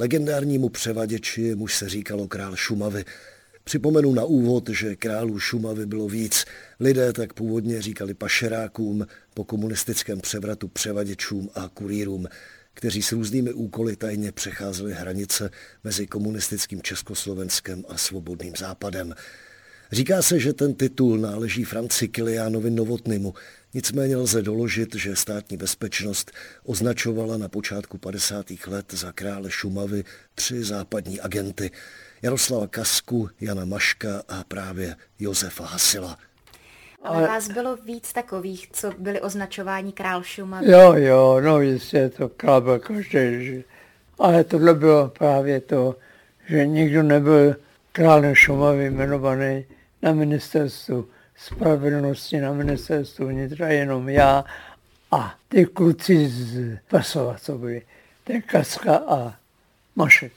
legendárnímu 0.00 0.68
převaděči, 0.68 1.54
muž 1.54 1.74
se 1.74 1.88
říkalo 1.88 2.28
král 2.28 2.56
Šumavy. 2.56 3.04
Připomenu 3.64 4.14
na 4.14 4.24
úvod, 4.24 4.68
že 4.68 4.96
králů 4.96 5.38
Šumavy 5.38 5.86
bylo 5.86 6.08
víc. 6.08 6.44
Lidé 6.80 7.12
tak 7.12 7.32
původně 7.32 7.82
říkali 7.82 8.14
pašerákům, 8.14 9.06
po 9.34 9.44
komunistickém 9.44 10.20
převratu 10.20 10.68
převaděčům 10.68 11.50
a 11.54 11.68
kurýrům, 11.68 12.26
kteří 12.74 13.02
s 13.02 13.12
různými 13.12 13.52
úkoly 13.52 13.96
tajně 13.96 14.32
přecházeli 14.32 14.92
hranice 14.92 15.50
mezi 15.84 16.06
komunistickým 16.06 16.82
Československem 16.82 17.84
a 17.88 17.96
svobodným 17.96 18.56
západem. 18.58 19.14
Říká 19.92 20.22
se, 20.22 20.40
že 20.40 20.52
ten 20.52 20.74
titul 20.74 21.18
náleží 21.18 21.64
Franci 21.64 22.08
Kiliánovi 22.08 22.70
Novotnymu, 22.70 23.34
nicméně 23.74 24.16
lze 24.16 24.42
doložit, 24.42 24.94
že 24.94 25.16
státní 25.16 25.56
bezpečnost 25.56 26.30
označovala 26.64 27.36
na 27.36 27.48
počátku 27.48 27.98
50. 27.98 28.46
let 28.66 28.94
za 28.94 29.12
krále 29.12 29.50
Šumavy 29.50 30.04
tři 30.34 30.64
západní 30.64 31.20
agenty– 31.20 31.70
Jaroslava 32.22 32.66
Kasku, 32.66 33.28
Jana 33.40 33.64
Maška 33.64 34.22
a 34.28 34.44
právě 34.48 34.96
Josefa 35.18 35.64
Hasila. 35.64 36.16
Ale 37.02 37.26
vás 37.26 37.48
bylo 37.48 37.76
víc 37.76 38.12
takových, 38.12 38.70
co 38.72 38.92
byli 38.98 39.20
označováni 39.20 39.92
král 39.92 40.22
Šumavy. 40.22 40.70
Jo, 40.70 40.92
jo, 40.96 41.40
no 41.40 41.60
jistě, 41.60 42.08
to 42.08 42.28
král 42.28 42.60
byl 42.60 42.78
každý. 42.78 43.64
Ale 44.18 44.44
tohle 44.44 44.74
bylo 44.74 45.08
právě 45.08 45.60
to, 45.60 45.96
že 46.48 46.66
nikdo 46.66 47.02
nebyl 47.02 47.56
králem 47.92 48.34
Šumavy 48.34 48.84
jmenovaný 48.84 49.64
na 50.02 50.12
ministerstvu 50.12 51.08
spravedlnosti, 51.44 52.40
na 52.40 52.52
ministerstvu 52.52 53.26
vnitra, 53.26 53.68
jenom 53.68 54.08
já 54.08 54.44
a 55.10 55.34
ty 55.48 55.66
kluci 55.66 56.28
z 56.28 56.78
Pasova, 56.88 57.36
co 57.38 57.58
byli, 57.58 57.82
ten 58.24 58.42
Kaska 58.42 58.96
a 58.96 59.34
Mašek 59.96 60.32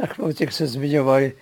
tak 0.00 0.18
o 0.18 0.32
těch 0.32 0.52
se 0.52 0.66
zmiňovali 0.66 1.32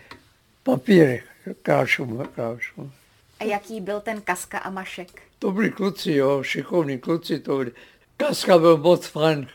papíry, 0.63 1.23
krášum, 1.63 2.29
krášum. 2.35 2.93
A 3.41 3.45
jaký 3.45 3.81
byl 3.81 4.01
ten 4.01 4.21
Kaska 4.21 4.59
a 4.59 4.71
Mašek? 4.71 5.23
To 5.39 5.53
byli 5.53 5.71
kluci, 5.71 6.13
jo, 6.13 6.43
šikovní 6.43 6.99
kluci 6.99 7.39
to 7.39 7.57
byli. 7.57 7.73
Kaska 8.17 8.59
byl 8.59 8.77
moc 8.77 9.07
fajn. 9.07 9.47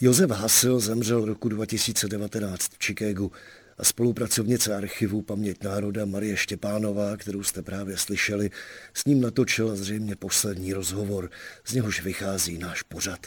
Josef 0.00 0.30
Hasil 0.30 0.80
zemřel 0.80 1.24
roku 1.24 1.48
2019 1.48 2.62
v 2.62 2.84
Chicagu 2.84 3.32
a 3.78 3.84
spolupracovnice 3.84 4.74
archivu 4.74 5.22
Paměť 5.22 5.64
národa 5.64 6.04
Marie 6.04 6.36
Štěpánová, 6.36 7.16
kterou 7.16 7.42
jste 7.42 7.62
právě 7.62 7.96
slyšeli, 7.96 8.50
s 8.94 9.04
ním 9.04 9.20
natočila 9.20 9.74
zřejmě 9.74 10.16
poslední 10.16 10.72
rozhovor, 10.72 11.30
z 11.64 11.74
něhož 11.74 12.02
vychází 12.02 12.58
náš 12.58 12.82
pořad. 12.82 13.26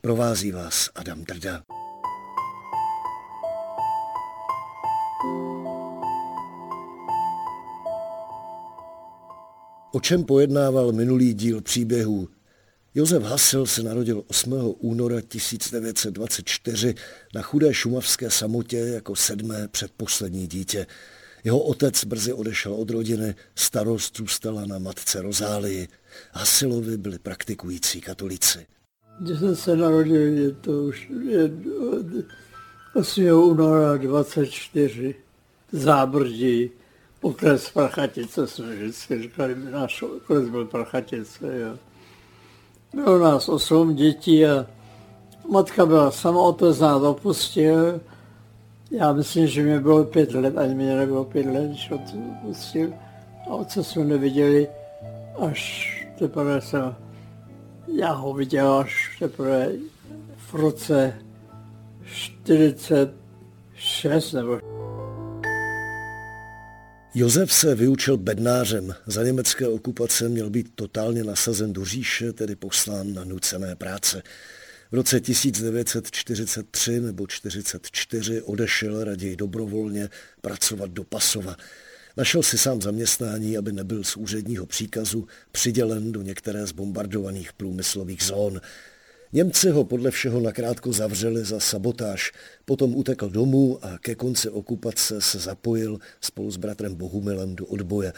Provází 0.00 0.52
vás 0.52 0.90
Adam 0.94 1.24
Drda. 1.24 1.62
O 9.92 10.00
čem 10.00 10.24
pojednával 10.24 10.92
minulý 10.92 11.34
díl 11.34 11.60
příběhů? 11.60 12.28
Josef 12.94 13.22
Hasil 13.22 13.66
se 13.66 13.82
narodil 13.82 14.24
8. 14.26 14.74
února 14.78 15.20
1924 15.20 16.94
na 17.34 17.42
chudé 17.42 17.74
šumavské 17.74 18.30
samotě 18.30 18.76
jako 18.76 19.16
sedmé 19.16 19.68
předposlední 19.68 20.46
dítě. 20.46 20.86
Jeho 21.44 21.60
otec 21.60 22.04
brzy 22.04 22.32
odešel 22.32 22.74
od 22.74 22.90
rodiny, 22.90 23.34
starost 23.54 24.16
zůstala 24.16 24.66
na 24.66 24.78
matce 24.78 25.22
Rozálii. 25.22 25.88
Hasilovi 26.32 26.96
byli 26.96 27.18
praktikující 27.18 28.00
katolici. 28.00 28.66
Když 29.20 29.38
jsem 29.38 29.56
se 29.56 29.76
narodil, 29.76 30.20
je 30.20 30.52
to 30.52 30.82
už 30.82 31.10
je 31.28 31.50
8. 32.94 33.24
února 33.24 33.96
24 33.96 35.14
zábrdí 35.72 36.70
okres 37.20 37.70
Prachatice 37.70 38.46
jsme 38.46 38.76
vždycky 38.76 39.22
říkali, 39.22 39.56
náš 39.70 40.02
okres 40.02 40.48
byl 40.48 40.64
Prachatice, 40.64 41.58
jo. 41.60 41.78
Bylo 42.94 43.18
nás 43.18 43.48
osm 43.48 43.94
dětí 43.94 44.46
a 44.46 44.66
matka 45.50 45.86
byla 45.86 46.10
sama, 46.10 46.40
nás 46.40 47.02
opustil. 47.02 48.00
Já 48.90 49.12
myslím, 49.12 49.46
že 49.46 49.62
mi 49.62 49.80
bylo 49.80 50.04
pět 50.04 50.34
let, 50.34 50.58
ani 50.58 50.74
mě 50.74 50.96
nebylo 50.96 51.24
pět 51.24 51.46
let, 51.46 51.68
když 51.68 51.90
opustil. 51.90 52.92
A 53.50 53.54
otce 53.54 53.84
jsme 53.84 54.04
neviděli, 54.04 54.68
až 55.38 55.90
teprve 56.18 56.60
jsem, 56.60 56.96
já 57.96 58.12
ho 58.12 58.34
viděl 58.34 58.72
až 58.72 59.16
teprve 59.18 59.68
v 60.36 60.54
roce 60.54 61.14
46 62.04 64.32
nebo 64.32 64.69
Josef 67.14 67.52
se 67.52 67.74
vyučil 67.74 68.16
bednářem. 68.16 68.94
Za 69.06 69.22
německé 69.22 69.68
okupace 69.68 70.28
měl 70.28 70.50
být 70.50 70.72
totálně 70.74 71.24
nasazen 71.24 71.72
do 71.72 71.84
říše, 71.84 72.32
tedy 72.32 72.56
poslán 72.56 73.14
na 73.14 73.24
nucené 73.24 73.76
práce. 73.76 74.22
V 74.90 74.94
roce 74.94 75.20
1943 75.20 77.00
nebo 77.00 77.26
1944 77.26 78.42
odešel 78.42 79.04
raději 79.04 79.36
dobrovolně 79.36 80.08
pracovat 80.40 80.90
do 80.90 81.04
Pasova. 81.04 81.56
Našel 82.16 82.42
si 82.42 82.58
sám 82.58 82.82
zaměstnání, 82.82 83.56
aby 83.56 83.72
nebyl 83.72 84.04
z 84.04 84.16
úředního 84.16 84.66
příkazu 84.66 85.26
přidělen 85.52 86.12
do 86.12 86.22
některé 86.22 86.66
z 86.66 86.72
bombardovaných 86.72 87.52
průmyslových 87.52 88.22
zón. 88.22 88.60
Němci 89.32 89.70
ho 89.70 89.84
podle 89.84 90.10
všeho 90.10 90.40
nakrátko 90.40 90.92
zavřeli 90.92 91.44
za 91.44 91.60
sabotáž, 91.60 92.32
potom 92.64 92.96
utekl 92.96 93.28
domů 93.28 93.78
a 93.82 93.98
ke 93.98 94.14
konci 94.14 94.48
okupace 94.48 95.20
se 95.20 95.38
zapojil 95.38 95.98
spolu 96.20 96.50
s 96.50 96.56
bratrem 96.56 96.94
Bohumilem 96.94 97.56
do 97.56 97.66
odboje. 97.66 98.12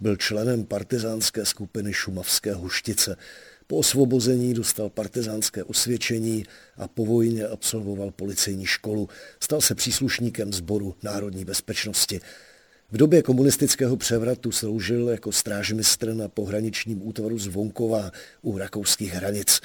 Byl 0.00 0.16
členem 0.16 0.64
partizánské 0.64 1.44
skupiny 1.44 1.92
Šumavské 1.92 2.54
huštice. 2.54 3.16
Po 3.66 3.76
osvobození 3.76 4.54
dostal 4.54 4.90
partizánské 4.90 5.64
osvědčení 5.64 6.44
a 6.76 6.88
po 6.88 7.04
vojně 7.04 7.46
absolvoval 7.46 8.10
policejní 8.10 8.66
školu. 8.66 9.08
Stal 9.40 9.60
se 9.60 9.74
příslušníkem 9.74 10.52
sboru 10.52 10.94
národní 11.02 11.44
bezpečnosti. 11.44 12.20
V 12.90 12.96
době 12.96 13.22
komunistického 13.22 13.96
převratu 13.96 14.52
sloužil 14.52 15.08
jako 15.08 15.32
strážmistr 15.32 16.14
na 16.14 16.28
pohraničním 16.28 17.08
útvaru 17.08 17.38
Zvonkova 17.38 18.10
u 18.42 18.58
rakouských 18.58 19.12
hranic. 19.12 19.60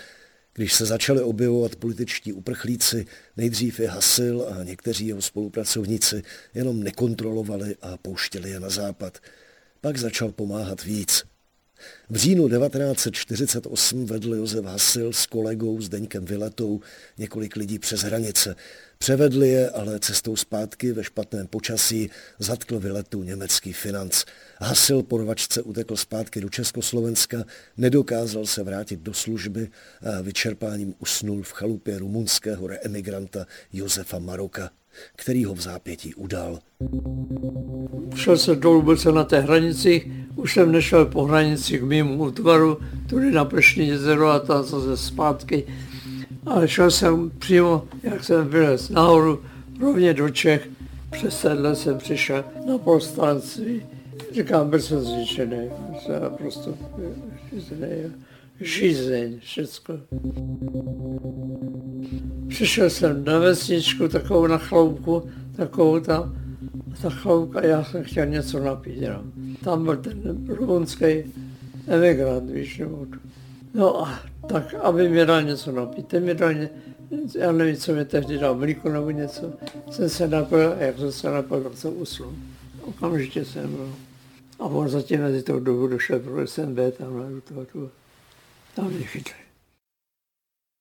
Když 0.54 0.74
se 0.74 0.86
začali 0.86 1.22
objevovat 1.22 1.76
političtí 1.76 2.34
uprchlíci, 2.34 3.06
nejdřív 3.38 3.80
je 3.80 3.90
Hasil 3.90 4.48
a 4.50 4.64
někteří 4.64 5.08
jeho 5.08 5.22
spolupracovníci 5.22 6.24
jenom 6.54 6.84
nekontrolovali 6.84 7.76
a 7.82 7.98
pouštěli 7.98 8.50
je 8.50 8.60
na 8.60 8.70
západ. 8.70 9.18
Pak 9.82 9.98
začal 9.98 10.32
pomáhat 10.32 10.84
víc. 10.84 11.24
V 12.10 12.16
říjnu 12.16 12.50
1948 12.50 14.06
vedl 14.06 14.36
Josef 14.36 14.66
Hasil 14.66 15.14
s 15.14 15.26
kolegou 15.26 15.82
Zdeňkem 15.82 16.26
Viletou 16.26 16.82
několik 17.18 17.56
lidí 17.56 17.80
přes 17.80 18.02
hranice. 18.02 18.56
Převedli 19.02 19.50
je, 19.50 19.70
ale 19.70 20.00
cestou 20.00 20.36
zpátky 20.36 20.92
ve 20.92 21.04
špatném 21.04 21.48
počasí 21.48 22.10
zatkl 22.40 22.80
Viletu 22.80 23.24
německý 23.24 23.74
financ. 23.74 24.24
Hasil 24.60 25.04
po 25.04 25.18
rvačce 25.18 25.62
utekl 25.62 25.96
zpátky 25.96 26.42
do 26.42 26.50
Československa, 26.50 27.44
nedokázal 27.78 28.46
se 28.46 28.64
vrátit 28.64 29.00
do 29.00 29.14
služby 29.14 29.70
a 30.02 30.22
vyčerpáním 30.22 30.94
usnul 31.00 31.44
v 31.44 31.52
chalupě 31.52 32.00
rumunského 32.00 32.68
reemigranta 32.68 33.46
Josefa 33.74 34.20
Maroka 34.20 34.70
který 35.16 35.46
ho 35.46 35.54
v 35.54 35.62
zápětí 35.62 36.16
udal. 36.16 36.60
Šel 38.16 38.38
jsem 38.38 38.60
dolů, 38.60 38.98
se 38.98 39.12
na 39.12 39.24
té 39.24 39.40
hranici, 39.40 40.12
už 40.36 40.54
jsem 40.54 40.72
nešel 40.72 41.06
po 41.06 41.24
hranici 41.24 41.80
k 41.80 41.84
mému 41.84 42.24
útvaru, 42.24 42.78
tudy 43.10 43.32
na 43.32 43.46
Plešní 43.46 43.88
jezero 43.88 44.28
a 44.28 44.40
tam 44.40 44.64
zase 44.64 44.98
zpátky. 44.98 45.68
Ale 46.46 46.68
šel 46.68 46.92
jsem 46.92 47.32
přímo, 47.40 47.84
jak 48.04 48.24
jsem 48.24 48.48
vylez 48.48 48.90
nahoru, 48.90 49.42
rovně 49.82 50.14
do 50.14 50.30
Čech. 50.30 50.70
Přes 51.12 51.42
tenhle 51.42 51.76
jsem 51.76 51.98
přišel 51.98 52.46
na 52.68 52.78
polstranství. 52.78 53.86
Říkám, 54.34 54.70
byl 54.70 54.80
jsem 54.80 55.02
zničený, 55.02 55.70
jsem 56.06 56.22
prostě 56.38 56.70
zničený. 57.52 58.14
žízeň, 58.62 59.40
všecko. 59.40 59.94
Přišel 62.48 62.90
jsem 62.90 63.26
na 63.26 63.40
vesničku, 63.40 64.08
takovou 64.08 64.48
na 64.48 64.58
chloupku, 64.58 65.30
takovou 65.56 66.00
tam, 66.00 66.36
ta 67.02 67.10
chloupka, 67.10 67.66
já 67.66 67.84
jsem 67.84 68.04
chtěl 68.04 68.26
něco 68.26 68.60
napít. 68.60 69.04
Tam 69.64 69.84
byl 69.84 69.98
ten 69.98 70.46
rumunský 70.48 71.24
emigrant, 71.88 72.50
víš, 72.50 72.78
nebo 72.78 73.06
No 73.74 74.08
a 74.08 74.20
tak, 74.50 74.74
aby 74.74 75.10
mi 75.10 75.26
dal 75.26 75.42
něco 75.42 75.72
napít. 75.72 76.08
Ten 76.08 76.24
mi 76.24 76.36
dal, 76.36 76.52
já 77.36 77.52
nevím, 77.52 77.76
co 77.76 77.94
mi 77.94 78.06
tehdy 78.06 78.38
dal, 78.38 78.56
mlíko 78.56 78.90
nebo 78.90 79.12
něco. 79.12 79.54
Jsem 79.92 80.10
se 80.10 80.28
napil 80.28 80.72
a 80.72 80.76
jak 80.76 80.98
jsem 80.98 81.12
se 81.12 81.32
napil, 81.32 81.64
tak 81.64 81.78
jsem 81.78 82.02
usnul. 82.02 82.36
Okamžitě 82.82 83.46
jsem 83.46 83.76
byl. 83.76 83.96
A 84.60 84.64
on 84.64 84.90
zatím 84.90 85.22
mezi 85.22 85.44
tou 85.44 85.60
dobu 85.60 85.88
došel, 85.88 86.20
protože 86.20 86.48
jsem 86.48 86.76
byl 86.76 86.92
tam 86.92 87.20
na 87.20 87.42
toho, 87.42 87.66
toho. 87.66 87.90
Tam 88.76 88.92
mě 88.92 89.06
chytli. 89.06 89.34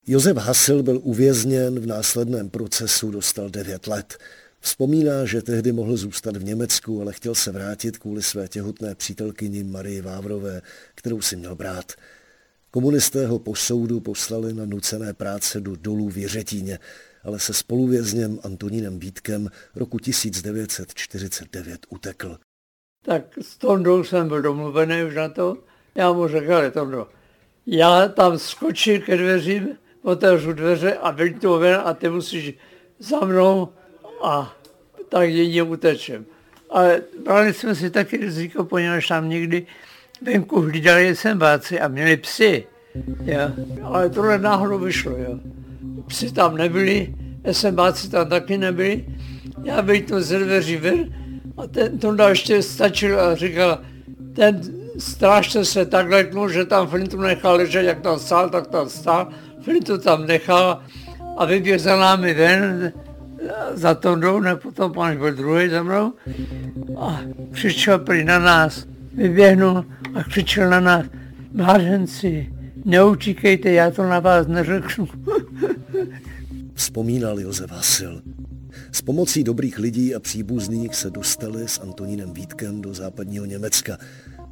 Josef 0.06 0.36
Hasil 0.36 0.82
byl 0.82 1.00
uvězněn, 1.02 1.80
v 1.80 1.86
následném 1.86 2.50
procesu 2.50 3.10
dostal 3.10 3.50
9 3.50 3.86
let. 3.86 4.18
Vzpomíná, 4.60 5.24
že 5.24 5.42
tehdy 5.42 5.72
mohl 5.72 5.96
zůstat 5.96 6.36
v 6.36 6.44
Německu, 6.44 7.00
ale 7.00 7.12
chtěl 7.12 7.34
se 7.34 7.52
vrátit 7.52 7.98
kvůli 7.98 8.22
své 8.22 8.48
těhotné 8.48 8.94
přítelkyni 8.94 9.64
Marii 9.64 10.00
Vávrové, 10.00 10.62
kterou 10.94 11.20
si 11.20 11.36
měl 11.36 11.54
brát. 11.54 11.92
Komunisté 12.70 13.26
ho 13.26 13.38
po 13.38 13.54
soudu 13.54 14.00
poslali 14.00 14.54
na 14.54 14.64
nucené 14.64 15.14
práce 15.14 15.60
do 15.60 15.76
dolů 15.76 16.08
v 16.08 16.16
Jiřetíně, 16.16 16.78
ale 17.24 17.38
se 17.38 17.54
spoluvězněm 17.54 18.38
Antonínem 18.42 18.98
Vítkem 18.98 19.48
roku 19.74 19.98
1949 19.98 21.86
utekl. 21.88 22.38
Tak 23.04 23.22
s 23.42 23.58
Tondou 23.58 24.04
jsem 24.04 24.28
byl 24.28 24.42
domluvený 24.42 25.04
už 25.04 25.14
na 25.14 25.28
to. 25.28 25.56
Já 25.94 26.12
mu 26.12 26.28
řekl, 26.28 26.54
ale 26.54 26.70
Tondo, 26.70 27.08
já 27.66 28.08
tam 28.08 28.38
skočím 28.38 29.02
ke 29.02 29.16
dveřím, 29.16 29.68
otevřu 30.02 30.52
dveře 30.52 30.94
a 30.94 31.10
vyjdu 31.10 31.58
ven 31.58 31.80
a 31.84 31.94
ty 31.94 32.08
musíš 32.08 32.54
za 32.98 33.20
mnou 33.20 33.68
a 34.22 34.56
tak 35.08 35.28
jedině 35.28 35.62
utečem. 35.62 36.26
Ale 36.70 37.02
brali 37.24 37.54
jsme 37.54 37.74
si 37.74 37.90
taky 37.90 38.16
riziko, 38.16 38.64
poněvadž 38.64 39.08
tam 39.08 39.28
někdy 39.28 39.66
venku 40.22 40.60
hlídali 40.60 41.16
sembáci 41.16 41.80
a 41.80 41.88
měli 41.88 42.16
psy. 42.16 42.64
Jo. 43.24 43.38
Ale 43.82 44.10
tohle 44.10 44.38
náhodou 44.38 44.78
vyšlo. 44.78 45.12
Jo. 45.16 45.38
Psy 46.06 46.32
tam 46.32 46.56
nebyli, 46.56 47.14
SMBáci 47.52 48.10
tam 48.10 48.28
taky 48.28 48.58
nebyli. 48.58 49.06
Já 49.64 49.82
bych 49.82 50.02
to 50.02 50.20
ze 50.20 50.38
dveří 50.38 50.76
ven 50.76 51.14
a 51.56 51.66
ten 51.66 51.98
Tonda 51.98 52.28
ještě 52.28 52.62
stačil 52.62 53.20
a 53.20 53.34
říkal, 53.34 53.78
ten 54.34 54.60
strážce 54.98 55.64
se 55.64 55.86
tak 55.86 56.08
leknul, 56.10 56.48
že 56.48 56.64
tam 56.64 56.86
Flintu 56.86 57.20
nechal 57.20 57.56
ležet, 57.56 57.82
jak 57.82 58.00
tam 58.00 58.18
stál, 58.18 58.50
tak 58.50 58.66
tam 58.66 58.88
stál. 58.88 59.28
Flintu 59.62 59.98
tam 59.98 60.26
nechal 60.26 60.82
a 61.36 61.44
vyběh 61.44 61.80
za 61.80 61.96
námi 61.96 62.34
ven, 62.34 62.92
za 63.72 63.94
Tondou, 63.94 64.40
ne 64.40 64.56
potom 64.56 64.92
pan 64.92 65.16
byl 65.16 65.32
druhý 65.32 65.68
za 65.68 65.82
mnou 65.82 66.12
a 66.98 67.20
křičel 67.52 67.98
prý 67.98 68.24
na 68.24 68.38
nás. 68.38 68.86
Vyběhnul 69.12 69.84
a 70.14 70.24
křičel 70.24 70.70
na 70.70 70.80
nás, 70.80 71.06
mládenci, 71.52 72.52
neutíkejte, 72.84 73.72
já 73.72 73.90
to 73.90 74.02
na 74.02 74.20
vás 74.20 74.46
neřeknu. 74.46 75.08
Vzpomínal 76.74 77.40
Josef 77.40 77.70
Hasil. 77.70 78.22
S 78.92 79.02
pomocí 79.02 79.44
dobrých 79.44 79.78
lidí 79.78 80.14
a 80.14 80.20
příbuzných 80.20 80.94
se 80.94 81.10
dostali 81.10 81.68
s 81.68 81.80
Antonínem 81.80 82.32
Vítkem 82.32 82.82
do 82.82 82.94
západního 82.94 83.44
Německa. 83.44 83.98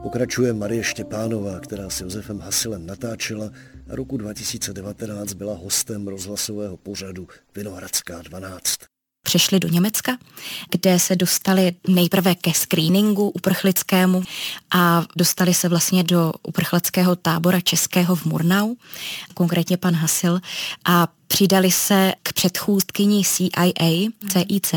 Pokračuje 0.02 0.52
Marie 0.52 0.82
Štěpánová, 0.82 1.60
která 1.60 1.90
s 1.90 2.00
Josefem 2.00 2.38
Hasilem 2.38 2.86
natáčela 2.86 3.50
a 3.90 3.96
roku 3.96 4.16
2019 4.16 5.32
byla 5.32 5.54
hostem 5.54 6.08
rozhlasového 6.08 6.76
pořadu 6.76 7.28
Vinohradská 7.54 8.22
12 8.22 8.78
přešli 9.28 9.60
do 9.60 9.68
Německa, 9.68 10.18
kde 10.70 10.98
se 10.98 11.16
dostali 11.16 11.72
nejprve 11.88 12.34
ke 12.34 12.52
screeningu 12.54 13.28
uprchlickému 13.28 14.22
a 14.70 15.04
dostali 15.16 15.54
se 15.54 15.68
vlastně 15.68 16.02
do 16.02 16.32
uprchlického 16.42 17.16
tábora 17.16 17.60
českého 17.60 18.16
v 18.16 18.24
Murnau, 18.24 18.74
konkrétně 19.34 19.76
pan 19.76 19.94
Hasil, 19.94 20.40
a 20.84 21.08
přidali 21.28 21.70
se 21.70 22.12
k 22.22 22.32
předchůdkyni 22.32 23.24
CIA, 23.24 24.10
CIC 24.28 24.74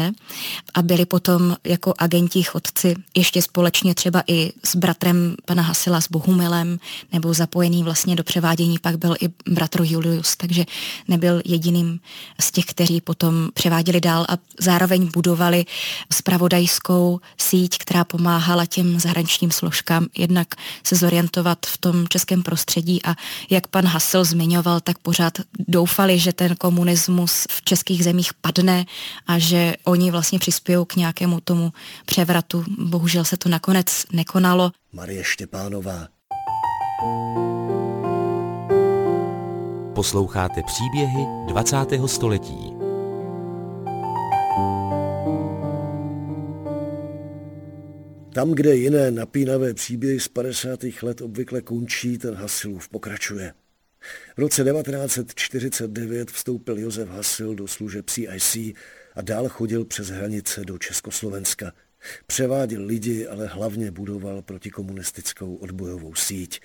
a 0.74 0.82
byli 0.82 1.06
potom 1.06 1.56
jako 1.64 1.94
agenti 1.98 2.44
chodci 2.44 2.96
ještě 3.18 3.42
společně 3.42 3.96
třeba 3.96 4.24
i 4.28 4.52
s 4.66 4.76
bratrem 4.76 5.36
pana 5.46 5.64
Hasila 5.64 6.02
s 6.02 6.08
Bohumilem 6.08 6.80
nebo 7.14 7.34
zapojený 7.34 7.84
vlastně 7.84 8.16
do 8.16 8.24
převádění 8.24 8.80
pak 8.80 8.98
byl 8.98 9.16
i 9.22 9.30
bratr 9.50 9.82
Julius, 9.84 10.36
takže 10.36 10.66
nebyl 11.08 11.42
jediným 11.46 12.00
z 12.40 12.52
těch, 12.52 12.66
kteří 12.66 13.02
potom 13.02 13.50
převáděli 13.54 14.02
dál 14.02 14.26
a 14.30 14.38
zároveň 14.60 15.10
budovali 15.14 15.66
spravodajskou 16.14 17.20
síť, 17.38 17.78
která 17.78 18.04
pomáhala 18.04 18.66
těm 18.66 19.00
zahraničním 19.00 19.52
složkám 19.52 20.08
jednak 20.18 20.48
se 20.84 20.96
zorientovat 20.96 21.66
v 21.66 21.78
tom 21.78 22.08
českém 22.08 22.44
prostředí 22.44 23.06
a 23.06 23.16
jak 23.50 23.68
pan 23.68 23.86
Hasil 23.86 24.24
zmiňoval, 24.24 24.80
tak 24.80 24.98
pořád 24.98 25.34
doufali, 25.68 26.20
že 26.20 26.34
ten 26.42 26.56
komunismus 26.56 27.46
v 27.50 27.62
českých 27.62 28.04
zemích 28.04 28.34
padne 28.34 28.86
a 29.28 29.40
že 29.40 29.74
oni 29.84 30.12
vlastně 30.12 30.40
přispějou 30.40 30.86
k 30.86 30.96
nějakému 30.96 31.40
tomu 31.42 31.74
převratu. 32.06 32.64
Bohužel 32.78 33.26
se 33.26 33.38
to 33.38 33.50
nakonec 33.50 34.06
nekonalo. 34.14 34.72
Marie 34.94 35.24
Štěpánová. 35.24 36.08
Posloucháte 39.96 40.64
příběhy 40.64 41.26
20. 41.48 41.78
století. 42.06 42.74
Tam, 48.34 48.52
kde 48.52 48.76
jiné 48.76 49.12
napínavé 49.12 49.74
příběhy 49.74 50.20
z 50.20 50.28
50. 50.28 50.80
let 51.02 51.22
obvykle 51.22 51.62
končí, 51.62 52.18
ten 52.18 52.36
Hasilův 52.36 52.90
pokračuje. 52.90 53.54
V 54.36 54.40
roce 54.40 54.64
1949 54.64 56.32
vstoupil 56.32 56.80
Josef 56.80 57.10
Hasil 57.10 57.56
do 57.56 57.68
služeb 57.68 58.10
CIC 58.10 58.56
a 59.16 59.22
dál 59.22 59.50
chodil 59.50 59.86
přes 59.86 60.10
hranice 60.10 60.66
do 60.66 60.78
Československa. 60.78 61.72
Převáděl 62.28 62.86
lidi, 62.86 63.28
ale 63.28 63.48
hlavně 63.48 63.92
budoval 63.92 64.42
protikomunistickou 64.42 65.56
odbojovou 65.56 66.16
síť. 66.16 66.62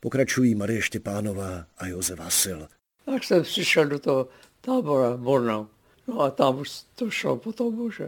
Pokračují 0.00 0.54
Marie 0.54 0.82
Štěpánová 0.82 1.66
a 1.78 1.86
Josef 1.86 2.18
Hasil. 2.18 2.68
Tak 3.06 3.24
jsem 3.24 3.42
přišel 3.42 3.86
do 3.86 3.98
toho 3.98 4.28
tábora 4.60 5.16
Bornau. 5.16 5.66
No 6.08 6.20
a 6.20 6.30
tam 6.30 6.58
už 6.58 6.70
to 6.94 7.10
šlo 7.10 7.36
potom 7.36 7.80
už. 7.80 8.02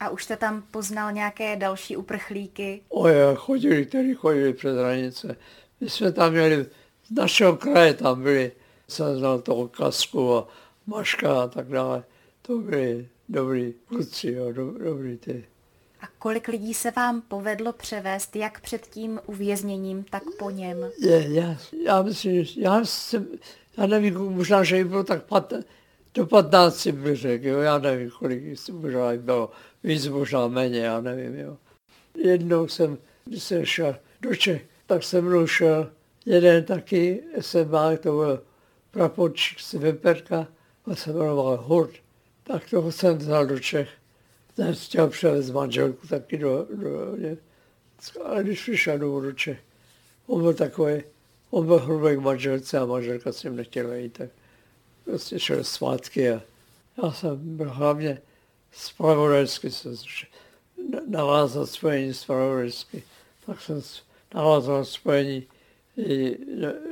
A 0.00 0.08
už 0.08 0.24
jste 0.24 0.36
tam 0.36 0.62
poznal 0.70 1.12
nějaké 1.12 1.56
další 1.56 1.96
uprchlíky? 1.96 2.82
O 2.88 3.08
chodili, 3.34 3.86
kteří 3.86 4.14
chodili 4.14 4.52
přes 4.52 4.76
hranice. 4.76 5.36
My 5.80 5.90
jsme 5.90 6.12
tam 6.12 6.32
měli 6.32 6.66
našeho 7.16 7.56
kraje 7.56 7.94
tam 7.94 8.22
byli, 8.22 8.52
jsem 8.88 9.18
znal 9.18 9.40
toho 9.40 9.68
Kasku 9.68 10.36
a 10.36 10.48
Maška 10.86 11.42
a 11.42 11.48
tak 11.48 11.68
dále. 11.68 12.04
To 12.42 12.58
byli 12.58 13.08
dobrý 13.28 13.74
kluci, 13.88 14.32
jo, 14.32 14.52
do, 14.52 14.70
dobrý 14.78 15.16
ty. 15.16 15.44
A 16.00 16.06
kolik 16.18 16.48
lidí 16.48 16.74
se 16.74 16.90
vám 16.90 17.20
povedlo 17.20 17.72
převést, 17.72 18.36
jak 18.36 18.60
před 18.60 18.86
tím 18.86 19.20
uvězněním, 19.26 20.04
tak 20.10 20.22
po 20.38 20.50
něm? 20.50 20.78
Je, 20.98 21.34
já, 21.34 21.56
já 21.84 22.02
myslím, 22.02 22.46
já 22.56 22.84
jsem, 22.84 23.26
já 23.78 23.86
nevím, 23.86 24.14
možná, 24.14 24.64
že 24.64 24.76
jich 24.76 24.86
bylo 24.86 25.04
tak 25.04 25.24
pat, 25.24 25.52
do 26.14 26.26
15 26.26 26.86
bych 26.86 27.16
řekl, 27.16 27.46
jo, 27.46 27.58
já 27.58 27.78
nevím, 27.78 28.10
kolik 28.10 28.42
jich 28.42 28.68
možná 28.68 29.12
jich 29.12 29.20
bylo, 29.20 29.50
víc, 29.84 30.08
možná 30.08 30.48
méně, 30.48 30.78
já 30.78 31.00
nevím, 31.00 31.38
jo. 31.38 31.56
Jednou 32.16 32.68
jsem, 32.68 32.98
když 33.24 33.42
jsem 33.42 33.64
šel 33.64 33.96
do 34.20 34.34
Čech, 34.34 34.64
tak 34.86 35.02
jsem 35.02 35.24
mnou 35.24 35.46
šel 35.46 35.90
jeden 36.26 36.64
taky 36.64 37.22
SMA, 37.40 37.96
to 37.96 38.12
byl 38.12 38.42
praporčík 38.90 39.60
z 39.60 39.72
Vyperka, 39.72 40.46
a 40.86 40.94
se 40.94 41.12
jmenoval 41.12 41.56
Hurt. 41.56 41.94
Tak 42.42 42.70
toho 42.70 42.92
jsem 42.92 43.18
vzal 43.18 43.46
do 43.46 43.58
Čech. 43.58 43.88
Ten 44.56 44.74
chtěl 44.74 45.08
převést 45.08 45.50
manželku 45.50 46.06
taky 46.06 46.38
do, 46.38 46.66
do 46.74 47.16
Německa, 47.16 48.24
ale 48.24 48.42
když 48.42 48.62
přišel 48.62 48.98
domů 48.98 49.20
do 49.20 49.32
Čech, 49.32 49.58
on 50.26 50.42
byl 50.42 50.54
takový, 50.54 51.02
on 51.50 51.66
byl 51.66 51.78
hrubý 51.78 52.16
k 52.16 52.20
manželce 52.20 52.78
a 52.78 52.86
manželka 52.86 53.32
s 53.32 53.42
ním 53.42 53.56
nechtěla 53.56 53.94
jít, 53.94 54.12
tak 54.18 54.30
prostě 55.04 55.38
šel 55.38 55.64
svátky 55.64 56.30
a 56.30 56.42
já 57.02 57.12
jsem 57.12 57.56
byl 57.56 57.70
hlavně 57.70 58.22
spravodajsky, 58.72 59.70
jsem 59.70 59.96
navázal 61.06 61.66
spojení 61.66 62.14
spravodajsky, 62.14 63.02
tak 63.46 63.60
jsem 63.60 63.82
navázal 64.34 64.84
spojení 64.84 65.46
i 65.96 66.38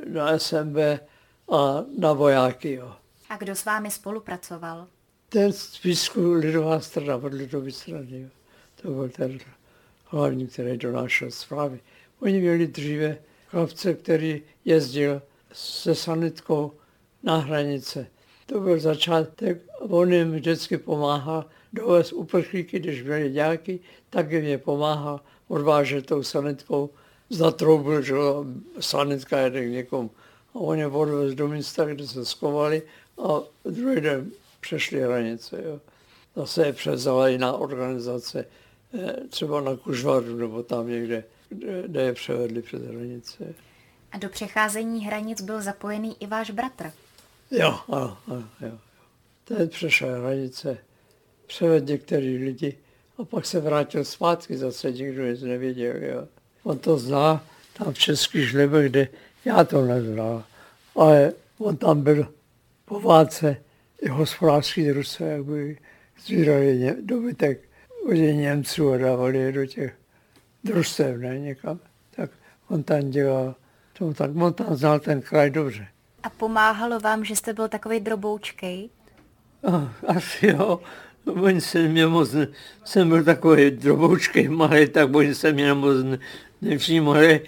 na 0.07 0.39
SMB 0.39 0.77
a 1.51 1.83
na 1.97 2.13
vojáky. 2.13 2.73
Jo. 2.73 2.95
A 3.29 3.37
kdo 3.37 3.55
s 3.55 3.65
vámi 3.65 3.91
spolupracoval? 3.91 4.87
Ten 5.29 5.53
z 5.53 5.79
Písku 5.79 6.31
lidová 6.31 6.79
strana, 6.79 7.15
od 7.15 7.33
lidové 7.33 7.71
strany. 7.71 8.21
Jo. 8.21 8.29
To 8.81 8.91
byl 8.91 9.09
ten 9.09 9.37
hlavní, 10.05 10.47
který 10.47 10.77
donášel 10.77 11.31
zprávy. 11.31 11.79
Oni 12.19 12.39
měli 12.39 12.67
dříve 12.67 13.17
chlapce, 13.47 13.93
který 13.93 14.41
jezdil 14.65 15.21
se 15.53 15.95
sanitkou 15.95 16.71
na 17.23 17.37
hranice. 17.37 18.07
To 18.45 18.59
byl 18.59 18.79
začátek. 18.79 19.61
On 19.79 20.13
jim 20.13 20.31
vždycky 20.31 20.77
pomáhá 20.77 21.45
dovést 21.73 22.13
uprchlíky, 22.13 22.79
když 22.79 23.01
byli 23.01 23.29
dějáky, 23.29 23.79
tak 24.09 24.31
jim 24.31 24.43
je 24.43 24.57
pomáhá 24.57 25.23
odvážet 25.47 26.05
tou 26.05 26.23
sanitkou. 26.23 26.89
Zatroubil, 27.33 28.01
že 28.01 28.13
sanitka 28.79 29.39
jede 29.39 29.65
k 29.65 29.71
někomu. 29.71 30.11
A 30.53 30.55
on 30.55 30.79
je 30.79 30.87
odvez 30.87 31.35
do 31.35 31.47
místa, 31.47 31.85
kde 31.85 32.07
se 32.07 32.25
skovali 32.25 32.81
a 33.17 33.41
druhý 33.65 34.01
den 34.01 34.31
přešli 34.59 35.01
hranice. 35.01 35.63
Jo. 35.65 35.79
Zase 36.35 36.65
je 36.65 36.73
převzala 36.73 37.27
jiná 37.27 37.53
organizace, 37.53 38.45
eh, 38.93 39.15
třeba 39.29 39.61
na 39.61 39.75
Kužvaru 39.75 40.35
nebo 40.35 40.63
tam 40.63 40.87
někde, 40.87 41.23
kde 41.85 42.01
je 42.01 42.13
převedli 42.13 42.61
přes 42.61 42.81
hranice. 42.81 43.55
A 44.11 44.17
do 44.17 44.29
přecházení 44.29 45.05
hranic 45.05 45.41
byl 45.41 45.61
zapojený 45.61 46.15
i 46.19 46.27
váš 46.27 46.51
bratr. 46.51 46.91
Jo, 47.51 47.79
ano, 47.89 48.17
ano, 48.27 48.49
jo. 48.61 48.77
Ten 49.43 49.69
přešel 49.69 50.21
hranice, 50.21 50.77
převedl 51.47 51.85
některý 51.85 52.37
lidi 52.37 52.77
a 53.17 53.25
pak 53.25 53.45
se 53.45 53.59
vrátil 53.59 54.05
zpátky, 54.05 54.57
zase 54.57 54.91
nikdo 54.91 55.27
nic 55.27 55.41
nevěděl. 55.41 55.95
Jo. 56.03 56.27
On 56.63 56.79
to 56.79 56.97
zná 56.97 57.43
tam 57.77 57.93
v 57.93 57.97
českých 57.97 58.49
žlebech, 58.49 58.89
kde 58.89 59.07
já 59.45 59.63
to 59.63 59.85
neznal, 59.85 60.43
ale 60.95 61.33
on 61.57 61.77
tam 61.77 62.01
byl 62.01 62.33
po 62.85 62.99
válce 62.99 63.57
i 64.01 64.09
hospodářský 64.09 64.87
družstvo, 64.87 65.25
jak 65.25 65.43
by 65.43 65.77
zvírali 66.25 66.95
dobytek 67.01 67.69
od 68.05 68.13
Němců 68.13 68.91
a 68.91 68.97
dávali 68.97 69.37
je 69.37 69.51
do 69.51 69.65
těch 69.65 69.93
družstev, 70.63 71.17
ne, 71.17 71.39
někam. 71.39 71.79
Tak 72.15 72.29
on 72.69 72.83
tam 72.83 73.09
dělal, 73.09 73.55
to, 73.97 74.13
tak 74.13 74.31
on 74.35 74.53
tam 74.53 74.75
znal 74.75 74.99
ten 74.99 75.21
kraj 75.21 75.49
dobře. 75.49 75.87
A 76.23 76.29
pomáhalo 76.29 76.99
vám, 76.99 77.25
že 77.25 77.35
jste 77.35 77.53
byl 77.53 77.67
takový 77.67 77.99
droboučkej? 77.99 78.89
Asi 80.07 80.47
jo. 80.47 80.79
Oni 81.25 81.61
se 81.61 81.87
mě 81.87 82.07
moc, 82.07 82.31
ne, 82.33 82.47
jsem 82.83 83.09
byl 83.09 83.23
takový 83.23 83.71
droboučkej 83.71 84.47
malý, 84.49 84.89
tak 84.89 85.15
oni 85.15 85.35
se 85.35 85.53
mě 85.53 85.73
moc 85.73 86.03
ne, 86.03 86.17
nevšímali. 86.61 87.41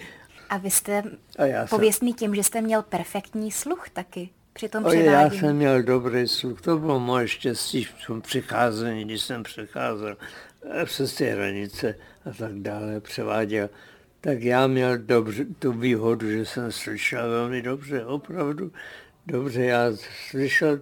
A 0.50 0.56
vy 0.56 0.70
jste 0.70 1.02
A 1.38 1.46
já 1.46 1.66
jsem- 1.66 1.78
pověstný 1.78 2.14
tím, 2.14 2.34
že 2.34 2.42
jste 2.42 2.60
měl 2.60 2.82
perfektní 2.82 3.52
sluch 3.52 3.88
taky 3.92 4.28
při 4.52 4.68
tom 4.68 4.84
O, 4.84 4.92
já 4.92 5.00
převádění. 5.02 5.40
jsem 5.40 5.56
měl 5.56 5.82
dobrý 5.82 6.28
sluch, 6.28 6.60
to 6.60 6.78
bylo 6.78 7.00
moje 7.00 7.28
štěstí 7.28 7.84
v 7.84 8.06
tom 8.06 8.20
přicházení, 8.22 9.04
když 9.04 9.22
jsem 9.22 9.42
přecházel 9.42 10.16
eh, 10.70 10.84
přes 10.84 11.14
ty 11.14 11.24
hranice 11.26 11.94
a 12.30 12.30
tak 12.38 12.52
dále, 12.54 13.00
převáděl. 13.00 13.70
Tak 14.20 14.42
já 14.42 14.66
měl 14.66 14.98
dobře, 14.98 15.44
tu 15.58 15.72
výhodu, 15.72 16.30
že 16.30 16.44
jsem 16.44 16.72
slyšel 16.72 17.30
velmi 17.30 17.62
dobře, 17.62 18.04
opravdu 18.04 18.72
dobře. 19.26 19.64
Já 19.64 19.84
slyšel, 20.30 20.80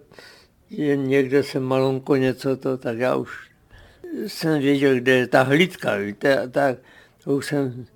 jen 0.79 1.05
někde 1.05 1.43
se 1.43 1.61
malonko 1.61 2.17
něco 2.17 2.57
to, 2.57 2.79
tak 2.79 2.99
já 2.99 3.17
už 3.17 3.51
jsem 4.27 4.61
věděl, 4.61 4.95
kde 4.95 5.13
je 5.13 5.27
ta 5.27 5.43
hlídka, 5.43 5.97
víte, 5.97 6.39
a 6.41 6.47
tak 6.49 6.79
to 7.25 7.37
už 7.37 7.47
jsem 7.47 7.87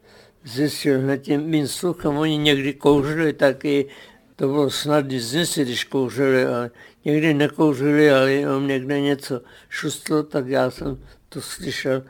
zjistil 0.45 1.01
hned 1.01 1.19
tím 1.19 1.41
mým 1.43 1.69
sluchem. 1.69 2.17
Oni 2.17 2.39
někdy 2.39 2.75
kouřili 2.75 3.33
taky, 3.33 3.87
to 4.37 4.49
bylo 4.49 4.71
snadné 4.71 5.21
zjistit, 5.21 5.65
když 5.65 5.85
kouřili, 5.85 6.47
ale 6.47 6.71
někdy 7.05 7.35
nekouřili, 7.35 8.11
ale 8.11 8.33
jenom 8.33 8.67
někde 8.67 9.01
něco 9.01 9.41
šustlo, 9.69 10.23
tak 10.23 10.49
já 10.49 10.71
jsem 10.71 11.05
to 11.29 11.41
slyšel 11.41 12.03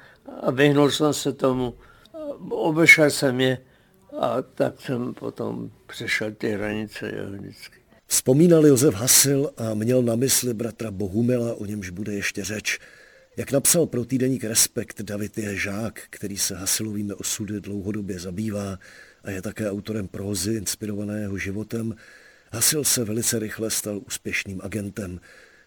a 0.42 0.50
vyhnul 0.50 0.90
jsem 0.90 1.12
se 1.12 1.32
tomu. 1.32 1.74
Obešel 2.50 3.10
jsem 3.10 3.40
je 3.40 3.58
a 4.20 4.42
tak 4.42 4.80
jsem 4.80 5.14
potom 5.14 5.70
přešel 5.86 6.32
ty 6.32 6.50
hranice 6.50 7.12
jo, 7.16 7.30
vždycky. 7.30 7.78
Vzpomínal 8.10 8.66
Josef 8.66 8.94
Hasil 8.94 9.50
a 9.56 9.74
měl 9.74 10.02
na 10.02 10.16
mysli 10.16 10.54
bratra 10.54 10.90
Bohumila, 10.90 11.54
o 11.54 11.64
němž 11.64 11.90
bude 11.90 12.14
ještě 12.14 12.44
řeč. 12.44 12.78
Jak 13.36 13.52
napsal 13.52 13.86
pro 13.86 14.04
týdeník 14.04 14.44
Respekt 14.44 15.02
David 15.02 15.38
je 15.38 15.56
žák, 15.56 16.00
který 16.10 16.38
se 16.38 16.54
Hasilovými 16.54 17.14
osudy 17.14 17.60
dlouhodobě 17.60 18.18
zabývá 18.18 18.78
a 19.24 19.30
je 19.30 19.42
také 19.42 19.70
autorem 19.70 20.08
prózy 20.08 20.54
inspirované 20.54 21.20
jeho 21.20 21.38
životem, 21.38 21.94
Hasil 22.52 22.84
se 22.84 23.04
velice 23.04 23.38
rychle 23.38 23.70
stal 23.70 24.00
úspěšným 24.06 24.60
agentem. 24.62 25.20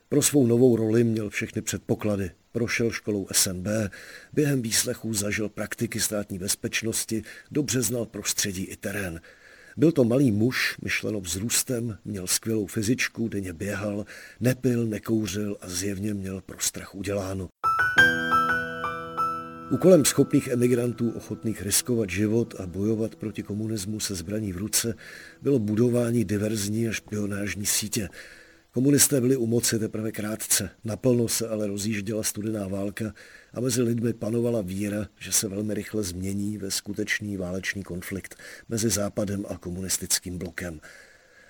Pro 0.10 0.22
svou 0.22 0.48
novou 0.48 0.76
roli 0.76 1.04
měl 1.04 1.30
všechny 1.30 1.62
předpoklady. 1.62 2.32
Prošel 2.52 2.92
školou 2.92 3.28
SNB, 3.32 3.68
během 4.34 4.62
výslechů 4.62 5.14
zažil 5.14 5.50
praktiky 5.50 6.00
státní 6.00 6.40
bezpečnosti, 6.40 7.24
dobře 7.52 7.82
znal 7.82 8.06
prostředí 8.06 8.64
i 8.64 8.76
terén. 8.76 9.22
Byl 9.78 9.92
to 9.92 10.04
malý 10.04 10.32
muž, 10.32 10.78
myšleno 10.84 11.22
vzrůstem, 11.22 11.98
měl 12.06 12.28
skvělou 12.28 12.68
fyzičku, 12.68 13.28
denně 13.28 13.54
běhal, 13.54 14.06
nepil, 14.40 14.86
nekouřil 14.86 15.58
a 15.62 15.70
zjevně 15.70 16.14
měl 16.14 16.42
pro 16.42 16.60
strach 16.60 16.96
uděláno. 16.96 17.50
Úkolem 19.72 20.06
schopných 20.06 20.48
emigrantů 20.48 21.12
ochotných 21.12 21.62
riskovat 21.62 22.10
život 22.10 22.54
a 22.60 22.68
bojovat 22.68 23.16
proti 23.16 23.44
komunismu 23.44 24.00
se 24.00 24.16
zbraní 24.16 24.54
v 24.54 24.58
ruce 24.58 24.96
bylo 25.42 25.60
budování 25.60 26.26
diverzní 26.26 26.88
a 26.88 26.92
špionážní 26.92 27.66
sítě. 27.66 28.10
Komunisté 28.72 29.22
byli 29.22 29.38
u 29.38 29.46
moci 29.46 29.80
teprve 29.80 30.12
krátce, 30.12 30.70
naplno 30.84 31.28
se 31.28 31.48
ale 31.48 31.68
rozjížděla 31.68 32.24
studená 32.24 32.68
válka 32.68 33.14
a 33.54 33.60
mezi 33.60 33.82
lidmi 33.82 34.14
panovala 34.14 34.62
víra, 34.62 35.08
že 35.20 35.32
se 35.32 35.48
velmi 35.48 35.74
rychle 35.74 36.04
změní 36.04 36.58
ve 36.58 36.72
skutečný 36.72 37.38
válečný 37.38 37.84
konflikt 37.84 38.36
mezi 38.70 38.90
Západem 38.90 39.46
a 39.50 39.58
komunistickým 39.58 40.38
blokem. 40.38 40.80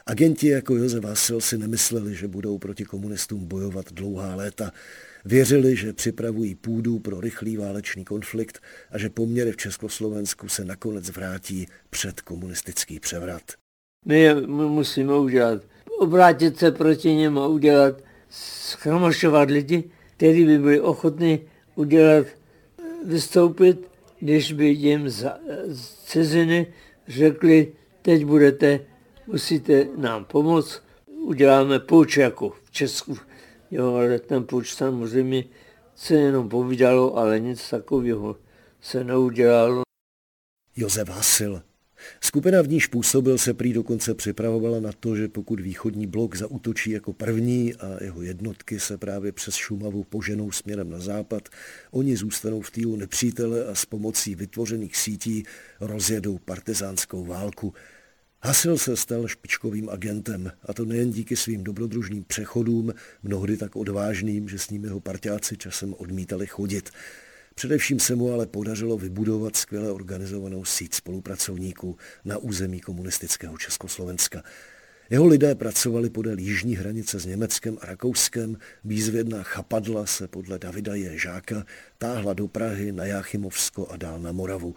Agenti 0.05 0.47
jako 0.47 0.75
Josef 0.75 1.03
Hasil 1.03 1.41
si 1.41 1.57
nemysleli, 1.57 2.15
že 2.15 2.27
budou 2.27 2.57
proti 2.57 2.85
komunistům 2.85 3.45
bojovat 3.47 3.93
dlouhá 3.93 4.35
léta. 4.35 4.71
Věřili, 5.25 5.75
že 5.75 5.93
připravují 5.93 6.55
půdu 6.55 6.99
pro 6.99 7.21
rychlý 7.21 7.57
válečný 7.57 8.05
konflikt 8.05 8.61
a 8.91 8.97
že 8.97 9.09
poměry 9.09 9.51
v 9.51 9.57
Československu 9.57 10.49
se 10.49 10.65
nakonec 10.65 11.09
vrátí 11.09 11.67
před 11.89 12.21
komunistický 12.21 12.99
převrat. 12.99 13.41
My 14.05 14.19
je 14.19 14.35
mu- 14.35 14.69
musíme 14.69 15.17
udělat, 15.17 15.63
obrátit 15.99 16.57
se 16.57 16.71
proti 16.71 17.13
něm 17.13 17.37
a 17.37 17.47
udělat, 17.47 18.01
schromažďovat 18.29 19.49
lidi, 19.49 19.83
kteří 20.17 20.45
by 20.45 20.59
byli 20.59 20.81
ochotní 20.81 21.39
udělat, 21.75 22.27
vystoupit, 23.05 23.87
když 24.19 24.53
by 24.53 24.67
jim 24.67 25.09
z, 25.09 25.31
z 25.67 26.03
ciziny 26.05 26.73
řekli, 27.07 27.73
teď 28.01 28.25
budete, 28.25 28.79
musíte 29.27 29.87
nám 29.95 30.25
pomoct, 30.25 30.81
uděláme 31.07 31.79
půjč 31.79 32.17
jako 32.17 32.49
v 32.63 32.71
Česku. 32.71 33.17
Jo, 33.71 33.95
ale 33.95 34.19
ten 34.19 34.43
půjč 34.43 34.73
samozřejmě 34.73 35.43
se 35.95 36.15
jenom 36.15 36.49
povídalo, 36.49 37.17
ale 37.17 37.39
nic 37.39 37.69
takového 37.69 38.37
se 38.81 39.03
neudělalo. 39.03 39.81
Josef 40.75 41.09
Hasil. 41.09 41.61
Skupina 42.21 42.61
v 42.61 42.67
níž 42.67 42.87
působil 42.87 43.37
se 43.37 43.53
prý 43.53 43.73
dokonce 43.73 44.13
připravovala 44.13 44.79
na 44.79 44.91
to, 44.99 45.15
že 45.15 45.27
pokud 45.27 45.59
východní 45.59 46.07
blok 46.07 46.35
zautočí 46.35 46.91
jako 46.91 47.13
první 47.13 47.75
a 47.75 48.03
jeho 48.03 48.21
jednotky 48.21 48.79
se 48.79 48.97
právě 48.97 49.31
přes 49.31 49.55
Šumavu 49.55 50.03
poženou 50.03 50.51
směrem 50.51 50.89
na 50.89 50.99
západ, 50.99 51.49
oni 51.91 52.17
zůstanou 52.17 52.61
v 52.61 52.71
týlu 52.71 52.95
nepřítele 52.95 53.65
a 53.65 53.75
s 53.75 53.85
pomocí 53.85 54.35
vytvořených 54.35 54.97
sítí 54.97 55.43
rozjedou 55.79 56.37
partizánskou 56.37 57.25
válku. 57.25 57.73
Hasil 58.43 58.77
se 58.77 58.97
stal 58.97 59.27
špičkovým 59.27 59.89
agentem, 59.89 60.51
a 60.65 60.73
to 60.73 60.85
nejen 60.85 61.11
díky 61.11 61.35
svým 61.35 61.63
dobrodružným 61.63 62.23
přechodům, 62.23 62.93
mnohdy 63.23 63.57
tak 63.57 63.75
odvážným, 63.75 64.49
že 64.49 64.59
s 64.59 64.69
ním 64.69 64.83
jeho 64.83 64.99
parťáci 64.99 65.57
časem 65.57 65.93
odmítali 65.97 66.47
chodit. 66.47 66.89
Především 67.55 67.99
se 67.99 68.15
mu 68.15 68.33
ale 68.33 68.47
podařilo 68.47 68.97
vybudovat 68.97 69.55
skvěle 69.55 69.91
organizovanou 69.91 70.65
síť 70.65 70.93
spolupracovníků 70.93 71.97
na 72.25 72.37
území 72.37 72.79
komunistického 72.79 73.57
Československa. 73.57 74.43
Jeho 75.09 75.27
lidé 75.27 75.55
pracovali 75.55 76.09
podél 76.09 76.39
jižní 76.39 76.75
hranice 76.75 77.19
s 77.19 77.25
Německem 77.25 77.77
a 77.81 77.85
Rakouskem, 77.85 78.57
výzvědná 78.83 79.43
chapadla 79.43 80.05
se 80.05 80.27
podle 80.27 80.59
Davida 80.59 80.95
J. 80.95 81.19
Žáka 81.19 81.65
táhla 81.97 82.33
do 82.33 82.47
Prahy, 82.47 82.91
na 82.91 83.05
Jáchymovsko 83.05 83.87
a 83.87 83.97
dál 83.97 84.19
na 84.19 84.31
Moravu. 84.31 84.75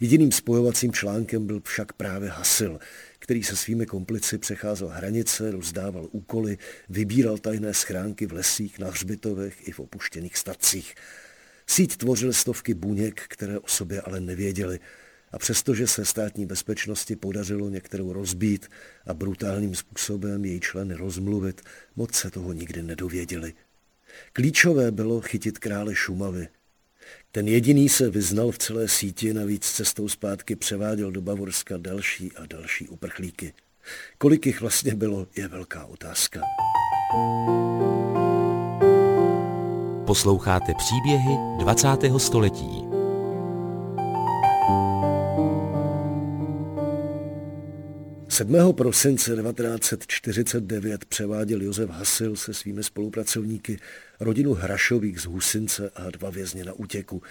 Jediným 0.00 0.32
spojovacím 0.32 0.92
článkem 0.92 1.46
byl 1.46 1.60
však 1.64 1.92
právě 1.92 2.28
Hasil, 2.28 2.78
který 3.18 3.42
se 3.42 3.56
svými 3.56 3.86
komplici 3.86 4.38
přecházel 4.38 4.88
hranice, 4.88 5.50
rozdával 5.50 6.08
úkoly, 6.10 6.58
vybíral 6.88 7.38
tajné 7.38 7.74
schránky 7.74 8.26
v 8.26 8.32
lesích, 8.32 8.78
na 8.78 8.90
hřbitovech 8.90 9.68
i 9.68 9.72
v 9.72 9.80
opuštěných 9.80 10.36
stacích. 10.36 10.94
Síť 11.66 11.96
tvořily 11.96 12.34
stovky 12.34 12.74
buněk, 12.74 13.22
které 13.28 13.58
o 13.58 13.68
sobě 13.68 14.00
ale 14.00 14.20
nevěděli. 14.20 14.80
A 15.32 15.38
přestože 15.38 15.86
se 15.86 16.04
státní 16.04 16.46
bezpečnosti 16.46 17.16
podařilo 17.16 17.68
některou 17.68 18.12
rozbít 18.12 18.66
a 19.06 19.14
brutálním 19.14 19.74
způsobem 19.74 20.44
její 20.44 20.60
členy 20.60 20.94
rozmluvit, 20.94 21.60
moc 21.96 22.14
se 22.14 22.30
toho 22.30 22.52
nikdy 22.52 22.82
nedověděli. 22.82 23.54
Klíčové 24.32 24.90
bylo 24.90 25.20
chytit 25.20 25.58
krále 25.58 25.94
Šumavy. 25.94 26.48
Ten 27.32 27.48
jediný 27.48 27.88
se 27.88 28.10
vyznal 28.10 28.50
v 28.50 28.58
celé 28.58 28.88
síti, 28.88 29.34
navíc 29.34 29.64
cestou 29.70 30.08
zpátky 30.08 30.56
převáděl 30.56 31.12
do 31.12 31.22
Bavorska 31.22 31.76
další 31.76 32.32
a 32.32 32.46
další 32.46 32.88
uprchlíky. 32.88 33.52
Kolik 34.18 34.46
jich 34.46 34.60
vlastně 34.60 34.94
bylo, 34.94 35.28
je 35.36 35.48
velká 35.48 35.84
otázka. 35.84 36.40
Posloucháte 40.06 40.74
příběhy 40.74 41.36
20. 41.58 41.88
století. 42.18 42.82
Sedmého 48.28 48.72
prosince 48.72 49.36
1949 49.36 51.04
převáděl 51.04 51.62
Josef 51.62 51.90
Hasil 51.90 52.36
se 52.36 52.54
svými 52.54 52.82
spolupracovníky 52.82 53.78
rodinu 54.20 54.54
Hrašových 54.54 55.20
z 55.20 55.24
Husince 55.24 55.90
a 55.94 56.10
dva 56.10 56.30
vězně 56.30 56.64
na 56.64 56.72
útěku. 56.72 57.22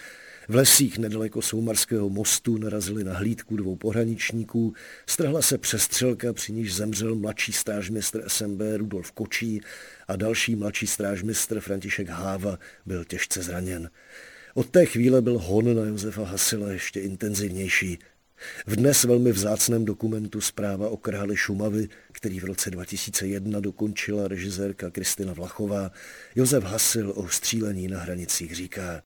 V 0.48 0.54
lesích 0.54 0.98
nedaleko 0.98 1.42
Soumarského 1.42 2.08
mostu 2.08 2.58
narazili 2.58 3.04
na 3.04 3.14
hlídku 3.14 3.56
dvou 3.56 3.76
pohraničníků, 3.76 4.74
strhla 5.06 5.42
se 5.42 5.58
přestřelka, 5.58 6.32
při 6.32 6.52
níž 6.52 6.74
zemřel 6.74 7.14
mladší 7.14 7.52
strážmistr 7.52 8.24
SMB 8.28 8.60
Rudolf 8.76 9.12
Kočí 9.12 9.60
a 10.08 10.16
další 10.16 10.56
mladší 10.56 10.86
strážmistr 10.86 11.60
František 11.60 12.08
Háva 12.08 12.58
byl 12.86 13.04
těžce 13.04 13.42
zraněn. 13.42 13.90
Od 14.54 14.70
té 14.70 14.86
chvíle 14.86 15.22
byl 15.22 15.38
hon 15.38 15.76
na 15.76 15.82
Josefa 15.82 16.24
Hasila 16.24 16.72
ještě 16.72 17.00
intenzivnější. 17.00 17.98
V 18.66 18.76
dnes 18.76 19.04
velmi 19.04 19.32
vzácném 19.32 19.84
dokumentu 19.84 20.40
Zpráva 20.40 20.88
o 20.88 20.96
králi 20.96 21.36
Šumavy, 21.36 21.88
který 22.12 22.40
v 22.40 22.44
roce 22.44 22.70
2001 22.70 23.60
dokončila 23.60 24.28
režisérka 24.28 24.90
Kristina 24.90 25.32
Vlachová, 25.32 25.90
Josef 26.34 26.64
Hasil 26.64 27.12
o 27.16 27.28
střílení 27.28 27.88
na 27.88 27.98
hranicích 27.98 28.54
říká. 28.54 29.02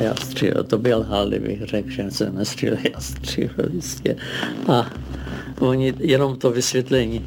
Já 0.00 0.14
střílel, 0.14 0.64
to 0.64 0.78
byl 0.78 1.02
hal, 1.02 1.28
kdybych 1.28 1.62
řekl, 1.62 1.90
že 1.90 2.10
jsem 2.10 2.34
nestřílel, 2.34 2.78
já 2.94 3.00
střílel 3.00 3.68
jistě. 3.72 4.16
A 4.68 4.90
oni 5.60 5.94
jenom 5.98 6.36
to 6.36 6.50
vysvětlení. 6.50 7.26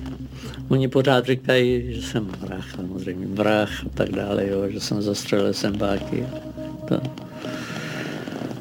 Oni 0.69 0.87
pořád 0.87 1.25
říkají, 1.25 1.93
že 1.93 2.01
jsem 2.01 2.25
vrah, 2.25 2.71
samozřejmě 2.75 3.27
vrah 3.27 3.85
a 3.85 3.89
tak 3.89 4.09
dále, 4.09 4.47
jo, 4.47 4.69
že 4.69 4.79
jsem 4.79 5.01
zastřelil 5.01 5.53
sembáky. 5.53 6.25
To, 6.87 7.01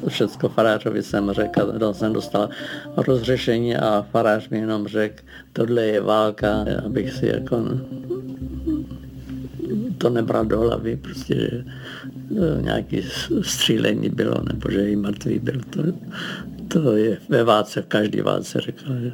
všecko 0.09 0.49
farářovi 0.49 1.03
jsem 1.03 1.31
řekl, 1.31 1.73
a 1.89 1.93
jsem 1.93 2.13
dostal 2.13 2.49
rozřešení 2.97 3.77
a 3.77 4.05
farář 4.11 4.49
mi 4.49 4.59
jenom 4.59 4.87
řekl, 4.87 5.23
tohle 5.53 5.85
je 5.85 6.01
válka, 6.01 6.65
abych 6.85 7.13
si 7.13 7.27
jako 7.27 7.57
to 9.97 10.09
nebral 10.09 10.45
do 10.45 10.59
hlavy, 10.59 10.97
prostě 10.97 11.35
že 11.35 11.63
nějaký 12.61 13.03
střílení 13.41 14.09
bylo, 14.09 14.43
nebo 14.53 14.71
že 14.71 14.91
i 14.91 14.95
mrtvý 14.95 15.39
byl. 15.39 15.61
To, 15.69 15.83
to 16.67 16.95
je 16.95 17.17
ve 17.29 17.43
válce, 17.43 17.81
v 17.81 17.85
každý 17.85 18.21
válce 18.21 18.59
řekl. 18.61 18.85
Že... 19.01 19.11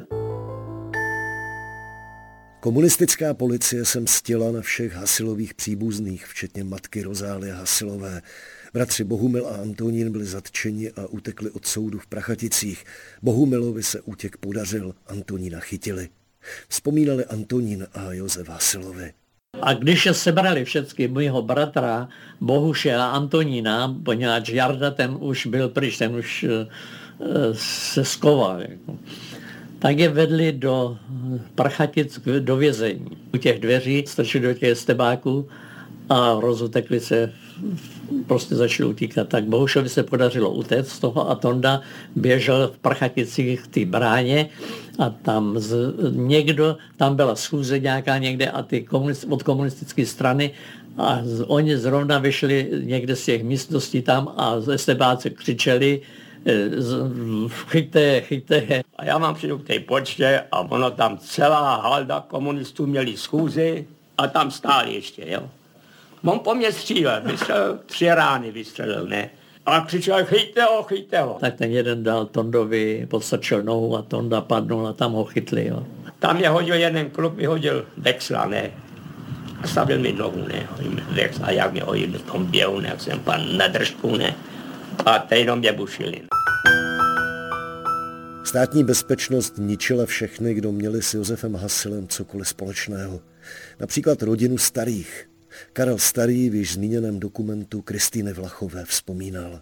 Komunistická 2.60 3.34
policie 3.34 3.84
se 3.84 4.00
mstila 4.00 4.52
na 4.52 4.60
všech 4.60 4.94
Hasilových 4.94 5.54
příbuzných, 5.54 6.26
včetně 6.26 6.64
matky 6.64 7.02
Rozálie 7.02 7.52
Hasilové. 7.52 8.22
Bratři 8.76 9.04
Bohumil 9.04 9.46
a 9.46 9.62
Antonín 9.62 10.12
byli 10.12 10.24
zatčeni 10.24 10.90
a 10.90 11.06
utekli 11.06 11.50
od 11.50 11.66
soudu 11.66 11.98
v 11.98 12.06
Prachaticích. 12.06 12.84
Bohumilovi 13.22 13.82
se 13.82 14.00
útěk 14.00 14.36
podařil, 14.36 14.94
Antonína 15.06 15.60
chytili. 15.60 16.08
Vzpomínali 16.68 17.24
Antonín 17.24 17.86
a 17.94 18.12
Josef 18.12 18.48
Hasilovi. 18.48 19.12
A 19.62 19.74
když 19.74 20.06
je 20.06 20.14
sebrali 20.14 20.64
všechny 20.64 21.08
mého 21.08 21.42
bratra 21.42 22.08
Bohuše 22.40 22.94
a 22.94 23.06
Antonína, 23.06 23.96
poněvadž 24.04 24.48
Jarda 24.48 24.90
ten 24.90 25.16
už 25.20 25.46
byl 25.46 25.68
pryč, 25.68 25.98
ten 25.98 26.16
už 26.16 26.44
uh, 26.44 27.28
se 27.52 28.04
skoval. 28.04 28.60
Jako 28.60 28.98
tak 29.78 29.98
je 29.98 30.08
vedli 30.08 30.52
do 30.52 30.98
Prachatic 31.54 32.20
do 32.38 32.56
vězení. 32.56 33.06
U 33.34 33.36
těch 33.36 33.60
dveří 33.60 34.04
strčili 34.06 34.46
do 34.46 34.54
těch 34.54 34.78
stebáků 34.78 35.48
a 36.08 36.40
rozutekli 36.40 37.00
se, 37.00 37.32
prostě 38.26 38.54
začali 38.54 38.88
utíkat. 38.88 39.28
Tak 39.28 39.44
Bohušovi 39.44 39.88
se 39.88 40.02
podařilo 40.02 40.50
utéct 40.50 40.88
z 40.88 40.98
toho 40.98 41.30
a 41.30 41.34
Tonda 41.34 41.80
běžel 42.16 42.68
v 42.74 42.78
Prchaticích 42.78 43.62
k 43.62 43.66
té 43.66 43.84
bráně 43.84 44.48
a 44.98 45.10
tam 45.10 45.58
z, 45.58 45.94
někdo, 46.10 46.76
tam 46.96 47.16
byla 47.16 47.36
schůze 47.36 47.78
nějaká 47.78 48.18
někde 48.18 48.50
a 48.50 48.62
ty 48.62 48.82
komunist, 48.82 49.26
od 49.30 49.42
komunistické 49.42 50.06
strany 50.06 50.50
a 50.98 51.20
z, 51.22 51.44
oni 51.46 51.78
zrovna 51.78 52.18
vyšli 52.18 52.70
někde 52.84 53.16
z 53.16 53.24
těch 53.24 53.44
místností 53.44 54.02
tam 54.02 54.32
a 54.36 54.60
ze 54.60 54.78
stebáci 54.78 55.30
křičeli, 55.30 56.00
chyťte, 57.70 58.20
chyťte. 58.20 58.82
A 58.96 59.04
já 59.04 59.18
mám 59.18 59.34
přijdu 59.34 59.58
k 59.58 59.66
té 59.66 59.80
počtě 59.80 60.42
a 60.52 60.60
ono 60.60 60.90
tam 60.90 61.18
celá 61.18 61.76
halda 61.76 62.24
komunistů 62.28 62.86
měli 62.86 63.16
schůzi 63.16 63.86
a 64.18 64.26
tam 64.26 64.50
stáli 64.50 64.94
ještě, 64.94 65.24
jo. 65.26 65.50
On 66.26 66.38
po 66.38 66.54
mě 66.54 66.72
střílel, 66.72 67.20
vystřelil, 67.24 67.78
tři 67.86 68.08
rány 68.08 68.50
vystřelil, 68.50 69.06
ne. 69.06 69.30
A 69.66 69.80
křičel, 69.80 70.24
chyťte 70.24 70.62
ho, 70.62 70.82
chyťte 70.82 71.20
ho. 71.20 71.36
Tak 71.40 71.54
ten 71.54 71.70
jeden 71.70 72.02
dal 72.02 72.26
Tondovi, 72.26 73.06
podstrčil 73.10 73.62
nohu 73.62 73.96
a 73.96 74.02
Tonda 74.02 74.40
padnul 74.40 74.86
a 74.86 74.92
tam 74.92 75.12
ho 75.12 75.24
chytli, 75.24 75.66
jo. 75.66 75.86
Tam 76.18 76.36
mě 76.36 76.48
hodil 76.48 76.74
jeden 76.74 77.10
klub, 77.10 77.34
vyhodil 77.34 77.86
Vexla, 77.96 78.46
ne. 78.46 78.70
A 79.62 79.66
stavil 79.66 79.98
mi 79.98 80.12
nohu, 80.12 80.48
ne. 80.48 80.68
Vexla, 81.10 81.50
jak 81.50 81.72
mě 81.72 81.82
hodil 81.82 82.18
v 82.18 82.22
tom 82.22 82.46
běhu, 82.46 82.80
ne, 82.80 82.88
jak 82.88 83.00
jsem 83.00 83.20
pan 83.20 83.56
na 83.56 83.68
držku, 83.68 84.16
ne. 84.16 84.34
A 85.06 85.18
teď 85.18 85.38
jenom 85.38 85.58
mě 85.58 85.72
bušili. 85.72 86.22
Státní 88.44 88.84
bezpečnost 88.84 89.54
ničila 89.58 90.06
všechny, 90.06 90.54
kdo 90.54 90.72
měli 90.72 91.02
s 91.02 91.14
Josefem 91.14 91.54
Hasilem 91.54 92.08
cokoliv 92.08 92.48
společného. 92.48 93.20
Například 93.80 94.22
rodinu 94.22 94.58
starých. 94.58 95.28
Karel 95.72 95.98
Starý 95.98 96.50
v 96.50 96.54
již 96.54 96.74
zmíněném 96.74 97.20
dokumentu 97.20 97.82
Kristýny 97.82 98.32
Vlachové 98.32 98.84
vzpomínal. 98.84 99.60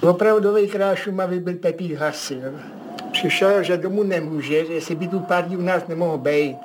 Opravdový 0.00 0.68
král 0.68 0.96
Šumavy 0.96 1.40
byl 1.40 1.54
Pepík 1.54 1.92
Hasil. 1.92 2.60
Přišel, 3.12 3.62
že 3.62 3.76
domů 3.76 4.02
nemůže, 4.02 4.66
že 4.66 4.80
si 4.80 4.94
by 4.94 5.08
tu 5.08 5.20
pár 5.20 5.44
dní 5.44 5.56
u 5.56 5.62
nás 5.62 5.86
nemohl 5.88 6.18
být. 6.18 6.56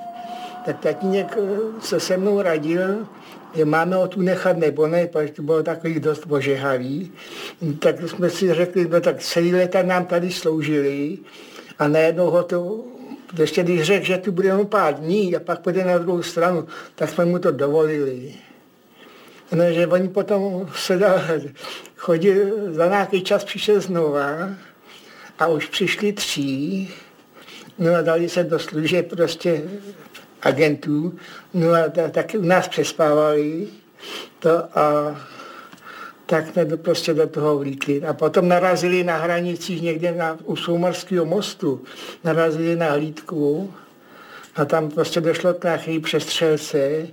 Tak 0.64 0.80
tatínek 0.80 1.38
eh, 1.38 1.80
se 1.80 2.00
se 2.00 2.16
mnou 2.16 2.42
radil, 2.42 3.06
že 3.54 3.64
máme 3.64 3.96
ho 3.96 4.08
tu 4.08 4.22
nechat 4.22 4.56
nebo 4.56 4.86
ne, 4.86 5.06
protože 5.06 5.32
to 5.32 5.42
bylo 5.42 5.62
takový 5.62 6.00
dost 6.00 6.24
ožehavý. 6.28 7.12
Tak 7.78 8.08
jsme 8.08 8.30
si 8.30 8.54
řekli, 8.54 8.88
no 8.88 9.00
tak 9.00 9.20
celý 9.20 9.54
leta 9.54 9.82
nám 9.82 10.06
tady 10.06 10.30
sloužili 10.30 11.18
a 11.78 11.88
najednou 11.88 12.30
ho 12.30 12.42
to, 12.42 12.84
ještě 13.38 13.62
když 13.62 13.82
řekl, 13.82 14.06
že 14.06 14.18
tu 14.18 14.32
bude 14.32 14.48
jenom 14.48 14.66
pár 14.66 14.94
dní 14.94 15.36
a 15.36 15.40
pak 15.40 15.60
půjde 15.60 15.84
na 15.84 15.98
druhou 15.98 16.22
stranu, 16.22 16.66
tak 16.94 17.10
jsme 17.10 17.24
mu 17.24 17.38
to 17.38 17.50
dovolili. 17.50 18.34
No, 19.52 19.72
že 19.72 19.86
oni 19.86 20.08
potom 20.08 20.70
se 20.76 21.00
chodili, 21.96 22.52
za 22.70 22.88
nějaký 22.88 23.22
čas 23.22 23.44
přišel 23.44 23.80
znova 23.80 24.50
a 25.38 25.46
už 25.46 25.66
přišli 25.66 26.12
tři, 26.12 26.88
no 27.78 27.94
a 27.94 28.02
dali 28.02 28.28
se 28.28 28.44
do 28.44 28.58
služeb 28.58 29.08
prostě 29.08 29.62
agentů, 30.42 31.18
no 31.54 31.68
a 31.72 32.08
taky 32.10 32.38
u 32.38 32.44
nás 32.44 32.68
přespávali. 32.68 33.66
To 34.38 34.78
a 34.78 35.16
tak 36.26 36.44
do, 36.64 36.76
prostě 36.76 37.14
do 37.14 37.26
toho 37.26 37.58
vlítli. 37.58 38.02
A 38.02 38.12
potom 38.12 38.48
narazili 38.48 39.04
na 39.04 39.16
hranicích 39.16 39.82
někde 39.82 40.12
na, 40.12 40.38
u 40.44 40.56
Soumarského 40.56 41.24
mostu, 41.24 41.84
narazili 42.24 42.76
na 42.76 42.90
hlídku 42.90 43.74
a 44.56 44.64
tam 44.64 44.90
prostě 44.90 45.20
došlo 45.20 45.54
k 45.54 45.64
nějaké 45.64 46.00
přestřelce, 46.00 47.06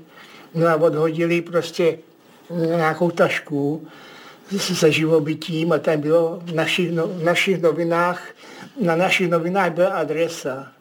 no 0.55 0.67
a 0.67 0.75
odhodili 0.75 1.41
prostě 1.41 1.97
nějakou 2.75 3.11
tašku 3.11 3.87
se 4.57 4.91
živobytím 4.91 5.71
a 5.71 5.77
tam 5.77 6.01
bylo 6.01 6.41
v 6.43 6.53
našich, 6.53 6.91
no, 6.91 7.07
v 7.07 7.23
našich 7.23 7.61
novinách, 7.61 8.23
na 8.81 8.95
našich 8.95 9.29
novinách 9.29 9.71
byla 9.71 9.89
adresa 9.89 10.71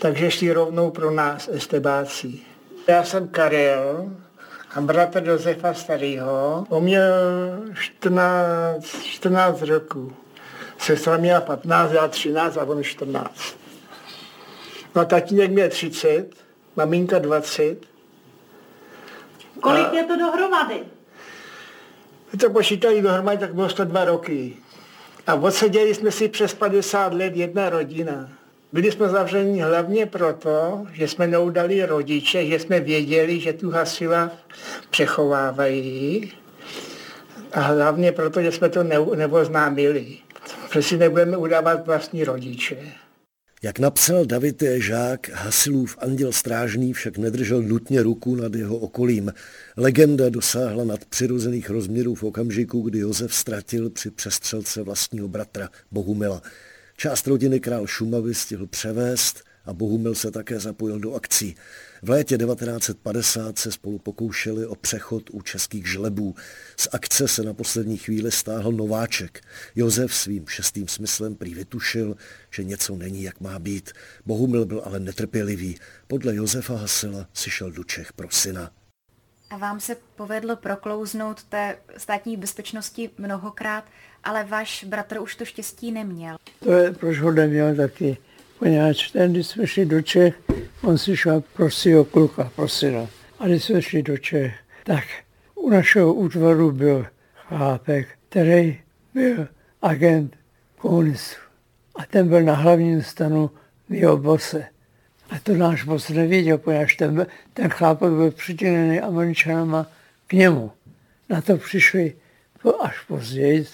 takže 0.00 0.30
šli 0.30 0.52
rovnou 0.52 0.90
pro 0.90 1.10
nás 1.10 1.48
estebáci. 1.52 2.32
Já 2.88 3.04
jsem 3.04 3.28
Karel 3.28 4.10
a 4.74 4.80
bratr 4.80 5.28
Josefa 5.28 5.74
Starého. 5.74 6.66
On 6.68 6.82
měl 6.82 7.02
14, 7.80 9.02
14 9.02 9.62
roků. 9.62 10.12
Sestra 10.78 11.16
měla 11.16 11.40
15, 11.40 11.92
já 11.92 12.08
13 12.08 12.56
a 12.56 12.64
on 12.64 12.82
14. 12.82 13.56
No 14.94 15.02
a 15.02 15.04
tatínek 15.04 15.50
měl 15.50 15.68
30, 15.68 16.26
maminka 16.76 17.18
20. 17.18 17.76
Kolik 19.60 19.86
a 19.86 19.94
je 19.94 20.04
to 20.04 20.16
dohromady? 20.16 20.82
To 22.40 22.50
počítali 22.50 23.02
dohromady, 23.02 23.38
tak 23.38 23.54
bylo 23.54 23.68
102 23.68 24.04
roky. 24.04 24.56
A 25.26 25.34
odseděli 25.34 25.94
jsme 25.94 26.10
si 26.10 26.28
přes 26.28 26.54
50 26.54 27.14
let 27.14 27.36
jedna 27.36 27.70
rodina. 27.70 28.28
Byli 28.72 28.92
jsme 28.92 29.08
zavřeni 29.08 29.60
hlavně 29.60 30.06
proto, 30.06 30.86
že 30.92 31.08
jsme 31.08 31.26
neudali 31.26 31.86
rodiče, 31.86 32.46
že 32.46 32.58
jsme 32.58 32.80
věděli, 32.80 33.40
že 33.40 33.52
tu 33.52 33.70
hasila 33.70 34.32
přechovávají 34.90 36.32
a 37.52 37.60
hlavně 37.60 38.12
proto, 38.12 38.42
že 38.42 38.52
jsme 38.52 38.68
to 38.68 38.82
neoznámili. 39.16 40.06
Protože 40.68 40.82
si 40.82 40.96
nebudeme 40.96 41.36
udávat 41.36 41.86
vlastní 41.86 42.24
rodiče. 42.24 42.76
Jak 43.62 43.78
napsal 43.78 44.26
David 44.26 44.62
Žák, 44.76 45.28
Hasilův 45.28 45.98
anděl 46.00 46.32
strážný 46.32 46.92
však 46.92 47.18
nedržel 47.18 47.62
nutně 47.62 48.02
ruku 48.02 48.34
nad 48.36 48.54
jeho 48.54 48.76
okolím. 48.76 49.32
Legenda 49.76 50.28
dosáhla 50.28 50.84
nad 50.84 51.04
přirozených 51.04 51.70
rozměrů 51.70 52.14
v 52.14 52.22
okamžiku, 52.22 52.80
kdy 52.80 52.98
Josef 52.98 53.34
ztratil 53.34 53.90
při 53.90 54.10
přestřelce 54.10 54.82
vlastního 54.82 55.28
bratra 55.28 55.68
Bohumila. 55.90 56.42
Část 57.00 57.26
rodiny 57.26 57.60
král 57.60 57.86
Šumavy 57.86 58.34
stihl 58.34 58.66
převést 58.66 59.44
a 59.64 59.72
Bohumil 59.72 60.14
se 60.14 60.30
také 60.30 60.60
zapojil 60.60 60.98
do 60.98 61.14
akcí. 61.14 61.56
V 62.02 62.10
létě 62.10 62.38
1950 62.38 63.58
se 63.58 63.72
spolu 63.72 63.98
pokoušeli 63.98 64.66
o 64.66 64.74
přechod 64.74 65.22
u 65.32 65.42
českých 65.42 65.86
žlebů. 65.86 66.34
Z 66.76 66.88
akce 66.92 67.28
se 67.28 67.42
na 67.42 67.54
poslední 67.54 67.96
chvíli 67.96 68.30
stáhl 68.30 68.72
Nováček. 68.72 69.40
Josef 69.74 70.14
svým 70.14 70.46
šestým 70.46 70.88
smyslem 70.88 71.34
prý 71.34 71.54
vytušil, 71.54 72.16
že 72.50 72.64
něco 72.64 72.96
není, 72.96 73.22
jak 73.22 73.40
má 73.40 73.58
být. 73.58 73.92
Bohumil 74.26 74.66
byl 74.66 74.82
ale 74.84 75.00
netrpělivý. 75.00 75.78
Podle 76.06 76.34
Josefa 76.34 76.76
Hasela 76.76 77.28
si 77.32 77.50
šel 77.50 77.70
do 77.70 77.84
Čech 77.84 78.12
pro 78.12 78.30
syna. 78.30 78.70
A 79.50 79.56
vám 79.56 79.80
se 79.80 79.96
povedlo 80.16 80.56
proklouznout 80.56 81.44
té 81.44 81.78
státní 81.96 82.36
bezpečnosti 82.36 83.10
mnohokrát, 83.18 83.84
ale 84.24 84.44
váš 84.44 84.84
bratr 84.84 85.20
už 85.20 85.36
to 85.36 85.44
štěstí 85.44 85.92
neměl. 85.92 86.36
To 86.60 86.72
je, 86.72 86.92
proč 86.92 87.18
ho 87.18 87.30
neměl 87.30 87.76
taky. 87.76 88.16
Poněvadž 88.58 89.10
ten, 89.10 89.32
když 89.32 89.46
jsme 89.46 89.66
šli 89.66 89.86
do 89.86 90.02
Čech, 90.02 90.34
on 90.82 90.98
si 90.98 91.16
šel 91.16 91.40
pro 91.40 91.70
svého 91.70 92.04
kluka, 92.04 92.52
pro 92.56 92.68
syna. 92.68 93.06
A 93.38 93.46
když 93.46 93.64
jsme 93.64 93.82
šli 93.82 94.02
do 94.02 94.18
Čech, 94.18 94.54
tak 94.84 95.04
u 95.54 95.70
našeho 95.70 96.14
útvaru 96.14 96.72
byl 96.72 97.06
chlápek, 97.34 98.08
který 98.28 98.80
byl 99.14 99.48
agent 99.82 100.36
komunistů. 100.76 101.40
A 101.96 102.06
ten 102.06 102.28
byl 102.28 102.42
na 102.42 102.54
hlavním 102.54 103.02
stanu 103.02 103.50
mého 103.88 104.16
bose. 104.16 104.66
A 105.30 105.38
to 105.38 105.54
náš 105.54 105.84
bos 105.84 106.08
nevěděl, 106.08 106.58
poněvadž 106.58 106.94
ten, 106.94 107.26
ten 107.54 107.68
chlápek 107.68 108.10
byl 108.10 108.30
přitělený 108.30 109.00
američanama 109.00 109.86
k 110.26 110.32
němu. 110.32 110.72
Na 111.28 111.40
to 111.40 111.56
přišli 111.56 112.14
až 112.80 113.00
později 113.00 113.66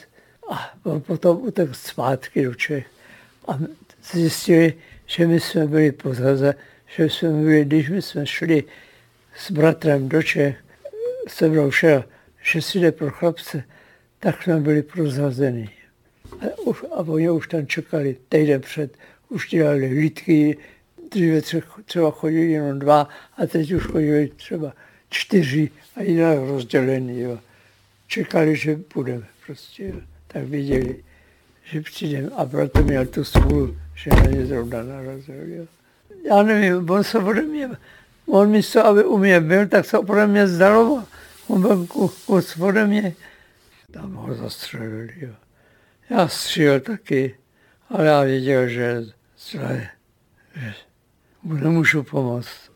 a 0.51 0.75
potom 0.99 1.39
utekl 1.43 1.75
zpátky 1.75 2.45
do 2.45 2.55
Čech. 2.55 2.87
A 3.49 3.59
zjistili, 4.13 4.75
že 5.07 5.27
my 5.27 5.41
jsme 5.41 5.67
byli 5.67 5.93
podhaze, 5.93 6.55
že 6.97 7.05
jsme 7.05 7.29
byli, 7.29 7.65
když 7.65 7.91
my 7.91 8.03
jsme 8.03 8.27
šli 8.27 8.65
s 9.37 9.51
bratrem 9.51 10.09
do 10.09 10.23
Čech, 10.23 10.57
se 11.29 11.49
mnou 11.49 11.71
šel, 11.71 12.05
že 12.43 12.63
si 12.63 12.79
jde 12.79 12.93
pro 12.93 13.11
chlapce, 13.11 13.65
tak 14.21 14.43
jsme 14.43 14.61
byli 14.61 14.83
prozrazení. 14.83 15.71
A, 16.41 16.59
už, 16.59 16.85
a 16.93 16.97
oni 16.97 17.31
už 17.31 17.49
tam 17.49 17.67
čekali 17.67 18.17
týden 18.29 18.61
před, 18.61 18.97
už 19.29 19.49
dělali 19.49 19.89
hlídky, 19.89 20.59
dříve 21.11 21.41
třeba 21.85 22.11
chodili 22.11 22.53
jenom 22.53 22.79
dva 22.79 23.09
a 23.37 23.47
teď 23.47 23.73
už 23.73 23.83
chodili 23.83 24.29
třeba 24.37 24.73
čtyři 25.11 25.71
a 25.97 26.03
jinak 26.03 26.39
rozdělení. 26.39 27.21
Jo. 27.21 27.39
Čekali, 28.07 28.57
že 28.57 28.77
půjdeme 28.77 29.27
prostě. 29.47 29.85
Jo. 29.85 30.01
Tak 30.27 30.45
viděli, 30.45 31.05
že 31.65 31.81
přijdeme 31.81 32.29
a 32.37 32.45
proto 32.45 32.83
měl 32.83 33.07
tu 33.07 33.25
smůlu, 33.25 33.77
že 33.95 34.11
na 34.11 34.23
ně 34.23 34.47
zrovna 34.47 34.83
narazil. 34.83 35.49
Jo. 35.49 35.67
Já 36.25 36.43
nevím, 36.43 36.91
on 36.91 37.05
se 37.05 37.19
ode 37.19 37.43
mě, 37.43 37.71
on 38.27 38.51
místo, 38.51 38.87
aby 38.87 39.05
u 39.05 39.19
mě 39.19 39.41
byl, 39.41 39.69
tak 39.69 39.85
se 39.85 39.99
ode 39.99 40.27
mě 40.27 40.49
zdaloval. 40.49 41.05
On 41.49 41.63
byl 41.63 41.87
kus 42.27 42.57
ode 42.57 42.87
mě. 42.87 43.15
Tam 43.91 44.15
ho 44.15 44.35
zastřelili. 44.35 45.13
Jo. 45.17 45.35
Já 46.11 46.29
střílel 46.29 46.81
taky, 46.81 47.39
ale 47.89 48.07
já 48.07 48.23
věděl, 48.23 48.69
že 48.69 49.03
zle, 49.39 49.89
že 50.55 50.75
mu 51.43 51.55
nemůžu 51.55 52.03
pomoct. 52.03 52.71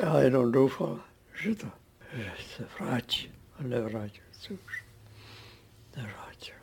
Já 0.00 0.20
jenom 0.20 0.52
doufal, 0.52 1.00
že 1.42 1.54
to 1.54 1.66
že 2.16 2.30
se 2.56 2.64
vrátí. 2.78 3.32
A 3.58 3.62
nevrátil 3.62 4.24
se 4.32 4.54
už. 4.54 4.84
Nevrátil. 5.96 6.54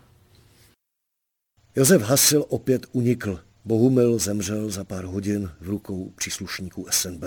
Josef 1.75 2.01
Hasil 2.01 2.45
opět 2.49 2.85
unikl. 2.91 3.39
Bohumil 3.65 4.19
zemřel 4.19 4.69
za 4.69 4.83
pár 4.83 5.05
hodin 5.05 5.49
v 5.61 5.69
rukou 5.69 6.13
příslušníků 6.15 6.85
SNB. 6.89 7.23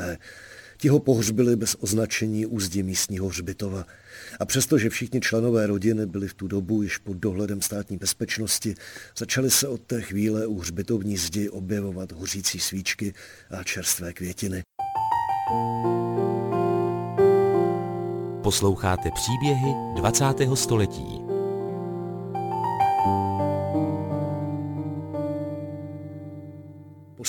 Ti 0.77 0.89
ho 0.89 0.99
pohřbili 0.99 1.57
bez 1.57 1.77
označení 1.81 2.47
úzdí 2.47 2.83
místního 2.83 3.29
hřbitova. 3.29 3.87
A 4.41 4.45
přestože 4.45 4.91
všichni 4.91 5.21
členové 5.21 5.67
rodiny 5.67 6.07
byli 6.07 6.29
v 6.29 6.35
tu 6.35 6.49
dobu 6.49 6.83
již 6.83 6.99
pod 6.99 7.17
dohledem 7.17 7.63
státní 7.63 7.97
bezpečnosti, 7.97 8.75
začaly 9.19 9.51
se 9.51 9.69
od 9.69 9.81
té 9.81 10.01
chvíle 10.01 10.47
u 10.47 10.59
hřbitovní 10.59 11.17
zdi 11.17 11.49
objevovat 11.49 12.13
hořící 12.13 12.61
svíčky 12.61 13.15
a 13.51 13.63
čerstvé 13.63 14.13
květiny. 14.13 14.63
Posloucháte 18.43 19.11
příběhy 19.11 19.75
20. 19.97 20.25
století. 20.55 21.24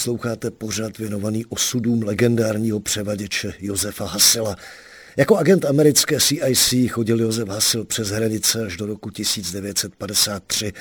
Posloucháte 0.05 0.51
pořad 0.51 0.97
věnovaný 0.97 1.45
osudům 1.45 2.03
legendárního 2.03 2.79
převaděče 2.79 3.53
Josefa 3.59 4.05
Hasela. 4.05 4.55
Jako 5.17 5.37
agent 5.37 5.65
americké 5.65 6.19
CIC 6.19 6.91
chodil 6.91 7.21
Josef 7.21 7.47
Hasil 7.47 7.85
přes 7.85 8.09
hranice 8.09 8.65
až 8.65 8.77
do 8.77 8.85
roku 8.85 9.09
1953. 9.09 10.73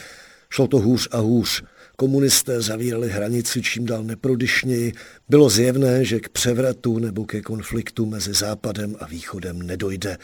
Šlo 0.50 0.66
to 0.66 0.78
hůř 0.78 1.08
a 1.10 1.18
hůř. 1.18 1.62
Komunisté 1.96 2.60
zavírali 2.60 3.10
hranici 3.10 3.62
čím 3.62 3.86
dál 3.86 4.04
neprodyšněji. 4.04 4.92
Bylo 5.28 5.50
zjevné, 5.50 6.04
že 6.04 6.20
k 6.20 6.28
převratu 6.28 6.98
nebo 6.98 7.24
ke 7.24 7.40
konfliktu 7.40 8.06
mezi 8.06 8.32
Západem 8.32 8.96
a 9.00 9.06
Východem 9.06 9.62
nedojde. 9.62 10.18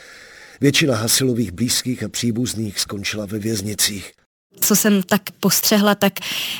Většina 0.60 0.96
Hasilových 0.96 1.52
blízkých 1.52 2.02
a 2.02 2.08
příbuzných 2.08 2.80
skončila 2.80 3.26
ve 3.26 3.38
věznicích 3.38 4.12
co 4.60 4.76
jsem 4.76 5.02
tak 5.02 5.22
postřehla, 5.40 5.94
tak 5.94 6.12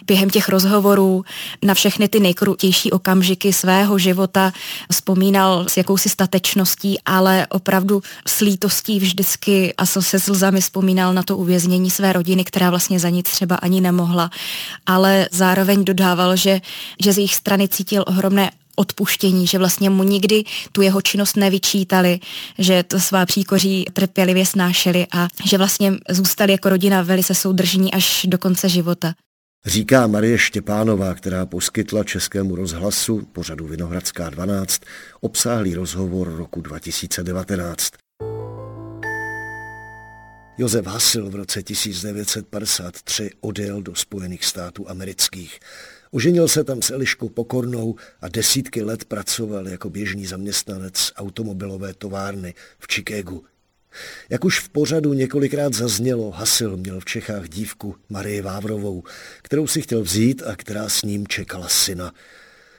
během 0.06 0.30
těch 0.30 0.48
rozhovorů 0.48 1.24
na 1.62 1.74
všechny 1.74 2.08
ty 2.08 2.20
nejkrutější 2.20 2.90
okamžiky 2.90 3.52
svého 3.52 3.98
života 3.98 4.52
vzpomínal 4.92 5.66
s 5.68 5.76
jakousi 5.76 6.08
statečností, 6.08 6.98
ale 7.04 7.46
opravdu 7.46 8.02
s 8.26 8.40
lítostí 8.40 8.98
vždycky 8.98 9.74
a 9.78 9.86
se 9.86 10.20
slzami 10.20 10.60
vzpomínal 10.60 11.14
na 11.14 11.22
to 11.22 11.36
uvěznění 11.36 11.90
své 11.90 12.12
rodiny, 12.12 12.44
která 12.44 12.70
vlastně 12.70 13.00
za 13.00 13.08
nic 13.08 13.30
třeba 13.30 13.56
ani 13.56 13.80
nemohla, 13.80 14.30
ale 14.86 15.28
zároveň 15.30 15.84
dodával, 15.84 16.36
že, 16.36 16.60
že 17.02 17.12
z 17.12 17.18
jejich 17.18 17.34
strany 17.34 17.68
cítil 17.68 18.04
ohromné 18.06 18.50
odpuštění, 18.80 19.46
že 19.46 19.58
vlastně 19.58 19.90
mu 19.90 20.02
nikdy 20.02 20.44
tu 20.72 20.82
jeho 20.82 21.02
činnost 21.02 21.36
nevyčítali, 21.36 22.20
že 22.58 22.82
to 22.82 23.00
svá 23.00 23.26
příkoří 23.26 23.84
trpělivě 23.92 24.46
snášeli 24.46 25.06
a 25.12 25.28
že 25.44 25.58
vlastně 25.58 25.92
zůstali 26.08 26.52
jako 26.52 26.68
rodina 26.68 27.02
velice 27.02 27.34
soudržní 27.34 27.92
až 27.94 28.26
do 28.28 28.38
konce 28.38 28.68
života. 28.68 29.14
Říká 29.66 30.06
Marie 30.06 30.38
Štěpánová, 30.38 31.14
která 31.14 31.46
poskytla 31.46 32.04
Českému 32.04 32.56
rozhlasu 32.56 33.28
pořadu 33.32 33.66
Vinohradská 33.66 34.30
12 34.30 34.82
obsáhlý 35.20 35.74
rozhovor 35.74 36.36
roku 36.36 36.60
2019. 36.60 37.90
Josef 40.60 40.86
Hasil 40.86 41.30
v 41.30 41.34
roce 41.34 41.62
1953 41.62 43.30
odjel 43.40 43.82
do 43.82 43.94
Spojených 43.94 44.44
států 44.44 44.90
amerických. 44.90 45.60
Oženil 46.10 46.48
se 46.48 46.64
tam 46.64 46.82
s 46.82 46.90
Eliškou 46.90 47.28
Pokornou 47.28 47.96
a 48.20 48.28
desítky 48.28 48.82
let 48.82 49.04
pracoval 49.04 49.68
jako 49.68 49.90
běžný 49.90 50.26
zaměstnanec 50.26 51.12
automobilové 51.16 51.94
továrny 51.94 52.54
v 52.78 52.86
Chicagu. 52.92 53.44
Jak 54.30 54.44
už 54.44 54.60
v 54.60 54.68
pořadu 54.68 55.12
několikrát 55.12 55.74
zaznělo, 55.74 56.30
Hasil 56.30 56.76
měl 56.76 57.00
v 57.00 57.04
Čechách 57.04 57.48
dívku 57.48 57.96
Marii 58.08 58.40
Vávrovou, 58.40 59.02
kterou 59.42 59.66
si 59.66 59.82
chtěl 59.82 60.02
vzít 60.02 60.42
a 60.42 60.56
která 60.56 60.88
s 60.88 61.02
ním 61.02 61.26
čekala 61.26 61.68
syna. 61.68 62.14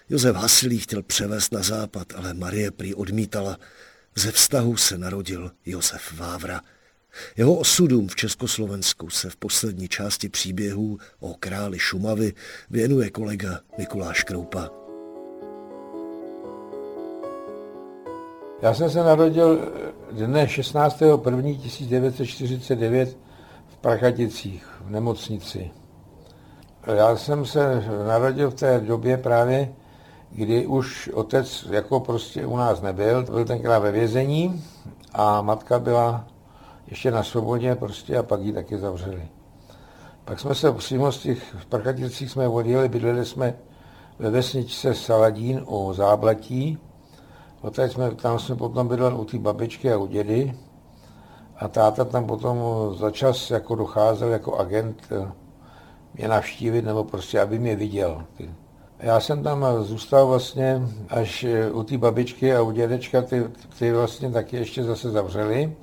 Josef 0.10 0.36
Hasilí 0.36 0.80
chtěl 0.80 1.04
převést 1.04 1.54
na 1.54 1.62
západ, 1.62 2.14
ale 2.16 2.34
Marie 2.34 2.72
prý 2.72 2.94
odmítala. 2.94 3.60
Ze 4.16 4.32
vztahu 4.32 4.78
se 4.78 4.98
narodil 4.98 5.52
Josef 5.66 6.14
Vávra. 6.14 6.62
Jeho 7.38 7.56
osudům 7.56 8.08
v 8.08 8.16
Československu 8.16 9.10
se 9.10 9.30
v 9.30 9.36
poslední 9.36 9.88
části 9.88 10.30
příběhů 10.30 10.98
o 11.20 11.36
králi 11.40 11.80
Šumavy 11.80 12.34
věnuje 12.70 13.10
kolega 13.10 13.60
Mikuláš 13.78 14.24
Kroupa. 14.24 14.70
Já 18.62 18.74
jsem 18.74 18.90
se 18.90 19.04
narodil 19.04 19.60
dne 20.12 20.46
16.1.1949 20.46 23.08
v 23.68 23.78
Prachaticích, 23.78 24.66
v 24.82 24.90
nemocnici. 24.90 25.72
Já 26.88 27.16
jsem 27.16 27.46
se 27.46 27.84
narodil 28.08 28.52
v 28.52 28.56
té 28.56 28.80
době 28.80 29.18
právě, 29.18 29.74
kdy 30.32 30.66
už 30.66 31.10
otec 31.14 31.68
jako 31.72 32.00
prostě 32.00 32.46
u 32.46 32.58
nás 32.58 32.82
nebyl, 32.82 33.24
byl 33.24 33.46
tenkrát 33.46 33.80
ve 33.80 33.92
vězení 33.92 34.64
a 35.14 35.42
matka 35.42 35.80
byla 35.80 36.31
ještě 36.92 37.12
na 37.12 37.24
svobodě 37.24 37.76
prostě 37.76 38.18
a 38.18 38.24
pak 38.24 38.42
ji 38.42 38.54
taky 38.54 38.78
zavřeli. 38.78 39.28
Pak 40.26 40.40
jsme 40.40 40.56
se 40.56 40.72
přímo 40.72 41.12
z 41.12 41.20
těch 41.20 41.56
Prchaticích 41.70 42.32
jsme 42.32 42.48
odjeli, 42.48 42.90
bydleli 42.90 43.26
jsme 43.26 43.54
ve 44.20 44.30
vesničce 44.30 44.94
Saladín 44.94 45.64
o 45.66 45.94
Záblatí. 45.94 46.78
Poté 47.62 47.90
jsme, 47.90 48.12
tam 48.16 48.40
jsme 48.40 48.56
potom 48.56 48.88
bydleli 48.88 49.16
u 49.16 49.26
té 49.26 49.38
babičky 49.38 49.94
a 49.94 49.98
u 49.98 50.06
dědy. 50.06 50.54
A 51.58 51.68
táta 51.68 52.06
tam 52.06 52.26
potom 52.28 52.60
za 52.96 53.12
čas 53.12 53.52
jako 53.52 53.76
docházel 53.76 54.30
jako 54.30 54.56
agent 54.60 55.04
eh, 55.12 55.32
mě 56.14 56.28
navštívit, 56.28 56.82
nebo 56.82 57.04
prostě, 57.04 57.40
aby 57.40 57.60
mě 57.60 57.76
viděl. 57.76 58.24
Já 59.00 59.20
jsem 59.20 59.44
tam 59.44 59.66
zůstal 59.80 60.28
vlastně 60.28 60.82
až 61.10 61.44
eh, 61.44 61.72
u 61.72 61.84
té 61.84 61.98
babičky 61.98 62.56
a 62.56 62.62
u 62.62 62.72
dědečka, 62.72 63.22
ty, 63.22 63.44
ty 63.80 63.92
vlastně 63.92 64.32
taky 64.32 64.58
ještě 64.58 64.84
zase 64.84 65.12
zavřeli. 65.12 65.76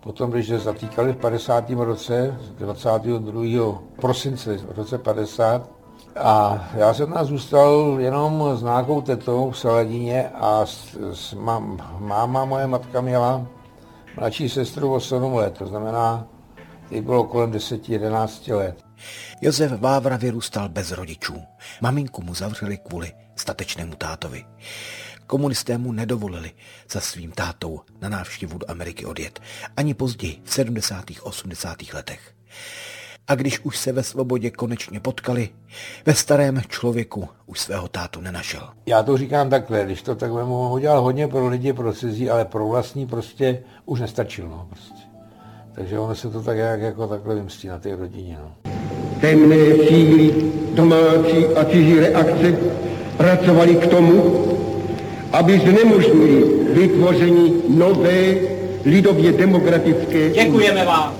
Potom, 0.00 0.30
když 0.30 0.48
zatýkali 0.48 1.12
v 1.12 1.16
50. 1.16 1.70
roce, 1.70 2.38
22. 2.58 3.82
prosince 4.00 4.56
v 4.56 4.78
roce 4.78 4.98
50, 4.98 5.70
a 6.16 6.64
já 6.74 6.94
jsem 6.94 7.12
tam 7.12 7.24
zůstal 7.24 7.96
jenom 7.98 8.44
s 8.54 8.62
nějakou 8.62 9.00
tetou 9.00 9.50
v 9.50 9.58
Saladině 9.58 10.28
a 10.28 10.66
s, 10.66 10.96
s 11.12 11.34
mám, 11.34 11.96
máma, 11.98 12.44
moje 12.44 12.66
matka 12.66 13.00
měla 13.00 13.46
mladší 14.16 14.48
sestru 14.48 14.94
o 14.94 15.00
7 15.00 15.34
let, 15.34 15.54
to 15.58 15.66
znamená, 15.66 16.26
jí 16.90 17.00
bylo 17.00 17.24
kolem 17.24 17.52
10-11 17.52 18.56
let. 18.56 18.84
Josef 19.40 19.72
Vávra 19.72 20.16
vyrůstal 20.16 20.68
bez 20.68 20.92
rodičů. 20.92 21.34
Maminku 21.80 22.22
mu 22.22 22.34
zavřeli 22.34 22.78
kvůli 22.78 23.12
statečnému 23.36 23.94
tátovi. 23.94 24.44
Komunisté 25.30 25.78
mu 25.78 25.92
nedovolili 25.92 26.50
za 26.90 27.00
svým 27.00 27.30
tátou 27.30 27.80
na 28.02 28.08
návštěvu 28.08 28.58
do 28.58 28.70
Ameriky 28.70 29.06
odjet, 29.06 29.40
ani 29.76 29.94
později 29.94 30.42
v 30.44 30.52
70. 30.52 31.04
80. 31.22 31.76
letech. 31.94 32.20
A 33.28 33.34
když 33.34 33.60
už 33.60 33.78
se 33.78 33.92
ve 33.92 34.02
svobodě 34.02 34.50
konečně 34.50 35.00
potkali, 35.00 35.48
ve 36.06 36.14
starém 36.14 36.62
člověku 36.68 37.28
už 37.46 37.60
svého 37.60 37.88
tátu 37.88 38.20
nenašel. 38.20 38.68
Já 38.86 39.02
to 39.02 39.16
říkám 39.16 39.50
takhle, 39.50 39.84
když 39.84 40.02
to 40.02 40.14
tak 40.14 40.32
vemu, 40.32 40.72
udělal 40.72 41.02
hodně 41.02 41.28
pro 41.28 41.48
lidi, 41.48 41.72
pro 41.72 41.92
cizí, 41.92 42.30
ale 42.30 42.44
pro 42.44 42.68
vlastní 42.68 43.06
prostě 43.06 43.62
už 43.84 44.00
nestačilo. 44.00 44.48
No, 44.48 44.66
prostě. 44.70 45.02
Takže 45.74 45.98
ono 45.98 46.14
se 46.14 46.30
to 46.30 46.42
tak 46.42 46.58
jak, 46.58 46.80
jako 46.80 47.06
takhle 47.06 47.34
vymstí 47.34 47.68
na 47.68 47.78
té 47.78 47.96
rodině. 47.96 48.38
No. 48.42 48.72
Temné 49.20 49.88
síly, 49.88 50.52
domácí 50.74 51.46
a 51.46 51.64
cizí 51.64 52.00
reakce 52.00 52.58
pracovali 53.16 53.76
k 53.76 53.86
tomu, 53.86 54.50
aby 55.32 55.58
znemožnili 55.58 56.44
vytvoření 56.72 57.62
nové 57.68 58.34
lidově 58.84 59.32
demokratické... 59.32 60.30
Děkujeme 60.30 60.84
vám, 60.84 61.14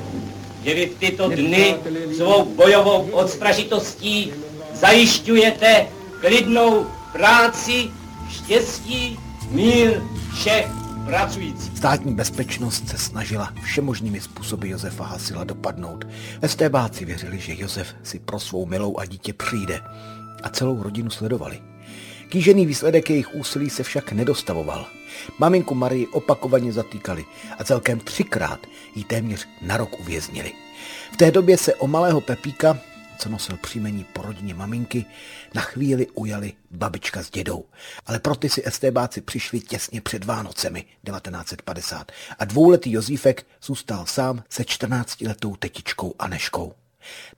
že 0.65 0.75
vy 0.75 0.87
v 0.87 0.99
tyto 0.99 1.29
dny 1.29 1.75
svou 2.17 2.45
bojovou 2.45 3.09
odstražitostí 3.13 4.33
zajišťujete 4.75 5.87
klidnou 6.21 6.87
práci, 7.13 7.91
štěstí, 8.31 9.19
mír 9.51 10.03
všech 10.35 10.69
pracující. 11.07 11.71
Státní 11.77 12.15
bezpečnost 12.15 12.89
se 12.89 12.99
snažila 12.99 13.53
všemožnými 13.63 14.21
způsoby 14.21 14.71
Josefa 14.71 15.05
Hasila 15.05 15.45
dopadnout. 15.45 16.05
STBáci 16.47 17.05
věřili, 17.05 17.39
že 17.39 17.55
Josef 17.57 17.95
si 18.03 18.19
pro 18.19 18.41
svou 18.41 18.67
milou 18.67 18.99
a 18.99 19.05
dítě 19.05 19.33
přijde 19.33 19.81
a 20.43 20.49
celou 20.49 20.83
rodinu 20.83 21.11
sledovali. 21.11 21.70
Kýžený 22.31 22.67
výsledek 22.67 23.11
jejich 23.11 23.35
úsilí 23.35 23.71
se 23.71 23.83
však 23.83 24.13
nedostavoval. 24.13 24.87
Maminku 25.39 25.75
Marii 25.75 26.07
opakovaně 26.07 26.73
zatýkali 26.73 27.25
a 27.59 27.65
celkem 27.65 28.01
třikrát 28.01 28.67
ji 28.95 29.05
téměř 29.05 29.49
na 29.63 29.77
rok 29.77 30.01
uvěznili. 30.01 30.53
V 31.13 31.17
té 31.17 31.31
době 31.31 31.59
se 31.59 31.75
o 31.75 31.87
malého 31.87 32.21
Pepíka 32.21 32.79
co 33.21 33.29
nosil 33.29 33.57
příjmení 33.57 34.05
po 34.05 34.23
rodině 34.23 34.55
maminky, 34.55 35.05
na 35.55 35.63
chvíli 35.63 36.07
ujali 36.07 36.53
babička 36.71 37.23
s 37.23 37.31
dědou. 37.31 37.65
Ale 38.07 38.19
pro 38.19 38.37
ty 38.37 38.49
si 38.49 38.63
STBáci 38.69 39.21
přišli 39.21 39.61
těsně 39.61 40.01
před 40.01 40.25
Vánocemi 40.25 40.81
1950 40.81 42.13
a 42.39 42.45
dvouletý 42.45 42.93
Jozífek 42.93 43.47
zůstal 43.63 44.07
sám 44.07 44.43
se 44.49 44.63
14-letou 44.63 45.57
tetičkou 45.57 46.15
Aneškou. 46.19 46.75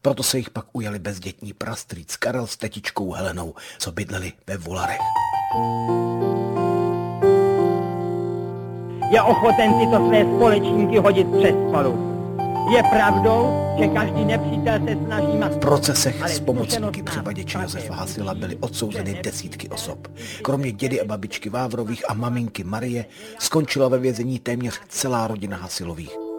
Proto 0.03 0.23
se 0.23 0.39
jich 0.39 0.51
pak 0.51 0.65
ujali 0.73 0.99
bezdětní 0.99 1.53
prastrýc 1.53 2.17
Karel 2.17 2.47
s 2.47 2.57
tetičkou 2.57 3.13
Helenou, 3.13 3.55
co 3.79 3.93
bydleli 3.93 4.33
ve 4.47 4.57
Volarech. 4.57 5.01
Je 9.11 9.23
ochoten 9.23 9.79
tyto 9.79 10.09
své 10.09 10.25
společníky 10.25 10.99
hodit 10.99 11.27
přes 11.39 11.55
palubu. 11.73 12.13
Je 12.71 12.83
pravdou, 12.83 13.63
že 13.79 13.89
každý 13.89 14.25
nepřítel 14.25 14.81
se 14.87 15.05
snaží 15.07 15.57
V 15.57 15.59
procesech 15.59 16.29
s 16.29 16.41
pomocníky 16.41 17.03
převaděče 17.03 17.59
Josefa 17.63 17.95
Hasila 17.95 18.35
byly 18.35 18.57
odsouzeny 18.57 19.21
desítky 19.23 19.69
osob. 19.69 20.09
Kromě 20.43 20.73
dědy 20.73 21.01
a 21.01 21.05
babičky 21.05 21.51
Vávrových 21.51 22.11
a 22.11 22.15
maminky 22.15 22.65
Marie 22.65 23.05
skončila 23.39 23.89
ve 23.89 23.99
vězení 23.99 24.39
téměř 24.39 24.81
celá 24.89 25.27
rodina 25.27 25.57
Hasilových. 25.57 26.32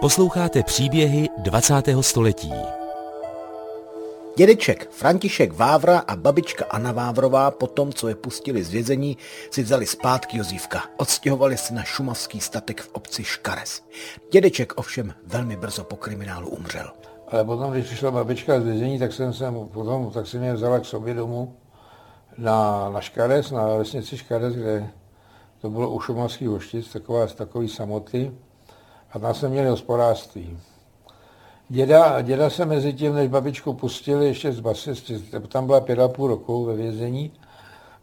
Posloucháte 0.00 0.62
příběhy 0.62 1.28
20. 1.38 1.74
století. 2.00 2.52
Dědeček 4.36 4.90
František 4.90 5.52
Vávra 5.52 5.98
a 5.98 6.16
babička 6.16 6.64
Anna 6.70 6.92
Vávrová 6.92 7.50
po 7.50 7.66
tom, 7.66 7.92
co 7.92 8.08
je 8.08 8.14
pustili 8.14 8.64
z 8.64 8.70
vězení, 8.70 9.16
si 9.50 9.62
vzali 9.62 9.86
zpátky 9.86 10.38
Jozívka. 10.38 10.82
Odstěhovali 10.96 11.56
se 11.56 11.74
na 11.74 11.82
šumavský 11.82 12.40
statek 12.40 12.80
v 12.80 12.88
obci 12.92 13.24
Škares. 13.24 13.82
Dědeček 14.32 14.72
ovšem 14.76 15.14
velmi 15.26 15.56
brzo 15.56 15.84
po 15.84 15.96
kriminálu 15.96 16.48
umřel. 16.48 16.90
Ale 17.28 17.44
potom, 17.44 17.72
když 17.72 17.86
přišla 17.86 18.10
babička 18.10 18.60
z 18.60 18.64
vězení, 18.64 18.98
tak 18.98 19.12
jsem 19.12 19.32
se 19.32 19.52
potom, 19.72 20.10
tak 20.10 20.26
si 20.26 20.38
mě 20.38 20.54
vzala 20.54 20.80
k 20.80 20.84
sobě 20.84 21.14
domů 21.14 21.56
na, 22.38 22.90
na 22.90 23.00
Škares, 23.00 23.50
na 23.50 23.66
vesnici 23.66 24.18
Škares, 24.18 24.54
kde 24.54 24.90
to 25.60 25.70
bylo 25.70 25.90
u 25.90 26.00
šumavských 26.00 26.48
hoštic, 26.48 26.92
taková, 26.92 27.26
takový 27.26 27.68
samoty. 27.68 28.32
A 29.16 29.18
tam 29.18 29.34
jsme 29.34 29.48
měli 29.48 29.68
hospodářství. 29.68 30.58
Děda, 31.68 32.22
děda 32.22 32.50
se 32.50 32.64
mezi 32.64 32.92
tím, 32.92 33.14
než 33.14 33.28
babičku 33.28 33.74
pustili 33.74 34.26
ještě 34.26 34.52
z 34.52 34.60
basy, 34.60 34.92
tam 35.48 35.66
byla 35.66 35.80
pět 35.80 35.98
a 35.98 36.08
půl 36.08 36.28
roku 36.28 36.64
ve 36.64 36.74
vězení, 36.74 37.32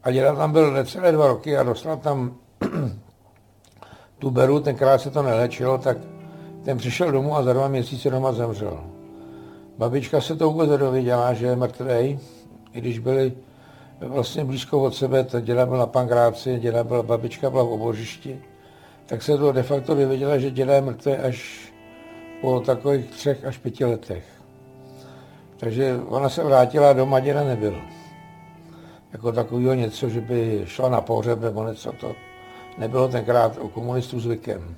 a 0.03 0.11
děda 0.11 0.35
tam 0.35 0.51
byl 0.51 0.71
necelé 0.71 1.11
dva 1.11 1.27
roky 1.27 1.57
a 1.57 1.63
dostal 1.63 1.97
tam 1.97 2.35
tu 4.19 4.29
beru, 4.29 4.59
tenkrát 4.59 5.01
se 5.01 5.09
to 5.09 5.21
nelečilo, 5.23 5.77
tak 5.77 5.97
ten 6.65 6.77
přišel 6.77 7.11
domů 7.11 7.35
a 7.37 7.43
za 7.43 7.53
dva 7.53 7.67
měsíce 7.67 8.09
doma 8.09 8.31
zemřel. 8.31 8.83
Babička 9.77 10.21
se 10.21 10.35
to 10.35 10.51
vůbec 10.51 10.69
nedověděla, 10.69 11.33
že 11.33 11.45
je 11.45 11.55
mrtvý, 11.55 12.19
i 12.73 12.81
když 12.81 12.99
byli 12.99 13.33
vlastně 14.01 14.45
blízko 14.45 14.83
od 14.83 14.95
sebe, 14.95 15.23
ta 15.23 15.39
děda 15.39 15.65
byla 15.65 15.79
na 15.79 15.87
pankráci, 15.87 16.59
děda 16.59 16.83
byla, 16.83 17.03
babička 17.03 17.49
byla 17.49 17.63
v 17.63 17.71
obožišti, 17.71 18.41
tak 19.13 19.23
se 19.23 19.37
to 19.37 19.51
de 19.51 19.63
facto 19.63 19.95
dověděla, 19.95 20.37
že 20.37 20.51
děda 20.51 20.73
je 20.73 20.81
mrtvý 20.81 21.11
až 21.11 21.59
po 22.41 22.59
takových 22.59 23.05
třech 23.05 23.45
až 23.45 23.57
pěti 23.57 23.85
letech. 23.85 24.23
Takže 25.57 25.99
ona 26.07 26.29
se 26.29 26.43
vrátila 26.43 26.93
doma, 26.93 27.19
děda 27.19 27.43
nebyl. 27.43 27.81
Jako 29.11 29.31
takového 29.31 29.73
něco, 29.73 30.09
že 30.09 30.21
by 30.21 30.61
šla 30.65 30.89
na 30.89 31.01
pohřeb 31.01 31.41
nebo 31.41 31.67
něco, 31.67 31.91
to 31.91 32.15
nebylo 32.77 33.07
tenkrát 33.07 33.57
u 33.57 33.69
komunistů 33.69 34.19
zvykem 34.19 34.75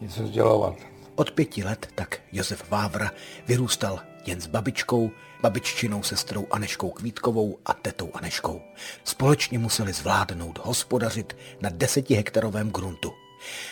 něco 0.00 0.26
sdělovat. 0.26 0.74
Od 1.14 1.30
pěti 1.30 1.64
let 1.64 1.88
tak 1.94 2.18
Josef 2.32 2.70
Vávra 2.70 3.10
vyrůstal 3.48 4.00
jen 4.26 4.40
s 4.40 4.46
babičkou, 4.46 5.10
babiččinou 5.42 6.02
sestrou 6.02 6.46
Aneškou 6.50 6.90
Kvítkovou 6.90 7.58
a 7.66 7.74
tetou 7.74 8.10
Aneškou. 8.14 8.60
Společně 9.04 9.58
museli 9.58 9.92
zvládnout 9.92 10.58
hospodařit 10.64 11.36
na 11.60 11.70
desetihektarovém 11.72 12.70
gruntu. 12.70 13.12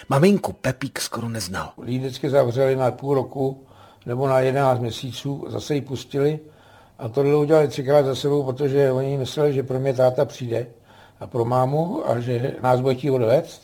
Maminku 0.09 0.53
Pepík 0.53 1.01
skoro 1.01 1.29
neznal. 1.29 1.73
Jí 1.85 1.99
vždycky 1.99 2.31
zavřeli 2.31 2.77
na 2.77 2.91
půl 2.91 3.15
roku 3.15 3.67
nebo 4.07 4.29
na 4.29 4.41
11 4.41 4.81
měsíců, 4.81 5.45
zase 5.49 5.75
ji 5.75 5.81
pustili 5.81 6.41
a 6.99 7.09
tohle 7.09 7.37
udělali 7.37 7.69
třikrát 7.69 8.07
za 8.07 8.15
sebou, 8.15 8.43
protože 8.43 8.93
oni 8.93 9.19
mysleli, 9.19 9.53
že 9.53 9.63
pro 9.63 9.79
mě 9.79 9.95
táta 9.95 10.25
přijde 10.25 10.67
a 11.21 11.27
pro 11.27 11.45
mámu 11.45 12.11
a 12.11 12.21
že 12.21 12.55
nás 12.63 12.81
bude 12.81 12.95
chtít 12.95 13.11
odvést. 13.11 13.63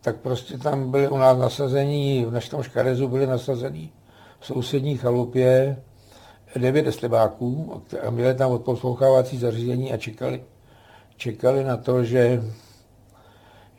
Tak 0.00 0.16
prostě 0.16 0.58
tam 0.58 0.90
byli 0.90 1.08
u 1.08 1.16
nás 1.16 1.38
nasazení, 1.38 2.24
v 2.24 2.32
našem 2.32 2.62
škarezu 2.62 3.08
byli 3.08 3.26
nasazení 3.26 3.92
v 4.40 4.46
sousední 4.46 4.96
chalupě 4.96 5.76
devět 6.56 6.86
estebáků 6.86 7.82
a 8.06 8.10
měli 8.10 8.34
tam 8.34 8.50
odposlouchávací 8.50 9.38
zařízení 9.38 9.92
a 9.92 9.96
čekali, 9.96 10.44
čekali 11.16 11.64
na 11.64 11.76
to, 11.76 12.04
že 12.04 12.42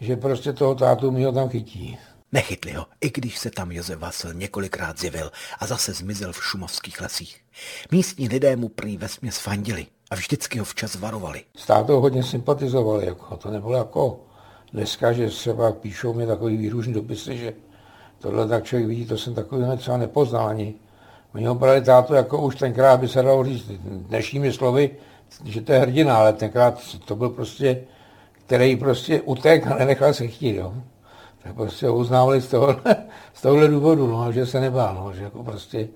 že 0.02 0.16
prostě 0.16 0.54
toho 0.54 0.76
tátu 0.76 1.12
mi 1.12 1.24
ho 1.24 1.32
tam 1.32 1.50
chytí. 1.50 1.98
Nechytli 2.32 2.74
ho, 2.74 2.86
i 3.02 3.10
když 3.10 3.38
se 3.38 3.52
tam 3.52 3.72
Josef 3.72 4.00
Vasil 4.00 4.34
několikrát 4.34 5.00
zjevil 5.00 5.32
a 5.60 5.68
zase 5.68 5.94
zmizel 5.94 6.34
v 6.34 6.44
šumovských 6.44 7.02
lesích. 7.02 7.42
Místní 7.92 8.28
lidé 8.28 8.56
mu 8.56 8.70
prý 8.70 8.98
vesměs 8.98 9.38
fandili 9.38 9.86
a 10.12 10.16
vždycky 10.16 10.60
ho 10.60 10.66
včas 10.66 10.96
varovali. 10.96 11.44
S 11.56 11.66
tátou 11.66 12.02
hodně 12.02 12.24
sympatizovali, 12.24 13.06
jako, 13.06 13.38
to 13.38 13.52
nebylo 13.52 13.78
jako 13.78 14.20
dneska, 14.74 15.14
že 15.14 15.28
třeba 15.28 15.72
píšou 15.72 16.14
mi 16.14 16.28
takový 16.28 16.58
výružný 16.58 16.94
dopisy, 16.94 17.38
že 17.38 17.54
tohle 18.20 18.48
tak 18.48 18.64
člověk 18.64 18.88
vidí, 18.88 19.06
to 19.06 19.18
jsem 19.18 19.36
takový 19.36 19.78
třeba 19.78 19.98
nepoznal 19.98 20.48
ani, 20.48 20.76
Oni 21.36 21.46
ho 21.46 21.56
brali 21.56 21.82
tátu 21.82 22.14
jako 22.14 22.42
už 22.42 22.56
tenkrát 22.56 23.00
by 23.00 23.08
se 23.08 23.24
dalo 23.24 23.44
říct 23.44 23.72
dnešními 23.84 24.54
slovy, 24.54 24.90
že 25.46 25.62
to 25.62 25.74
je 25.74 25.80
hrdina, 25.80 26.18
ale 26.18 26.34
tenkrát 26.34 26.80
to 27.06 27.16
byl 27.16 27.30
prostě, 27.30 27.84
který 28.52 28.76
prostě 28.76 29.22
utek 29.22 29.68
a 29.68 29.76
nenechal 29.76 30.14
se 30.14 30.28
chtít, 30.28 30.56
jo. 30.56 30.74
Tak 31.44 31.54
prostě 31.56 31.88
ho 31.88 31.96
uznávali 31.96 32.42
z 32.42 32.48
tohohle, 32.48 32.96
z 33.34 33.42
tohohle 33.42 33.68
důvodu, 33.68 34.08
no, 34.08 34.32
že 34.32 34.46
se 34.46 34.60
nebál, 34.60 34.96
no, 34.96 35.14
že 35.14 35.24
jako 35.24 35.44
prostě, 35.44 35.88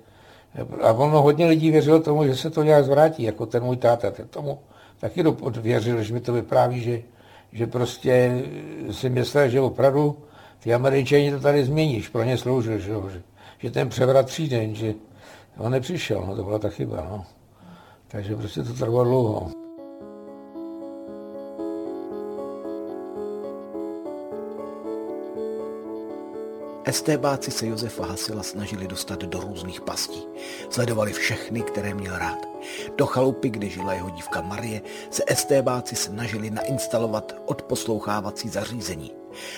a 0.82 0.92
ono 0.92 1.22
hodně 1.22 1.46
lidí 1.46 1.72
věřilo 1.72 2.00
tomu, 2.00 2.26
že 2.26 2.36
se 2.36 2.50
to 2.50 2.64
nějak 2.64 2.86
zvrátí, 2.86 3.24
jako 3.24 3.46
ten 3.46 3.64
můj 3.64 3.78
táta, 3.78 4.12
ten 4.12 4.28
tomu 4.28 4.60
taky 5.00 5.24
věřil, 5.62 6.04
že 6.04 6.14
mi 6.14 6.20
to 6.20 6.34
vypráví, 6.34 6.82
že, 6.82 7.02
že 7.52 7.68
prostě 7.68 8.44
si 8.92 9.10
myslel, 9.10 9.50
že 9.50 9.62
opravdu 9.62 10.18
ty 10.60 10.74
američani 10.74 11.32
to 11.32 11.40
tady 11.40 11.66
změníš, 11.66 12.10
pro 12.10 12.24
ně 12.24 12.38
sloužil, 12.38 12.80
že, 12.80 12.94
že, 13.12 13.22
že 13.60 13.72
ten 13.72 13.90
převrat 13.90 14.26
přijde, 14.26 14.74
že 14.74 14.94
on 15.58 15.72
nepřišel, 15.72 16.24
no 16.28 16.36
to 16.36 16.44
byla 16.44 16.60
ta 16.60 16.70
chyba, 16.70 16.96
no. 16.96 17.26
Takže 18.08 18.36
prostě 18.36 18.64
to 18.64 18.74
trvalo 18.74 19.04
dlouho. 19.04 19.65
Estébáci 26.86 27.52
se 27.52 27.68
Josefa 27.68 28.06
Hasila 28.06 28.44
snažili 28.44 28.88
dostat 28.88 29.20
do 29.20 29.40
různých 29.40 29.82
pastí. 29.82 30.24
Sledovali 30.70 31.14
všechny, 31.14 31.62
které 31.62 31.94
měl 31.94 32.18
rád. 32.18 32.48
Do 32.98 33.06
chalupy, 33.06 33.50
kde 33.50 33.70
žila 33.70 33.94
jeho 33.94 34.10
dívka 34.10 34.42
Marie, 34.42 34.82
se 35.10 35.24
estébáci 35.28 35.96
snažili 35.96 36.50
nainstalovat 36.50 37.36
odposlouchávací 37.46 38.50
zařízení. 38.50 39.12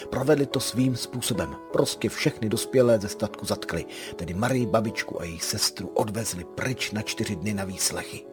Provedli 0.10 0.46
to 0.46 0.60
svým 0.60 0.96
způsobem. 0.96 1.56
Prostě 1.72 2.10
všechny 2.10 2.50
dospělé 2.50 3.00
ze 3.00 3.10
statku 3.10 3.46
zatkli, 3.46 3.86
tedy 4.16 4.34
Marii, 4.34 4.66
babičku 4.66 5.22
a 5.22 5.24
její 5.24 5.40
sestru 5.40 5.88
odvezli 5.88 6.44
pryč 6.44 6.92
na 6.92 7.02
čtyři 7.02 7.36
dny 7.36 7.54
na 7.54 7.66
výslechy. 7.66 8.26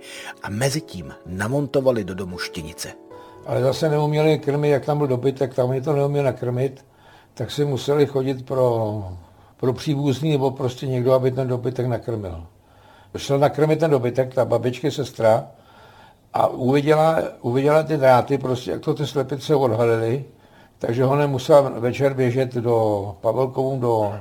A 0.42 0.50
mezi 0.50 0.80
tím 0.80 1.14
namontovali 1.26 2.04
do 2.04 2.14
domu 2.14 2.38
štěnice. 2.38 2.92
Ale 3.46 3.62
zase 3.62 3.88
neuměli 3.88 4.38
krmit, 4.38 4.70
jak 4.70 4.85
tam 4.85 4.98
byl 4.98 5.07
dobytek, 5.07 5.54
tam 5.54 5.70
oni 5.70 5.80
to 5.80 5.92
neuměli 5.92 6.24
nakrmit, 6.24 6.85
tak 7.34 7.50
si 7.50 7.64
museli 7.64 8.06
chodit 8.06 8.46
pro, 8.46 9.04
pro 9.56 9.72
příbuzný 9.72 10.32
nebo 10.32 10.50
prostě 10.50 10.86
někdo, 10.86 11.12
aby 11.12 11.30
ten 11.30 11.48
dobytek 11.48 11.86
nakrmil. 11.86 12.46
Šel 13.16 13.38
nakrmit 13.38 13.80
ten 13.80 13.90
dobytek, 13.90 14.34
ta 14.34 14.44
babička, 14.44 14.90
sestra, 14.90 15.46
a 16.32 16.46
uviděla, 16.46 17.18
uviděla 17.40 17.82
ty 17.82 17.96
dráty, 17.96 18.38
prostě 18.38 18.70
jak 18.70 18.80
to 18.80 18.94
ty 18.94 19.06
slepice 19.06 19.54
odhalily, 19.54 20.24
takže 20.78 21.04
ho 21.04 21.16
nemusel 21.16 21.72
večer 21.80 22.14
běžet 22.14 22.54
do 22.54 23.16
Pavelkovu, 23.20 23.80
do, 23.80 24.14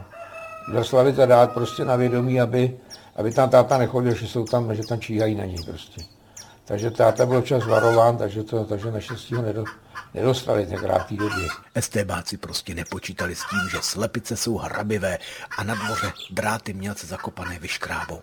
do 0.74 0.84
Slavita 0.84 1.26
dát 1.26 1.54
prostě 1.54 1.86
na 1.86 1.96
vědomí, 1.96 2.42
aby, 2.42 2.78
aby 3.16 3.32
tam 3.32 3.50
táta 3.50 3.78
nechodil, 3.78 4.14
že 4.14 4.28
jsou 4.28 4.46
tam, 4.46 4.76
že 4.76 4.88
tam 4.88 5.00
číhají 5.00 5.36
na 5.36 5.46
něj 5.46 5.64
prostě. 5.66 6.02
Takže 6.66 6.92
táta 6.92 7.26
byl 7.26 7.42
čas 7.42 7.66
varován, 7.66 8.18
takže, 8.18 8.44
to, 8.44 8.66
takže 8.66 8.92
naštěstí 8.92 9.36
ho 9.36 9.44
nedostali 10.14 10.66
tenkrát 10.66 11.08
té 11.08 11.16
době. 11.16 11.48
Estébáci 11.76 12.38
prostě 12.38 12.76
nepočítali 12.76 13.36
s 13.36 13.50
tím, 13.50 13.60
že 13.72 13.78
slepice 13.82 14.36
jsou 14.36 14.58
hrabivé 14.58 15.18
a 15.58 15.64
na 15.64 15.76
dvoře 15.76 16.14
dráty 16.32 16.74
mělce 16.74 17.08
zakopané 17.08 17.60
vyškrábou. 17.60 18.22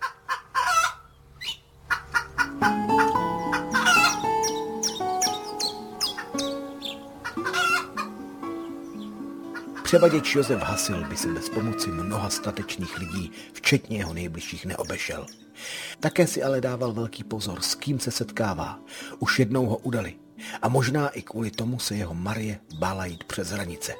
Převaděč 9.91 10.35
Josef 10.35 10.61
Hasil 10.61 11.07
by 11.07 11.17
se 11.17 11.27
bez 11.27 11.49
pomoci 11.49 11.91
mnoha 11.91 12.29
statečných 12.29 12.99
lidí, 12.99 13.31
včetně 13.53 13.97
jeho 13.97 14.13
nejbližších, 14.13 14.65
neobešel. 14.65 15.25
Také 15.99 16.27
si 16.27 16.43
ale 16.43 16.61
dával 16.61 16.93
velký 16.93 17.23
pozor, 17.23 17.61
s 17.61 17.75
kým 17.75 17.99
se 17.99 18.11
setkává. 18.11 18.79
Už 19.19 19.39
jednou 19.39 19.65
ho 19.65 19.77
udali. 19.77 20.15
A 20.61 20.69
možná 20.69 21.09
i 21.09 21.21
kvůli 21.21 21.51
tomu 21.51 21.79
se 21.79 21.95
jeho 21.95 22.13
Marie 22.13 22.59
bála 22.79 23.05
jít 23.05 23.23
přes 23.23 23.49
hranice. 23.49 23.93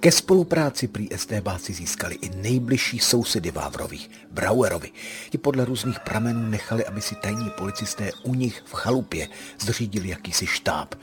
Ke 0.00 0.12
spolupráci 0.12 0.88
prý 0.88 1.14
estébáci 1.14 1.72
získali 1.72 2.14
i 2.14 2.30
nejbližší 2.30 2.98
sousedy 2.98 3.50
Vávrových, 3.50 4.10
Brauerovi. 4.30 4.90
Ti 5.30 5.38
podle 5.38 5.64
různých 5.64 6.00
pramenů 6.00 6.50
nechali, 6.50 6.84
aby 6.86 7.00
si 7.00 7.14
tajní 7.14 7.50
policisté 7.50 8.10
u 8.22 8.34
nich 8.34 8.62
v 8.66 8.72
chalupě 8.72 9.28
zřídili 9.60 10.08
jakýsi 10.08 10.46
štáb. 10.46 10.94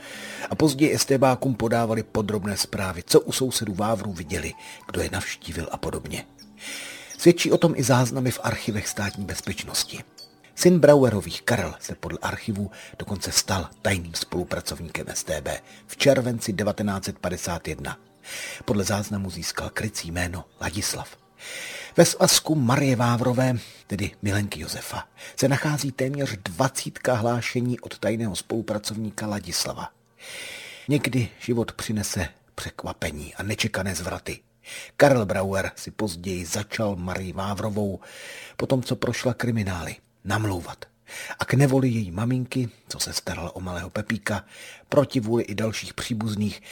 A 0.50 0.54
později 0.54 0.94
estébákům 0.94 1.54
podávali 1.54 2.02
podrobné 2.02 2.56
zprávy, 2.56 3.02
co 3.06 3.20
u 3.20 3.32
sousedů 3.32 3.74
Vávrů 3.74 4.12
viděli, 4.12 4.52
kdo 4.86 5.00
je 5.00 5.10
navštívil 5.12 5.68
a 5.72 5.76
podobně. 5.76 6.26
Svědčí 7.18 7.52
o 7.52 7.58
tom 7.58 7.72
i 7.76 7.82
záznamy 7.82 8.30
v 8.30 8.40
archivech 8.42 8.88
státní 8.88 9.24
bezpečnosti. 9.24 10.04
Syn 10.54 10.78
Brauerových 10.78 11.42
Karel 11.42 11.74
se 11.80 11.94
podle 11.94 12.18
archivů 12.22 12.70
dokonce 12.98 13.32
stal 13.32 13.68
tajným 13.82 14.14
spolupracovníkem 14.14 15.06
STB 15.14 15.48
v 15.86 15.96
červenci 15.96 16.52
1951. 16.52 18.09
Podle 18.64 18.84
záznamu 18.84 19.30
získal 19.30 19.70
krycí 19.70 20.10
jméno 20.10 20.44
Ladislav. 20.60 21.16
Ve 21.96 22.04
svazku 22.04 22.54
Marie 22.54 22.96
Vávrové, 22.96 23.56
tedy 23.86 24.10
Milenky 24.22 24.60
Josefa, 24.60 25.08
se 25.36 25.48
nachází 25.48 25.92
téměř 25.92 26.36
dvacítka 26.44 27.14
hlášení 27.14 27.80
od 27.80 27.98
tajného 27.98 28.36
spolupracovníka 28.36 29.26
Ladislava. 29.26 29.92
Někdy 30.88 31.28
život 31.40 31.72
přinese 31.72 32.28
překvapení 32.54 33.34
a 33.34 33.42
nečekané 33.42 33.94
zvraty. 33.94 34.40
Karel 34.96 35.26
Brauer 35.26 35.70
si 35.76 35.90
později 35.90 36.46
začal 36.46 36.96
Marii 36.96 37.32
Vávrovou, 37.32 38.00
potom 38.56 38.82
co 38.82 38.96
prošla 38.96 39.34
kriminály, 39.34 39.96
namlouvat. 40.24 40.84
A 41.38 41.44
k 41.44 41.54
nevoli 41.54 41.88
její 41.88 42.10
maminky, 42.10 42.68
co 42.88 42.98
se 42.98 43.12
starala 43.12 43.56
o 43.56 43.60
malého 43.60 43.90
Pepíka, 43.90 44.44
proti 44.88 45.20
vůli 45.20 45.42
i 45.42 45.54
dalších 45.54 45.94
příbuzných, 45.94 46.62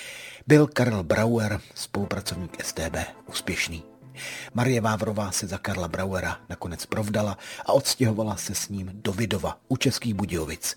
byl 0.46 0.66
Karel 0.66 1.02
Brauer, 1.02 1.60
spolupracovník 1.74 2.64
STB, 2.64 2.96
úspěšný. 3.26 3.82
Marie 4.54 4.80
Vávrová 4.80 5.30
se 5.30 5.46
za 5.46 5.58
Karla 5.58 5.88
Brauera 5.88 6.38
nakonec 6.48 6.86
provdala 6.86 7.38
a 7.66 7.72
odstěhovala 7.72 8.36
se 8.36 8.54
s 8.54 8.68
ním 8.68 8.90
do 8.94 9.12
Vidova 9.12 9.58
u 9.68 9.76
Českých 9.76 10.14
Budějovic. 10.14 10.76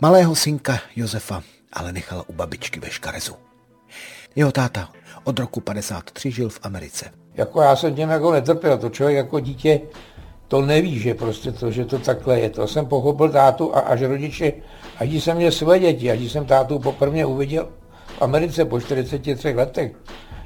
Malého 0.00 0.36
synka 0.36 0.80
Josefa 0.96 1.42
ale 1.72 1.92
nechala 1.92 2.28
u 2.28 2.32
babičky 2.32 2.80
ve 2.80 2.90
Škarezu. 2.90 3.36
Jeho 4.36 4.52
táta 4.52 4.88
od 5.24 5.38
roku 5.38 5.60
53 5.60 6.30
žil 6.30 6.48
v 6.48 6.60
Americe. 6.62 7.10
Jako 7.34 7.62
já 7.62 7.76
jsem 7.76 7.94
tím 7.94 8.08
jako 8.08 8.32
netrpěl, 8.32 8.78
to 8.78 8.90
člověk 8.90 9.16
jako 9.16 9.40
dítě 9.40 9.80
to 10.52 10.60
neví, 10.60 10.98
že 10.98 11.14
prostě 11.14 11.52
to, 11.52 11.70
že 11.70 11.84
to 11.84 11.98
takhle 11.98 12.40
je. 12.40 12.50
To 12.50 12.66
jsem 12.68 12.86
pochopil 12.86 13.28
tátu 13.28 13.76
a 13.76 13.80
až 13.80 14.02
rodiče, 14.02 14.52
až 14.98 15.08
jsem 15.08 15.36
měl 15.36 15.50
své 15.50 15.78
děti, 15.78 16.10
až 16.10 16.20
jsem 16.20 16.44
tátu 16.44 16.78
poprvé 16.78 17.24
uviděl 17.24 17.68
v 18.06 18.22
Americe 18.22 18.64
po 18.64 18.80
43 18.80 19.54
letech, 19.54 19.92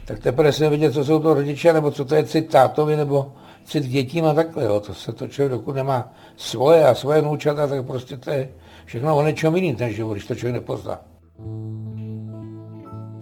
tak 0.04 0.18
teprve 0.18 0.52
jsem 0.52 0.70
viděl, 0.70 0.92
co 0.92 1.04
jsou 1.04 1.18
to 1.18 1.34
rodiče, 1.34 1.72
nebo 1.72 1.90
co 1.90 2.04
to 2.04 2.14
je 2.14 2.24
cit 2.24 2.50
tátovi, 2.50 2.96
nebo 2.96 3.32
cit 3.64 3.84
dětím 3.84 4.24
a 4.24 4.34
takhle. 4.34 4.64
Jo. 4.64 4.80
To 4.80 4.94
se 4.94 5.12
to 5.12 5.28
člověk, 5.28 5.52
dokud 5.52 5.74
nemá 5.74 6.12
svoje 6.36 6.86
a 6.86 6.94
svoje 6.94 7.22
noučata, 7.22 7.66
tak 7.66 7.86
prostě 7.86 8.16
to 8.16 8.30
je 8.30 8.48
všechno 8.84 9.16
o 9.16 9.22
něčem 9.22 9.56
jiným 9.56 9.76
ten 9.76 9.92
život, 9.92 10.12
když 10.12 10.26
to 10.26 10.34
člověk 10.34 10.54
nepozná 10.54 11.00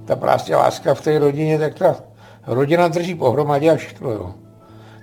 ta 0.04 0.16
prostě 0.16 0.56
láska 0.56 0.94
v 0.94 1.00
té 1.00 1.18
rodině, 1.18 1.58
tak 1.58 1.74
ta 1.74 1.96
rodina 2.46 2.88
drží 2.88 3.14
pohromadě 3.14 3.70
a 3.70 3.76
všechno, 3.76 4.10
jo. 4.10 4.34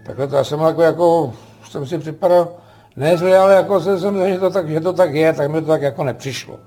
Takhle 0.06 0.28
to 0.28 0.36
já 0.36 0.44
jsem 0.44 0.60
jako, 0.60 0.82
jako 0.82 1.34
jsem 1.72 1.86
si 1.86 1.98
připadal, 1.98 2.48
ne 2.96 3.18
zle, 3.18 3.38
ale 3.38 3.56
jako 3.56 3.80
jsem, 3.80 4.00
jsem 4.00 4.28
že, 4.28 4.40
to 4.40 4.50
tak, 4.50 4.70
že 4.70 4.80
to 4.80 4.94
tak 4.94 5.14
je, 5.14 5.34
tak 5.34 5.52
mi 5.52 5.62
to 5.62 5.68
tak 5.68 5.82
jako 5.82 6.04
nepřišlo. 6.04 6.60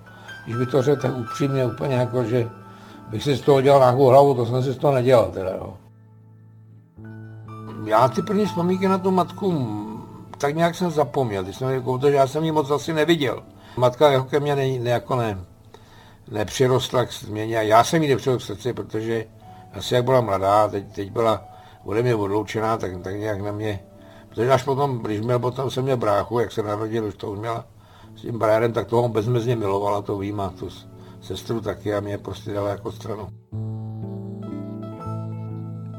Když 0.44 0.56
by 0.56 0.66
to 0.66 0.82
řekl 0.82 1.02
tak 1.02 1.16
upřímně 1.16 1.66
úplně 1.66 1.94
jako, 1.94 2.24
že 2.24 2.48
bych 3.10 3.22
si 3.22 3.36
z 3.36 3.40
toho 3.40 3.60
dělal 3.60 3.80
nějakou 3.80 4.06
hlavu, 4.06 4.34
to 4.34 4.46
jsem 4.46 4.62
si 4.62 4.72
z 4.72 4.76
toho 4.76 4.94
nedělal 4.94 5.30
teda, 5.30 5.50
jo. 5.50 5.74
Já 7.84 8.08
ty 8.08 8.22
první 8.22 8.46
vzpomínky 8.46 8.88
na 8.88 8.98
tu 8.98 9.10
matku 9.10 9.50
tak 10.38 10.56
nějak 10.56 10.74
jsem 10.74 10.90
zapomněl, 10.90 11.44
jsem 11.52 11.70
jako, 11.70 11.98
protože 11.98 12.16
já 12.16 12.26
jsem 12.26 12.44
ji 12.44 12.52
moc 12.52 12.70
asi 12.70 12.92
neviděl. 12.92 13.42
Matka 13.76 14.12
jako 14.12 14.24
ke 14.24 14.40
mně 14.40 14.56
ne, 14.56 14.78
ne, 14.78 14.90
jako 14.90 15.16
ne, 15.16 15.38
nepřirostla 16.30 17.04
k 17.04 17.12
změně. 17.12 17.54
Já 17.54 17.84
jsem 17.84 18.02
jí 18.02 18.08
nepřirostl 18.08 18.44
k 18.44 18.46
srdci, 18.46 18.72
protože 18.72 19.26
asi 19.72 19.94
jak 19.94 20.04
byla 20.04 20.20
mladá, 20.20 20.68
teď, 20.68 20.84
teď 20.94 21.10
byla 21.10 21.44
ode 21.84 22.02
mě 22.02 22.14
odloučená, 22.14 22.76
tak, 22.76 23.02
tak 23.02 23.14
nějak 23.14 23.40
na 23.40 23.52
mě, 23.52 23.80
protože 24.34 24.50
až 24.50 24.62
potom, 24.62 24.98
když 24.98 25.20
měl 25.20 25.38
potom 25.38 25.70
jsem 25.70 25.84
měl 25.84 25.96
bráchu, 25.96 26.38
jak 26.38 26.52
se 26.52 26.62
narodil, 26.62 27.04
už 27.04 27.14
to 27.14 27.30
už 27.30 27.38
měla 27.38 27.64
s 28.16 28.20
tím 28.20 28.38
Brianem, 28.38 28.72
tak 28.72 28.86
toho 28.86 29.08
bezmezně 29.08 29.56
milovala, 29.56 30.02
to 30.02 30.18
vím, 30.18 30.40
a 30.40 30.50
tu 30.50 30.68
sestru 31.20 31.60
taky 31.60 31.94
a 31.94 32.00
mě 32.00 32.18
prostě 32.18 32.52
dala 32.52 32.68
jako 32.68 32.92
stranu. 32.92 33.28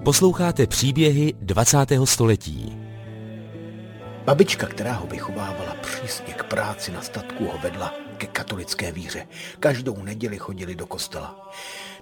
Posloucháte 0.03 0.67
příběhy 0.67 1.33
20. 1.41 1.77
století. 2.03 2.77
Babička, 4.25 4.67
která 4.67 4.93
ho 4.93 5.07
vychovávala 5.07 5.75
přísně 5.81 6.33
k 6.33 6.43
práci 6.43 6.91
na 6.91 7.01
statku, 7.01 7.45
ho 7.45 7.57
vedla 7.63 7.93
ke 8.17 8.27
katolické 8.27 8.91
víře. 8.91 9.27
Každou 9.59 10.03
neděli 10.03 10.37
chodili 10.37 10.75
do 10.75 10.85
kostela. 10.85 11.51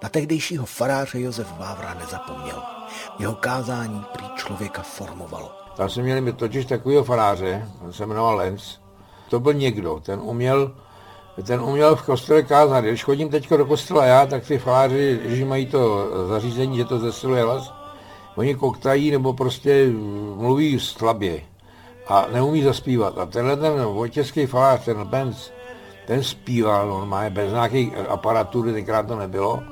Na 0.04 0.10
tehdejšího 0.10 0.66
faráře 0.66 1.22
Josef 1.22 1.60
Vávra 1.60 1.94
nezapomněl. 1.94 2.64
Jeho 3.20 3.36
kázání 3.36 4.06
prý 4.14 4.26
člověka 4.36 4.82
formovalo. 4.82 5.63
Tam 5.76 5.90
jsme 5.90 6.04
měli 6.04 6.34
totiž 6.34 6.66
takového 6.66 7.04
faráře, 7.04 7.68
on 7.86 7.94
se 7.94 8.06
jmenoval 8.06 8.36
Lenz. 8.36 8.80
To 9.30 9.40
byl 9.40 9.54
někdo, 9.54 10.00
ten 10.06 10.20
uměl, 10.24 10.72
ten 11.44 11.62
uměl 11.62 11.96
v 11.96 12.02
kostele 12.02 12.44
kázat. 12.44 12.86
Když 12.86 13.04
chodím 13.04 13.30
teď 13.30 13.50
do 13.50 13.66
kostela 13.66 14.06
já, 14.06 14.26
tak 14.26 14.46
ty 14.46 14.58
faráři, 14.58 15.20
když 15.26 15.44
mají 15.44 15.66
to 15.66 16.08
zařízení, 16.28 16.78
že 16.78 16.86
to 16.86 17.00
zesiluje 17.00 17.44
hlas, 17.44 17.74
oni 18.36 18.56
koktají 18.56 19.12
nebo 19.12 19.34
prostě 19.34 19.90
mluví 20.36 20.80
slabě 20.80 21.42
a 22.08 22.26
neumí 22.32 22.64
zaspívat. 22.64 23.18
A 23.18 23.26
tenhle 23.26 23.58
ten 23.58 23.84
vojtěský 23.84 24.46
falář, 24.46 24.86
ten 24.86 25.04
Benz, 25.04 25.52
ten 26.08 26.24
zpíval 26.24 26.88
normálně 26.88 27.30
bez 27.30 27.52
nějaké 27.52 27.88
aparatury, 28.08 28.74
tenkrát 28.74 29.08
to 29.08 29.16
nebylo. 29.16 29.64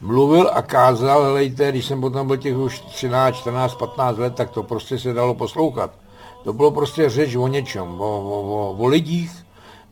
Mluvil 0.00 0.50
a 0.52 0.62
kázal, 0.62 1.22
helejte, 1.22 1.70
když 1.70 1.86
jsem 1.86 2.00
potom 2.00 2.26
byl 2.26 2.36
těch 2.36 2.56
už 2.56 2.80
13, 2.80 3.36
14, 3.36 3.74
15 3.74 4.18
let, 4.18 4.34
tak 4.34 4.50
to 4.50 4.62
prostě 4.62 4.98
se 4.98 5.12
dalo 5.12 5.34
poslouchat. 5.34 5.90
To 6.44 6.52
bylo 6.52 6.70
prostě 6.70 7.10
řeč 7.10 7.34
o 7.34 7.46
něčem, 7.46 8.00
o, 8.00 8.20
o, 8.20 8.42
o, 8.42 8.76
o 8.78 8.86
lidích, 8.86 9.30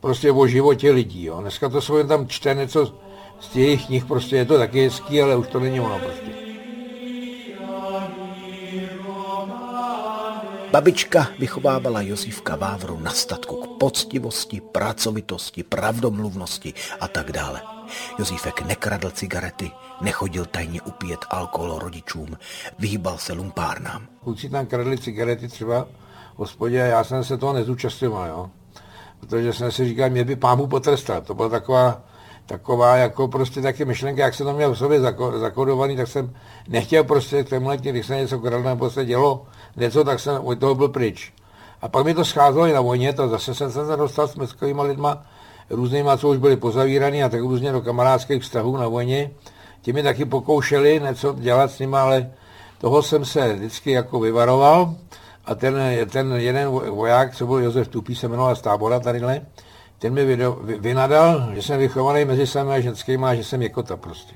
prostě 0.00 0.32
o 0.32 0.46
životě 0.46 0.90
lidí. 0.90 1.24
Jo. 1.24 1.40
Dneska 1.40 1.68
to 1.68 1.80
svoje 1.80 2.04
tam 2.04 2.28
čte 2.28 2.54
něco 2.54 2.86
z 3.40 3.48
těch 3.48 3.86
knih, 3.86 4.04
prostě 4.04 4.36
je 4.36 4.44
to 4.44 4.58
taky 4.58 4.84
hezký, 4.84 5.22
ale 5.22 5.36
už 5.36 5.48
to 5.48 5.60
není 5.60 5.80
ono 5.80 5.98
prostě. 5.98 6.30
Babička 10.70 11.26
vychovávala 11.38 12.00
Josifka 12.00 12.56
Vávru 12.56 12.98
na 13.00 13.10
statku 13.10 13.56
k 13.56 13.78
poctivosti, 13.78 14.60
pracovitosti, 14.60 15.62
pravdomluvnosti 15.62 16.74
a 17.00 17.08
tak 17.08 17.32
dále. 17.32 17.75
Josífek 18.18 18.62
nekradl 18.62 19.10
cigarety, 19.10 19.70
nechodil 20.00 20.44
tajně 20.44 20.82
upíjet 20.82 21.20
alkohol 21.30 21.78
rodičům, 21.78 22.36
vyhýbal 22.78 23.18
se 23.18 23.32
lumpárnám. 23.32 24.06
Kluci 24.24 24.48
tam 24.48 24.66
kradli 24.66 24.98
cigarety 24.98 25.48
třeba 25.48 25.86
v 26.34 26.38
hospodě 26.38 26.82
a 26.82 26.86
já 26.86 27.04
jsem 27.04 27.24
se 27.24 27.36
toho 27.38 27.52
nezúčastňoval, 27.52 28.28
jo. 28.28 28.50
Protože 29.20 29.52
jsem 29.52 29.72
si 29.72 29.88
říkal, 29.88 30.10
mě 30.10 30.24
by 30.24 30.36
pámu 30.36 30.66
potrestat. 30.66 31.26
To 31.26 31.34
byla 31.34 31.48
taková, 31.48 32.02
taková 32.46 32.96
jako 32.96 33.28
prostě 33.28 33.62
taky 33.62 33.84
myšlenka, 33.84 34.22
jak 34.22 34.34
jsem 34.34 34.46
to 34.46 34.52
měl 34.52 34.72
v 34.72 34.78
sobě 34.78 35.00
zakodovaný, 35.36 35.96
tak 35.96 36.08
jsem 36.08 36.34
nechtěl 36.68 37.04
prostě 37.04 37.44
k 37.44 37.48
tému 37.48 37.68
letě, 37.68 37.90
když 37.90 38.06
se 38.06 38.16
něco 38.16 38.38
kradl 38.38 38.62
nebo 38.62 38.90
se 38.90 39.04
dělo 39.04 39.46
něco, 39.76 40.04
tak 40.04 40.20
jsem 40.20 40.44
od 40.44 40.58
toho 40.58 40.74
byl 40.74 40.88
pryč. 40.88 41.32
A 41.82 41.88
pak 41.88 42.04
mi 42.04 42.14
to 42.14 42.24
scházelo 42.24 42.66
i 42.66 42.72
na 42.72 42.80
vojně, 42.80 43.12
to 43.12 43.28
zase 43.28 43.54
jsem 43.54 43.70
se 43.72 43.96
dostal 43.96 44.28
s 44.28 44.36
městskými 44.36 44.82
lidma, 44.82 45.26
různýma, 45.70 46.16
co 46.16 46.28
už 46.28 46.38
byli 46.38 46.56
pozavíraný 46.56 47.22
a 47.22 47.28
tak 47.28 47.40
různě 47.40 47.72
do 47.72 47.80
kamarádských 47.80 48.42
vztahů 48.42 48.76
na 48.76 48.88
vojně. 48.88 49.30
Ti 49.82 49.92
mi 49.92 50.02
taky 50.02 50.24
pokoušeli 50.24 51.00
něco 51.04 51.36
dělat 51.38 51.70
s 51.70 51.78
nimi, 51.78 51.96
ale 51.96 52.30
toho 52.78 53.02
jsem 53.02 53.24
se 53.24 53.54
vždycky 53.54 53.90
jako 53.90 54.20
vyvaroval. 54.20 54.94
A 55.44 55.54
ten, 55.54 55.76
ten 56.10 56.32
jeden 56.32 56.68
voják, 56.68 57.34
co 57.34 57.46
byl 57.46 57.58
Josef 57.58 57.88
Tupý, 57.88 58.14
se 58.14 58.28
jmenoval 58.28 58.56
z 58.56 58.60
tábora 58.60 59.00
tadyhle, 59.00 59.40
ten 59.98 60.14
mi 60.14 60.36
vynadal, 60.78 61.48
že 61.54 61.62
jsem 61.62 61.78
vychovaný 61.78 62.24
mezi 62.24 62.46
sami 62.46 62.72
a 62.72 62.80
ženskými 62.80 63.26
a 63.26 63.34
že 63.34 63.44
jsem 63.44 63.62
jekota 63.62 63.96
prostě. 63.96 64.34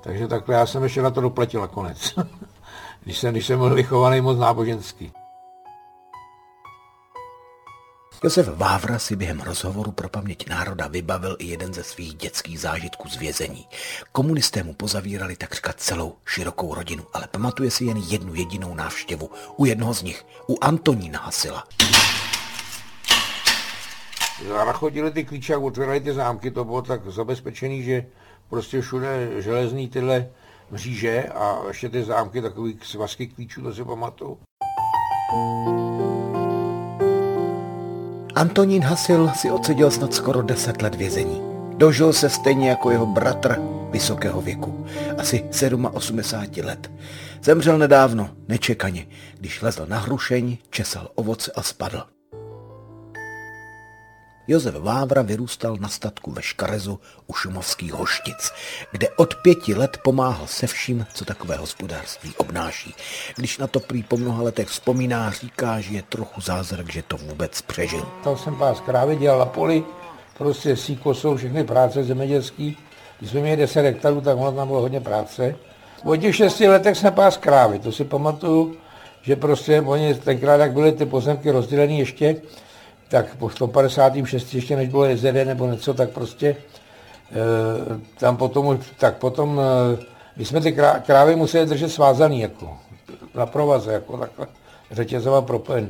Takže 0.00 0.28
takhle 0.28 0.54
já 0.54 0.66
jsem 0.66 0.82
ještě 0.82 1.02
na 1.02 1.10
to 1.10 1.20
doplatil 1.20 1.60
nakonec. 1.60 2.14
když, 3.04 3.18
jsem, 3.18 3.32
když 3.32 3.46
jsem 3.46 3.58
byl 3.58 3.74
vychovaný 3.74 4.20
moc 4.20 4.38
náboženský. 4.38 5.12
Josef 8.24 8.48
Vávra 8.48 8.98
si 8.98 9.16
během 9.16 9.40
rozhovoru 9.40 9.92
pro 9.92 10.08
paměť 10.08 10.48
národa 10.48 10.88
vybavil 10.88 11.36
i 11.38 11.46
jeden 11.46 11.74
ze 11.74 11.82
svých 11.82 12.14
dětských 12.14 12.60
zážitků 12.60 13.08
z 13.08 13.16
vězení. 13.16 13.66
Komunisté 14.12 14.62
mu 14.62 14.74
pozavírali 14.74 15.36
takřka 15.36 15.72
celou 15.72 16.16
širokou 16.26 16.74
rodinu, 16.74 17.04
ale 17.12 17.26
pamatuje 17.30 17.70
si 17.70 17.84
jen 17.84 17.96
jednu 17.96 18.34
jedinou 18.34 18.74
návštěvu 18.74 19.30
u 19.56 19.64
jednoho 19.64 19.94
z 19.94 20.02
nich, 20.02 20.26
u 20.48 20.56
Antonína 20.60 21.20
Hasila. 21.20 21.64
Zachodili 24.48 25.10
ty 25.10 25.24
klíče 25.24 25.54
a 25.54 25.58
otvírali 25.58 26.00
ty 26.00 26.12
zámky, 26.12 26.50
to 26.50 26.64
bylo 26.64 26.82
tak 26.82 27.06
zabezpečený, 27.06 27.82
že 27.82 28.06
prostě 28.48 28.80
všude 28.80 29.42
železný 29.42 29.88
tyhle 29.88 30.28
mříže 30.70 31.22
a 31.24 31.58
ještě 31.68 31.88
ty 31.88 32.04
zámky, 32.04 32.42
takový 32.42 32.78
svazky 32.82 33.26
klíčů, 33.26 33.62
to 33.62 33.74
si 33.74 33.84
pamatuju. 33.84 34.38
Antonín 38.38 38.82
Hasil 38.82 39.30
si 39.34 39.50
odseděl 39.50 39.90
snad 39.90 40.14
skoro 40.14 40.42
10 40.42 40.82
let 40.82 40.94
vězení. 40.94 41.42
Dožil 41.76 42.12
se 42.12 42.30
stejně 42.30 42.68
jako 42.68 42.90
jeho 42.90 43.06
bratr 43.06 43.56
vysokého 43.90 44.40
věku, 44.40 44.86
asi 45.18 45.44
87 45.92 46.66
let. 46.66 46.90
Zemřel 47.42 47.78
nedávno, 47.78 48.30
nečekaně, 48.48 49.06
když 49.38 49.62
lezl 49.62 49.86
na 49.86 49.98
hrušeň, 49.98 50.56
česal 50.70 51.08
ovoce 51.14 51.52
a 51.54 51.62
spadl. 51.62 52.17
Josef 54.50 54.74
Vávra 54.74 55.22
vyrůstal 55.22 55.76
na 55.80 55.88
statku 55.88 56.30
ve 56.30 56.42
Škarezu 56.42 57.00
u 57.26 57.34
šumovských 57.34 57.92
hoštic, 57.92 58.52
kde 58.92 59.08
od 59.08 59.34
pěti 59.34 59.74
let 59.74 59.98
pomáhal 60.04 60.46
se 60.46 60.66
vším, 60.66 61.06
co 61.14 61.24
takové 61.24 61.56
hospodářství 61.56 62.32
obnáší. 62.36 62.94
Když 63.36 63.58
na 63.58 63.66
to 63.66 63.80
prý 63.80 64.02
po 64.02 64.16
mnoha 64.16 64.42
letech 64.42 64.68
vzpomíná, 64.68 65.30
říká, 65.30 65.80
že 65.80 65.94
je 65.94 66.02
trochu 66.02 66.40
zázrak, 66.40 66.92
že 66.92 67.02
to 67.02 67.16
vůbec 67.16 67.62
přežil. 67.62 68.08
Tam 68.24 68.36
jsem 68.36 68.56
pás 68.56 68.80
krávy, 68.80 69.16
dělal 69.16 69.38
na 69.38 69.46
poli, 69.46 69.84
prostě 70.38 70.76
síko 70.76 71.14
jsou 71.14 71.36
všechny 71.36 71.64
práce 71.64 72.04
zemědělský. 72.04 72.76
Když 73.18 73.30
jsme 73.30 73.40
měli 73.40 73.56
10 73.56 73.82
hektarů, 73.82 74.20
tak 74.20 74.36
ono 74.38 74.52
tam 74.52 74.68
bylo 74.68 74.80
hodně 74.80 75.00
práce. 75.00 75.56
Po 76.02 76.16
těch 76.16 76.36
šesti 76.36 76.68
letech 76.68 76.96
jsem 76.96 77.12
pás 77.12 77.36
krávy, 77.36 77.78
to 77.78 77.92
si 77.92 78.04
pamatuju, 78.04 78.76
že 79.22 79.36
prostě 79.36 79.80
oni 79.80 80.14
tenkrát, 80.14 80.56
jak 80.56 80.72
byly 80.72 80.92
ty 80.92 81.06
pozemky 81.06 81.50
rozdělené 81.50 81.92
ještě, 81.92 82.36
tak 83.08 83.36
po 83.36 83.50
156. 83.50 84.54
ještě 84.54 84.76
než 84.76 84.88
bylo 84.88 85.04
JZD 85.04 85.24
nebo 85.44 85.66
něco, 85.66 85.94
tak 85.94 86.10
prostě 86.10 86.48
e, 86.48 86.56
tam 88.18 88.36
potom, 88.36 88.78
tak 88.98 89.16
potom, 89.16 89.60
e, 89.60 90.04
my 90.36 90.44
jsme 90.44 90.60
ty 90.60 90.76
krávy 91.06 91.36
museli 91.36 91.66
držet 91.66 91.88
svázaný, 91.88 92.40
jako 92.40 92.78
na 93.34 93.46
provaze, 93.46 93.92
jako 93.92 94.16
takhle 94.16 94.46
řetězová 94.90 95.42
propojený. 95.42 95.88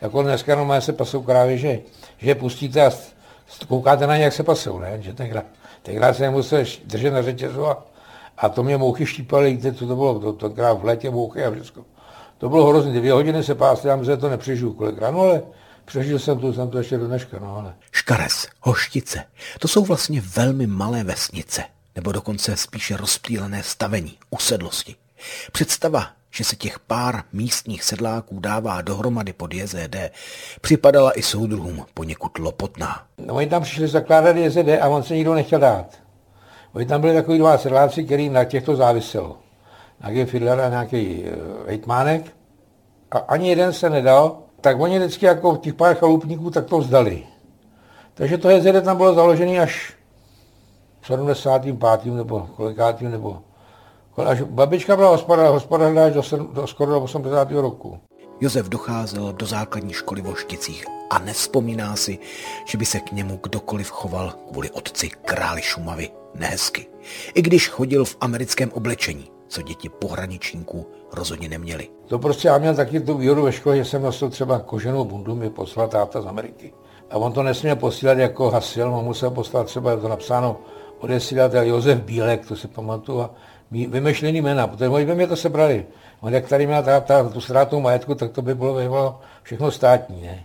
Jako 0.00 0.22
dneska 0.22 0.56
normálně 0.56 0.80
se 0.80 0.92
pasou 0.92 1.22
krávy, 1.22 1.58
že, 1.58 1.78
že 2.18 2.34
pustíte 2.34 2.86
a 2.86 2.90
koukáte 3.68 4.06
na 4.06 4.16
ně, 4.16 4.24
jak 4.24 4.32
se 4.32 4.42
pasou, 4.42 4.78
ne? 4.78 4.98
Že 5.00 5.12
tenkrát, 5.12 5.44
tenkrát 5.82 6.16
se 6.16 6.22
nemusel 6.22 6.64
držet 6.84 7.10
na 7.10 7.22
řetězu 7.22 7.66
a, 7.66 7.86
a 8.38 8.48
to 8.48 8.62
mě 8.62 8.76
mouchy 8.76 9.06
štípaly, 9.06 9.50
víte, 9.50 9.72
co 9.72 9.86
to 9.86 9.96
bylo, 9.96 10.18
to, 10.18 10.32
to 10.32 10.48
v 10.74 10.84
létě 10.84 11.10
mouchy 11.10 11.44
a 11.44 11.50
všechno. 11.50 11.84
To 12.38 12.48
bylo 12.48 12.66
hrozné, 12.66 12.92
dvě 12.92 13.12
hodiny 13.12 13.44
se 13.44 13.54
pásly, 13.54 13.88
já 13.88 13.96
myslím, 13.96 14.14
že 14.14 14.20
to 14.20 14.28
nepřežiju 14.28 14.72
kolikrát, 14.72 15.10
no 15.10 15.20
ale 15.20 15.42
Přežil 15.90 16.18
jsem 16.18 16.38
to, 16.38 16.52
jsem 16.52 16.70
to 16.70 16.78
ještě 16.78 16.98
do 16.98 17.06
dneška, 17.06 17.38
no 17.40 17.56
ale... 17.56 17.74
Škares, 17.92 18.48
Hoštice, 18.60 19.24
to 19.58 19.68
jsou 19.68 19.84
vlastně 19.84 20.22
velmi 20.36 20.66
malé 20.66 21.04
vesnice, 21.04 21.62
nebo 21.96 22.12
dokonce 22.12 22.56
spíše 22.56 22.96
rozptýlené 22.96 23.62
stavení, 23.62 24.18
usedlosti. 24.30 24.94
Představa, 25.52 26.06
že 26.30 26.44
se 26.44 26.56
těch 26.56 26.78
pár 26.78 27.22
místních 27.32 27.84
sedláků 27.84 28.40
dává 28.40 28.82
dohromady 28.82 29.32
pod 29.32 29.54
JZD, 29.54 29.96
připadala 30.60 31.18
i 31.18 31.22
soudruhům 31.22 31.86
poněkud 31.94 32.38
lopotná. 32.38 33.06
No, 33.26 33.34
oni 33.34 33.46
tam 33.46 33.62
přišli 33.62 33.88
zakládat 33.88 34.36
JZD 34.36 34.68
a 34.80 34.88
on 34.88 35.02
se 35.02 35.14
nikdo 35.14 35.34
nechtěl 35.34 35.58
dát. 35.58 35.98
Oni 36.72 36.86
tam 36.86 37.00
byli 37.00 37.14
takový 37.14 37.38
dva 37.38 37.58
sedláci, 37.58 38.04
který 38.04 38.28
na 38.28 38.44
těchto 38.44 38.76
záviselo. 38.76 39.38
Nějaký 40.00 40.30
Fidler 40.30 40.60
a 40.60 40.68
nějaký 40.68 41.22
uh, 41.22 41.66
hejtmánek. 41.66 42.22
A 43.10 43.18
ani 43.18 43.48
jeden 43.48 43.72
se 43.72 43.90
nedal, 43.90 44.38
tak 44.60 44.80
oni 44.80 44.98
vždycky 44.98 45.26
jako 45.26 45.56
těch 45.56 45.74
pár 45.74 45.96
chalupníků 45.96 46.50
tak 46.50 46.66
to 46.66 46.78
vzdali. 46.78 47.26
Takže 48.14 48.38
to 48.38 48.50
jezero 48.50 48.80
tam 48.80 48.96
bylo 48.96 49.14
založené 49.14 49.58
až 49.58 49.92
v 51.00 51.06
75. 51.06 52.14
nebo 52.14 52.48
kolikátým, 52.56 53.10
nebo 53.10 53.42
až 54.16 54.40
babička 54.42 54.96
byla 54.96 55.18
hospodářná 55.50 56.04
až 56.04 56.12
do, 56.12 56.22
do, 56.52 56.66
skoro 56.66 56.90
do 56.90 57.00
80. 57.00 57.50
roku. 57.50 57.98
Josef 58.40 58.68
docházel 58.68 59.32
do 59.32 59.46
základní 59.46 59.92
školy 59.92 60.22
v 60.22 60.28
Ošticích 60.28 60.84
a 61.10 61.18
nespomíná 61.18 61.96
si, 61.96 62.18
že 62.64 62.78
by 62.78 62.86
se 62.86 63.00
k 63.00 63.12
němu 63.12 63.40
kdokoliv 63.42 63.90
choval 63.90 64.34
kvůli 64.50 64.70
otci 64.70 65.10
králi 65.24 65.62
Šumavy 65.62 66.10
nehezky. 66.34 66.86
I 67.34 67.42
když 67.42 67.68
chodil 67.68 68.04
v 68.04 68.16
americkém 68.20 68.70
oblečení, 68.72 69.30
co 69.50 69.62
děti 69.62 69.88
pohraničníků 69.88 70.86
rozhodně 71.12 71.48
neměli. 71.48 71.88
To 72.06 72.18
prostě 72.18 72.48
já 72.48 72.58
měl 72.58 72.74
taky 72.74 73.00
tu 73.00 73.18
výhodu 73.18 73.42
ve 73.42 73.52
škole, 73.52 73.76
že 73.76 73.84
jsem 73.84 74.02
nosil 74.02 74.30
třeba 74.30 74.58
koženou 74.58 75.04
bundu, 75.04 75.34
mi 75.34 75.50
poslal 75.50 75.88
táta 75.88 76.22
z 76.22 76.26
Ameriky. 76.26 76.72
A 77.10 77.16
on 77.16 77.32
to 77.32 77.42
nesměl 77.42 77.76
posílat 77.76 78.18
jako 78.18 78.50
hasil, 78.50 78.94
on 78.94 79.04
musel 79.04 79.30
poslat 79.30 79.66
třeba 79.66 79.96
to 79.96 80.08
napsáno 80.08 80.56
odesílatel 80.98 81.62
Josef 81.62 82.00
Bílek, 82.00 82.46
to 82.46 82.56
si 82.56 82.68
pamatuju, 82.68 83.20
a 83.20 83.30
vymyšlený 83.70 84.40
jména, 84.40 84.66
protože 84.66 84.88
oni 84.88 85.06
by 85.06 85.14
mě 85.14 85.26
to 85.26 85.36
sebrali. 85.36 85.86
On 86.20 86.34
jak 86.34 86.48
tady 86.48 86.66
měl 86.66 86.82
táta 86.82 87.28
tu 87.28 87.40
ztrátu 87.40 87.80
majetku, 87.80 88.14
tak 88.14 88.30
to 88.30 88.42
by 88.42 88.54
bylo, 88.54 88.74
by 88.74 88.82
bylo 88.82 89.20
všechno 89.42 89.70
státní, 89.70 90.22
ne? 90.22 90.44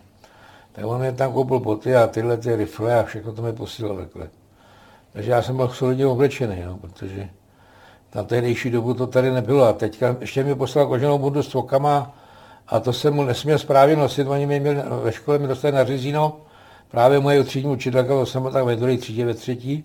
Tak 0.72 0.86
on 0.86 0.99
mě 0.99 1.12
tam 1.12 1.34
koupil 1.34 1.60
boty 1.60 1.95
a 1.95 2.08
tyhle 2.08 2.38
ty 2.38 2.56
rifle 2.56 2.99
a 2.99 3.03
všechno 3.03 3.34
to 3.34 3.41
mi 3.41 3.53
posílal 3.53 3.97
takhle. 3.97 4.30
Takže 5.14 5.32
já 5.32 5.41
jsem 5.41 5.56
byl 5.56 5.70
solidně 5.70 6.08
oblečený, 6.08 6.64
no, 6.66 6.78
protože 6.78 7.30
Na 8.16 8.24
tehdejší 8.24 8.70
dobu 8.70 8.93
to 8.93 9.07
tady 9.07 9.32
nebylo. 9.32 9.63
A 9.63 9.74
teďka 9.74 10.16
ještě 10.20 10.43
mi 10.43 10.55
poslal 10.55 10.88
koženou 10.88 11.18
bundu 11.18 11.43
s 11.43 11.47
tvokama 11.47 12.16
a 12.68 12.80
to 12.80 12.93
jsem 12.93 13.13
mu 13.13 13.24
nesměl 13.24 13.57
správně 13.57 13.95
nosit. 13.95 14.28
Oni 14.28 14.45
mě 14.45 14.59
měli, 14.59 14.78
ve 15.03 15.11
škole 15.11 15.39
mi 15.39 15.47
dostali 15.47 15.74
na 15.74 15.84
řezíno, 15.84 16.38
právě 16.91 17.20
moje 17.20 17.43
třídní 17.43 17.72
učitelka, 17.72 18.26
jsem 18.26 18.49
tak 18.53 18.66
ve 18.66 18.76
druhé 18.76 18.97
třídě, 18.97 19.26
ve 19.26 19.34
třetí, 19.34 19.84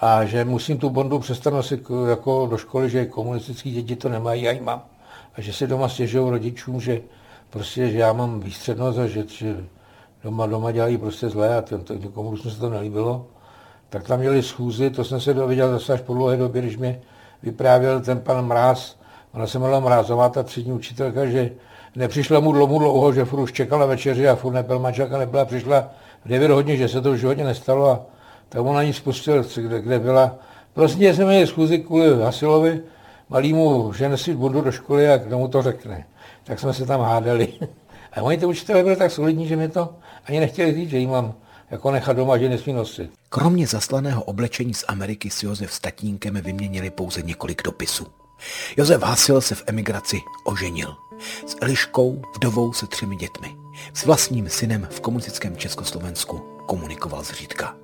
a 0.00 0.24
že 0.24 0.44
musím 0.44 0.78
tu 0.78 0.90
bondu 0.90 1.18
přestat 1.18 1.54
nosit 1.54 1.86
jako 2.08 2.46
do 2.50 2.56
školy, 2.56 2.90
že 2.90 3.06
komunistické 3.06 3.70
děti 3.70 3.96
to 3.96 4.08
nemají, 4.08 4.42
já 4.42 4.52
mám. 4.62 4.82
A 5.36 5.40
že 5.40 5.52
si 5.52 5.66
doma 5.66 5.88
stěžují 5.88 6.30
rodičům, 6.30 6.80
že 6.80 7.00
prostě, 7.50 7.90
že 7.90 7.98
já 7.98 8.12
mám 8.12 8.40
výstřednost 8.40 8.98
a 8.98 9.06
že, 9.06 9.24
že 9.28 9.56
doma, 10.24 10.46
doma 10.46 10.72
dělají 10.72 10.98
prostě 10.98 11.28
zlé 11.28 11.56
a 11.56 11.64
komunistům 12.14 12.50
se 12.50 12.60
to 12.60 12.70
nelíbilo. 12.70 13.26
Tak 13.88 14.06
tam 14.06 14.18
měli 14.18 14.42
schůzy, 14.42 14.90
to 14.90 15.04
jsem 15.04 15.20
se 15.20 15.34
dověděl 15.34 15.70
zase 15.70 15.92
až 15.92 16.00
po 16.00 16.14
dlouhé 16.14 16.36
době, 16.36 16.62
když 16.62 16.76
mě 16.76 17.00
vyprávěl 17.44 18.00
ten 18.00 18.20
pan 18.20 18.46
Mráz, 18.46 18.96
ona 19.34 19.46
se 19.46 19.58
jmenovala 19.58 19.84
Mrázová, 19.84 20.28
ta 20.28 20.42
třídní 20.42 20.72
učitelka, 20.72 21.26
že 21.26 21.50
nepřišla 21.96 22.40
mu 22.40 22.52
dlouho, 22.52 22.78
dlouho, 22.78 23.12
že 23.12 23.24
furt 23.24 23.40
už 23.40 23.52
čekala 23.52 23.86
večeři 23.86 24.28
a 24.28 24.36
furt 24.36 24.52
nebyl 24.52 24.78
manželka, 24.78 25.18
nebyla, 25.18 25.44
přišla 25.44 25.90
v 26.24 26.28
9 26.28 26.50
hodin, 26.50 26.76
že 26.76 26.88
se 26.88 27.00
to 27.00 27.10
už 27.10 27.24
hodně 27.24 27.44
nestalo 27.44 27.90
a 27.90 28.00
tak 28.48 28.62
on 28.62 28.74
na 28.74 28.82
ní 28.82 28.92
spustil, 28.92 29.44
kde, 29.56 29.80
kde 29.80 29.98
byla. 29.98 30.36
Prostě 30.72 31.14
jsme 31.14 31.24
měli 31.24 31.46
schůzi 31.46 31.78
kvůli 31.78 32.22
Hasilovi, 32.22 32.80
malýmu, 33.28 33.92
že 33.92 34.08
nesí 34.08 34.32
bundu 34.32 34.60
do 34.60 34.72
školy 34.72 35.08
a 35.08 35.18
k 35.18 35.28
tomu 35.28 35.48
to 35.48 35.62
řekne. 35.62 36.06
Tak 36.44 36.60
jsme 36.60 36.72
se 36.74 36.86
tam 36.86 37.00
hádali. 37.00 37.52
A 38.12 38.22
oni 38.22 38.38
ty 38.38 38.46
učitelé 38.46 38.82
byli 38.82 38.96
tak 38.96 39.10
solidní, 39.10 39.46
že 39.46 39.56
mi 39.56 39.68
to 39.68 39.94
ani 40.26 40.40
nechtěli 40.40 40.74
říct, 40.74 40.90
že 40.90 40.98
jí 40.98 41.06
mám 41.06 41.34
jako 41.74 41.90
nechat 41.90 42.16
doma, 42.16 42.38
že 42.38 42.48
nesmí 42.48 42.72
nosit. 42.72 43.10
Kromě 43.28 43.66
zaslaného 43.66 44.22
oblečení 44.22 44.74
z 44.74 44.84
Ameriky 44.88 45.30
s 45.30 45.42
Josef 45.42 45.72
Statínkem 45.72 46.34
vyměnili 46.34 46.90
pouze 46.90 47.22
několik 47.22 47.62
dopisů. 47.62 48.06
Josef 48.76 49.02
Hasil 49.02 49.40
se 49.40 49.54
v 49.54 49.64
emigraci 49.66 50.20
oženil. 50.44 50.94
S 51.46 51.56
Eliškou, 51.60 52.22
vdovou 52.36 52.72
se 52.72 52.86
třemi 52.86 53.16
dětmi. 53.16 53.56
S 53.94 54.04
vlastním 54.04 54.48
synem 54.48 54.88
v 54.90 55.00
komunistickém 55.00 55.56
Československu 55.56 56.38
komunikoval 56.66 57.22
zřídka. 57.22 57.76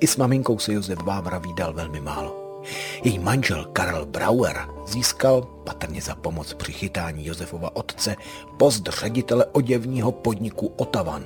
I 0.00 0.06
s 0.06 0.16
maminkou 0.16 0.58
se 0.58 0.72
Josef 0.72 0.98
Vávra 1.02 1.38
výdal 1.38 1.72
velmi 1.72 2.00
málo. 2.00 2.60
Její 3.04 3.18
manžel 3.18 3.64
Karel 3.64 4.06
Brauer 4.06 4.68
získal, 4.86 5.42
patrně 5.42 6.02
za 6.02 6.14
pomoc 6.14 6.54
při 6.54 6.72
chytání 6.72 7.26
Josefova 7.26 7.76
otce, 7.76 8.16
post 8.56 8.88
ředitele 9.00 9.46
oděvního 9.46 10.12
podniku 10.12 10.66
Otavan. 10.66 11.24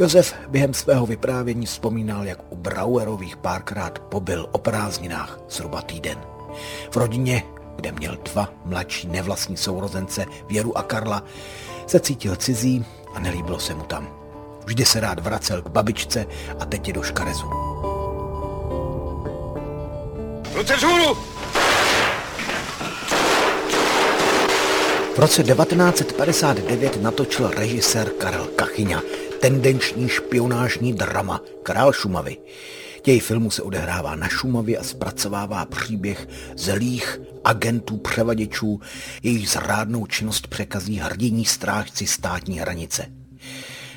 Josef 0.00 0.34
během 0.48 0.74
svého 0.74 1.06
vyprávění 1.06 1.66
vzpomínal, 1.66 2.24
jak 2.24 2.52
u 2.52 2.56
Brauerových 2.56 3.36
párkrát 3.36 3.98
pobyl 3.98 4.48
o 4.52 4.58
prázdninách 4.58 5.40
zhruba 5.48 5.82
týden. 5.82 6.18
V 6.90 6.96
rodině, 6.96 7.42
kde 7.76 7.92
měl 7.92 8.18
dva 8.32 8.48
mladší 8.64 9.08
nevlastní 9.08 9.56
sourozence 9.56 10.26
Věru 10.48 10.78
a 10.78 10.82
Karla, 10.82 11.22
se 11.86 12.00
cítil 12.00 12.36
cizí 12.36 12.84
a 13.14 13.20
nelíbilo 13.20 13.58
se 13.58 13.74
mu 13.74 13.82
tam. 13.82 14.08
Vždy 14.64 14.84
se 14.84 15.00
rád 15.00 15.20
vracel 15.20 15.62
k 15.62 15.68
babičce 15.68 16.26
a 16.60 16.64
teď 16.64 16.88
je 16.88 16.94
do 16.94 17.02
škarezu. 17.02 17.46
Ruce 20.54 20.76
vzhůru! 20.76 21.14
V 25.14 25.18
roce 25.18 25.42
1959 25.42 27.02
natočil 27.02 27.50
režisér 27.50 28.10
Karel 28.10 28.46
Kachyňa 28.46 29.02
tendenční 29.40 30.08
špionážní 30.08 30.92
drama 30.92 31.40
Král 31.62 31.92
Šumavy. 31.92 32.36
Děj 33.04 33.20
filmu 33.20 33.50
se 33.50 33.62
odehrává 33.62 34.16
na 34.16 34.28
Šumavě 34.28 34.78
a 34.78 34.84
zpracovává 34.84 35.64
příběh 35.64 36.28
zelých 36.56 37.20
agentů 37.44 37.96
převaděčů, 37.96 38.80
jejich 39.22 39.48
zrádnou 39.48 40.06
činnost 40.06 40.46
překazí 40.46 40.98
hrdiní 40.98 41.44
strážci 41.44 42.06
státní 42.06 42.58
hranice. 42.58 43.06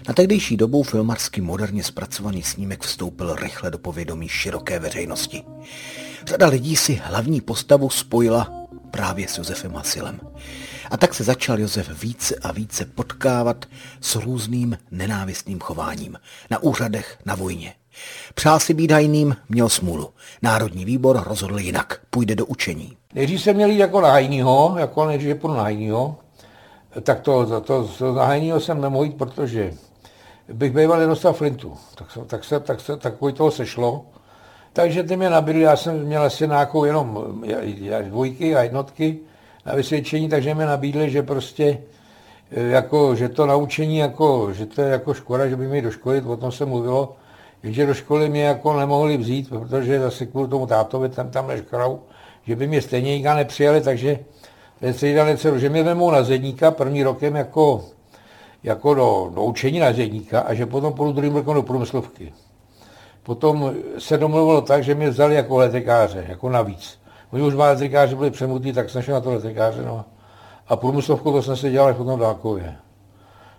Na 0.08 0.14
tehdejší 0.14 0.58
dobu 0.58 0.84
filmarsky 0.84 1.42
moderně 1.42 1.84
zpracovaný 1.84 2.44
snímek 2.44 2.84
vstoupil 2.84 3.36
rychle 3.36 3.72
do 3.72 3.78
povědomí 3.78 4.28
široké 4.28 4.80
veřejnosti. 4.80 5.44
Řada 6.26 6.48
lidí 6.48 6.76
si 6.76 7.02
hlavní 7.04 7.42
postavu 7.42 7.90
spojila 7.90 8.63
právě 8.94 9.28
s 9.28 9.38
Josefem 9.38 9.74
Hasilem. 9.74 10.20
A 10.92 10.98
tak 10.98 11.14
se 11.14 11.24
začal 11.24 11.60
Josef 11.60 12.04
více 12.04 12.36
a 12.36 12.52
více 12.52 12.86
potkávat 12.86 13.66
s 14.02 14.16
různým 14.16 14.78
nenávistným 14.92 15.60
chováním. 15.60 16.18
Na 16.52 16.64
úřadech, 16.64 17.18
na 17.26 17.36
vojně. 17.36 17.74
Přál 18.36 18.60
si 18.60 18.74
být 18.74 18.92
hajným, 18.92 19.36
měl 19.50 19.70
smůlu. 19.70 20.10
Národní 20.42 20.86
výbor 20.86 21.24
rozhodl 21.28 21.60
jinak. 21.60 22.02
Půjde 22.10 22.36
do 22.36 22.46
učení. 22.46 22.98
Nejdřív 23.14 23.42
se 23.42 23.54
měl 23.54 23.70
jít 23.70 23.78
jako 23.78 24.02
na 24.02 24.10
hajnýho, 24.12 24.76
jako 24.78 25.06
nejdřív 25.06 25.36
půjdu 25.36 25.54
na 25.54 25.64
hajnýho. 25.64 26.16
Tak 27.04 27.22
to, 27.22 27.46
to, 27.46 27.62
to, 27.62 27.88
to 27.98 28.14
na 28.14 28.26
hajnýho 28.26 28.60
jsem 28.60 28.82
nemohl 28.82 29.04
jít, 29.04 29.18
protože 29.18 29.74
bych 30.54 30.72
býval 30.72 31.00
nedostal 31.00 31.34
flintu. 31.34 31.78
Tak, 31.96 32.12
se, 32.12 32.20
tak, 32.26 32.44
se, 32.44 32.60
tak, 32.60 32.82
se, 32.82 32.98
takový 32.98 33.34
toho 33.34 33.52
sešlo. 33.52 34.06
Takže 34.74 35.04
ty 35.04 35.18
mě 35.18 35.30
nabídli, 35.30 35.62
já 35.62 35.76
jsem 35.76 36.06
měl 36.06 36.22
asi 36.22 36.48
nějakou 36.48 36.86
jenom 36.86 37.34
dvojky 38.02 38.56
a 38.56 38.64
jednotky 38.64 39.20
na 39.66 39.76
vysvědčení, 39.76 40.30
takže 40.30 40.56
mě 40.56 40.66
nabídli, 40.66 41.10
že 41.10 41.24
prostě 41.24 41.78
e, 42.52 42.62
jako, 42.62 43.16
že 43.16 43.30
to 43.30 43.46
naučení, 43.46 43.98
jako, 43.98 44.54
že 44.54 44.66
to 44.66 44.82
je 44.82 44.90
jako 44.90 45.14
škoda, 45.14 45.48
že 45.48 45.56
by 45.56 45.68
mi 45.68 45.82
do 45.82 45.92
školy, 45.92 46.22
o 46.22 46.38
tom 46.38 46.52
se 46.52 46.66
mluvilo, 46.66 47.16
jenže 47.64 47.86
do 47.86 47.94
školy 47.94 48.30
mě 48.30 48.44
jako 48.44 48.80
nemohli 48.80 49.18
vzít, 49.18 49.50
protože 49.50 50.00
zase 50.00 50.26
kvůli 50.26 50.48
tomu 50.48 50.68
tátovi 50.68 51.10
tam 51.10 51.30
tam 51.30 51.48
neškrau, 51.48 51.98
že 52.48 52.56
by 52.56 52.68
mě 52.68 52.82
stejně 52.82 53.18
nikam 53.18 53.38
nepřijali, 53.38 53.82
takže 53.82 54.20
střídali 54.92 55.38
dceru, 55.38 55.60
že 55.60 55.70
mě 55.70 55.84
vemou 55.84 56.12
na 56.12 56.24
zedníka 56.24 56.72
první 56.72 57.04
rokem 57.04 57.36
jako, 57.36 57.86
jako 58.64 58.94
do, 58.94 59.32
do 59.36 59.44
učení 59.44 59.80
na 59.80 59.94
zedníka 59.94 60.40
a 60.40 60.54
že 60.54 60.66
potom 60.66 60.94
půjdu 60.94 61.12
druhým 61.12 61.36
rokem 61.36 61.54
do 61.54 61.64
průmyslovky. 61.64 62.34
Potom 63.24 63.74
se 63.98 64.18
domluvilo 64.18 64.62
tak, 64.62 64.84
že 64.84 64.96
mě 64.96 65.10
vzali 65.10 65.36
jako 65.36 65.58
letekáře, 65.58 66.26
jako 66.28 66.50
navíc. 66.50 67.00
Oni 67.32 67.44
už 67.44 67.54
dva 67.54 67.68
letekáři 67.68 68.16
byli 68.16 68.32
přemutí, 68.32 68.74
tak 68.74 68.90
jsem 68.90 69.02
šel 69.02 69.14
na 69.14 69.22
to 69.22 69.32
letekáře. 69.32 69.82
No. 69.86 70.06
A 70.68 70.76
průmyslovku 70.76 71.32
to 71.32 71.42
jsem 71.42 71.58
si 71.58 71.72
dělal 71.72 71.90
až 71.90 71.96
potom 71.96 72.20
dálkově. 72.20 72.76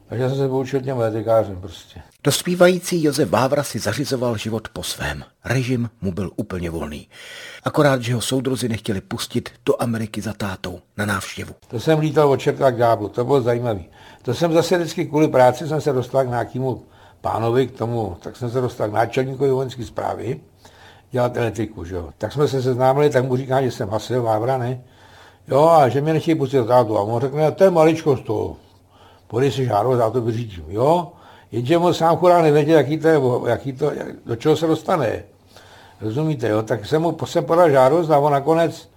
Takže 0.08 0.28
jsem 0.28 0.38
se 0.38 0.48
poučil 0.48 0.80
těm 0.80 0.98
letekářem 0.98 1.60
prostě. 1.60 2.00
Dospívající 2.24 3.04
Josef 3.04 3.30
Vávra 3.30 3.62
si 3.62 3.78
zařizoval 3.78 4.36
život 4.36 4.68
po 4.68 4.82
svém. 4.82 5.24
Režim 5.44 5.90
mu 6.00 6.12
byl 6.12 6.30
úplně 6.36 6.70
volný. 6.70 7.08
Akorát, 7.64 8.02
že 8.02 8.14
ho 8.14 8.20
soudruzi 8.20 8.68
nechtěli 8.68 9.00
pustit 9.00 9.48
do 9.66 9.82
Ameriky 9.82 10.20
za 10.20 10.32
tátou 10.32 10.80
na 10.96 11.06
návštěvu. 11.06 11.54
To 11.68 11.80
jsem 11.80 11.98
lítal 11.98 12.30
od 12.30 12.36
čerta 12.36 12.70
k 12.70 12.76
ďáblu, 12.76 13.08
to 13.08 13.24
bylo 13.24 13.40
zajímavé. 13.40 13.80
To 14.22 14.34
jsem 14.34 14.52
zase 14.52 14.78
vždycky 14.78 15.06
kvůli 15.06 15.28
práci 15.28 15.68
jsem 15.68 15.80
se 15.80 15.92
dostal 15.92 16.24
k 16.24 16.28
nějakému 16.28 16.82
pánovi, 17.24 17.66
k 17.66 17.78
tomu, 17.78 18.16
tak 18.20 18.36
jsem 18.36 18.50
se 18.50 18.60
dostal 18.60 18.88
k 18.88 18.92
náčelníkovi 18.92 19.50
vojenské 19.50 19.84
zprávy, 19.84 20.40
dělat 21.10 21.36
elektriku, 21.36 21.84
že 21.84 21.94
jo. 21.94 22.08
Tak 22.18 22.32
jsme 22.32 22.48
se 22.48 22.62
seznámili, 22.62 23.10
tak 23.10 23.24
mu 23.24 23.36
říká, 23.36 23.62
že 23.62 23.70
jsem 23.70 23.88
hasil 23.88 24.22
Vávra, 24.22 24.58
ne? 24.58 24.80
Jo, 25.48 25.68
a 25.68 25.88
že 25.88 26.00
mě 26.00 26.12
nechtějí 26.12 26.34
pustit 26.34 26.66
tátu. 26.66 26.98
A 26.98 27.00
on 27.00 27.20
řekne, 27.20 27.52
to 27.52 27.64
je 27.64 27.70
maličkost 27.70 28.24
toho. 28.24 28.56
Podej 29.26 29.50
si 29.50 29.64
žádost, 29.64 29.98
já 29.98 30.10
to 30.10 30.20
vyřídím. 30.20 30.64
Jo, 30.68 31.12
jenže 31.52 31.78
on 31.78 31.94
sám 31.94 32.16
chudák 32.16 32.42
nevěděl, 32.42 32.76
jaký 32.76 32.98
to 32.98 33.08
je, 33.08 33.20
jaký 33.46 33.72
to, 33.72 33.90
jak, 33.90 34.08
do 34.26 34.36
čeho 34.36 34.56
se 34.56 34.66
dostane. 34.66 35.22
Rozumíte, 36.00 36.48
jo? 36.48 36.62
Tak 36.62 36.86
jsem 36.86 37.02
mu 37.02 37.16
jsem 37.24 37.44
podal 37.44 37.70
žádost 37.70 38.10
a 38.10 38.18
on 38.18 38.32
nakonec, 38.32 38.88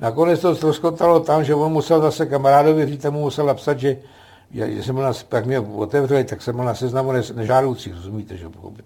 nakonec 0.00 0.40
to 0.40 0.54
ztroskotalo 0.54 1.20
tam, 1.20 1.44
že 1.44 1.54
on 1.54 1.72
musel 1.72 2.00
zase 2.00 2.26
kamarádovi 2.26 2.86
říct, 2.86 3.04
mu 3.04 3.20
musel 3.20 3.46
napsat, 3.46 3.78
že 3.78 3.96
já, 4.50 4.66
jsem 4.66 4.94
byl 4.94 5.04
na, 5.04 5.40
mě 5.44 5.60
otevřeli, 5.60 6.24
tak 6.24 6.42
jsem 6.42 6.56
byl 6.56 6.64
na 6.64 6.74
seznamu 6.74 7.12
nežádoucích, 7.34 7.94
rozumíte, 7.94 8.36
že 8.36 8.48
pochopit. 8.48 8.84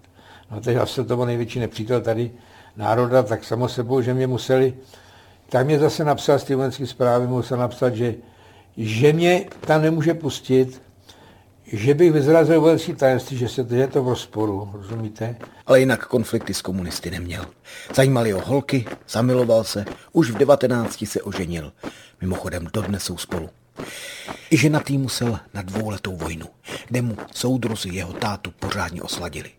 No 0.51 0.61
teď 0.61 0.77
asi 0.77 1.05
to 1.05 1.17
byl 1.17 1.27
největší 1.27 1.61
nepřítel 1.61 2.01
tady 2.01 2.31
národa, 2.77 3.23
tak 3.23 3.45
samo 3.45 3.69
sebou, 3.69 4.01
že 4.01 4.15
mě 4.15 4.27
museli, 4.27 4.75
tak 5.49 5.67
mě 5.67 5.79
zase 5.79 6.05
napsal 6.05 6.39
z 6.39 6.45
té 6.45 6.87
zprávy, 6.87 7.27
musel 7.27 7.59
napsat, 7.59 7.95
že, 7.95 8.15
že 8.77 9.13
mě 9.13 9.45
tam 9.61 9.83
nemůže 9.83 10.15
pustit, 10.15 10.83
že 11.67 11.95
bych 11.95 12.13
vyzrazil 12.13 12.61
vojenský 12.61 12.95
tajemství, 12.95 13.37
že, 13.37 13.49
se, 13.49 13.67
že 13.71 13.77
je 13.77 13.87
to 13.87 14.05
v 14.05 14.09
rozporu, 14.09 14.71
rozumíte? 14.73 15.37
Ale 15.67 15.81
jinak 15.81 16.07
konflikty 16.07 16.55
s 16.55 16.63
komunisty 16.63 17.11
neměl. 17.11 17.47
Zajímali 17.95 18.33
ho 18.33 18.41
holky, 18.41 18.85
zamiloval 19.09 19.65
se, 19.65 19.85
už 20.13 20.31
v 20.31 20.37
19 20.37 21.05
se 21.07 21.23
oženil. 21.23 21.73
Mimochodem 22.21 22.69
dodnes 22.73 23.03
jsou 23.03 23.17
spolu. 23.17 23.49
I 24.51 24.57
ženatý 24.57 24.99
musel 24.99 25.39
na 25.55 25.63
dvouletou 25.63 26.17
vojnu, 26.17 26.47
kde 26.89 27.03
mu 27.03 27.17
soudruzi 27.33 27.89
jeho 27.89 28.13
tátu 28.13 28.51
pořádně 28.51 29.03
osladili. 29.03 29.51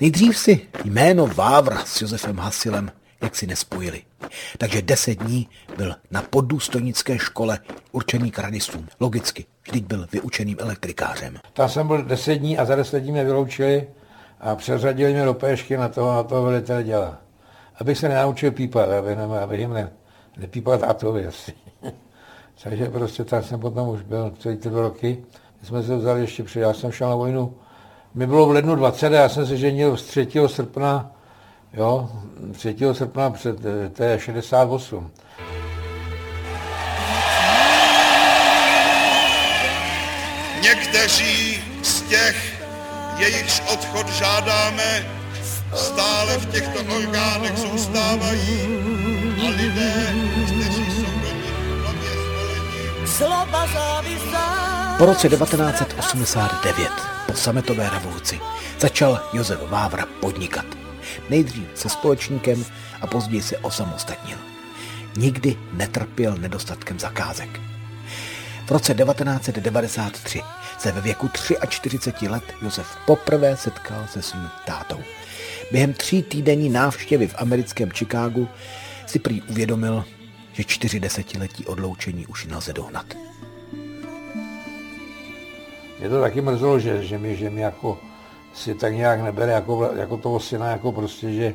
Nejdřív 0.00 0.38
si 0.38 0.60
jméno 0.84 1.26
Vávra 1.26 1.84
s 1.84 2.02
Josefem 2.02 2.38
Hasilem 2.38 2.90
jak 3.22 3.36
si 3.36 3.46
nespojili. 3.46 4.02
Takže 4.58 4.82
deset 4.82 5.14
dní 5.18 5.48
byl 5.76 5.94
na 6.10 6.22
poddůstojnické 6.22 7.18
škole 7.18 7.58
určený 7.92 8.30
k 8.30 8.38
radistům. 8.38 8.88
Logicky, 9.00 9.46
vždyť 9.68 9.84
byl 9.84 10.06
vyučeným 10.12 10.56
elektrikářem. 10.60 11.38
Tam 11.52 11.68
jsem 11.68 11.86
byl 11.86 12.02
deset 12.02 12.34
dní 12.34 12.58
a 12.58 12.64
za 12.64 12.76
deset 12.76 13.00
dní 13.00 13.12
mě 13.12 13.24
vyloučili 13.24 13.88
a 14.40 14.56
přeřadili 14.56 15.12
mě 15.12 15.24
do 15.24 15.34
péšky 15.34 15.76
na 15.76 15.88
toho, 15.88 16.12
na 16.12 16.22
toho 16.22 16.42
velitele 16.42 16.84
děla. 16.84 17.18
abych 17.80 17.98
se 17.98 18.08
nenaučil 18.08 18.50
pípat, 18.50 18.90
aby, 18.90 19.16
ne, 19.16 19.40
aby 19.40 19.58
jim 19.58 19.72
ne, 19.72 19.92
nepípal 20.36 20.78
tátovi 20.78 21.26
asi. 21.26 21.52
Takže 22.62 22.86
prostě 22.86 23.24
tam 23.24 23.42
jsem 23.42 23.60
potom 23.60 23.88
už 23.88 24.02
byl 24.02 24.32
celý 24.38 24.56
ty 24.56 24.70
dva 24.70 24.80
roky. 24.82 25.24
My 25.60 25.66
jsme 25.66 25.82
se 25.82 25.96
vzali 25.96 26.20
ještě 26.20 26.42
před, 26.44 26.60
já 26.60 26.74
jsem 26.74 26.92
šel 26.92 27.08
na 27.08 27.14
vojnu, 27.14 27.54
mi 28.14 28.26
bylo 28.26 28.46
v 28.46 28.50
lednu 28.50 28.74
20 28.74 29.12
já 29.12 29.28
jsem 29.28 29.46
se 29.46 29.56
ženil 29.56 29.96
z 29.96 30.02
3. 30.02 30.28
srpna, 30.46 31.10
jo, 31.72 32.10
3. 32.52 32.76
srpna 32.92 33.30
před 33.30 33.58
eh, 33.64 33.88
té 33.88 34.18
68. 34.20 35.10
Někteří 40.62 41.62
z 41.82 42.02
těch, 42.02 42.62
jejichž 43.18 43.62
odchod 43.72 44.08
žádáme, 44.08 45.06
stále 45.74 46.38
v 46.38 46.46
těchto 46.46 46.94
orgánech 46.96 47.56
zůstávají 47.56 48.60
a 49.46 49.50
lidé, 49.50 50.14
kteří 50.46 50.75
Po 54.98 55.06
roce 55.06 55.28
1989, 55.28 56.90
po 57.26 57.32
sametové 57.32 57.90
revoluci, 57.90 58.40
začal 58.80 59.20
Josef 59.32 59.60
Vávra 59.70 60.06
podnikat. 60.20 60.64
Nejdřív 61.30 61.64
se 61.74 61.88
společníkem 61.88 62.64
a 63.00 63.06
později 63.06 63.42
se 63.42 63.58
osamostatnil. 63.58 64.38
Nikdy 65.16 65.56
netrpěl 65.72 66.36
nedostatkem 66.36 66.98
zakázek. 66.98 67.60
V 68.66 68.70
roce 68.70 68.94
1993 68.94 70.42
se 70.78 70.92
ve 70.92 71.00
věku 71.00 71.30
43 71.68 72.28
let 72.28 72.44
Josef 72.62 72.86
poprvé 73.06 73.56
setkal 73.56 74.06
se 74.10 74.22
svým 74.22 74.48
tátou. 74.66 74.98
Během 75.72 75.92
tří 75.94 76.22
týdenní 76.22 76.68
návštěvy 76.68 77.26
v 77.26 77.34
americkém 77.38 77.90
Chicagu 77.90 78.48
si 79.06 79.18
prý 79.18 79.42
uvědomil, 79.42 80.04
že 80.56 80.64
čtyři 80.64 81.00
desetiletí 81.00 81.66
odloučení 81.66 82.26
už 82.26 82.46
nelze 82.46 82.72
dohnat. 82.72 83.06
Mě 85.98 86.08
to 86.08 86.20
taky 86.20 86.40
mrzelo, 86.40 86.78
že, 86.78 87.04
že, 87.04 87.18
mi, 87.18 87.36
že 87.36 87.50
mi 87.50 87.60
jako 87.60 87.98
si 88.54 88.74
tak 88.74 88.94
nějak 88.94 89.20
nebere 89.20 89.52
jako, 89.52 89.90
jako 89.96 90.16
toho 90.16 90.40
syna, 90.40 90.70
jako 90.70 90.92
prostě, 90.92 91.32
že, 91.32 91.54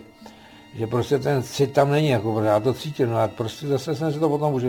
že 0.76 0.88
prostě 0.88 1.20
ten 1.20 1.44
cit 1.44 1.74
tam 1.74 1.92
není, 1.92 2.10
jako 2.10 2.42
já 2.42 2.60
to 2.60 2.74
cítím, 2.74 3.10
no 3.10 3.18
a 3.18 3.28
prostě 3.28 3.68
zase 3.68 3.96
jsem 3.96 4.14
si 4.14 4.20
to 4.20 4.30
potom 4.30 4.54
už, 4.54 4.64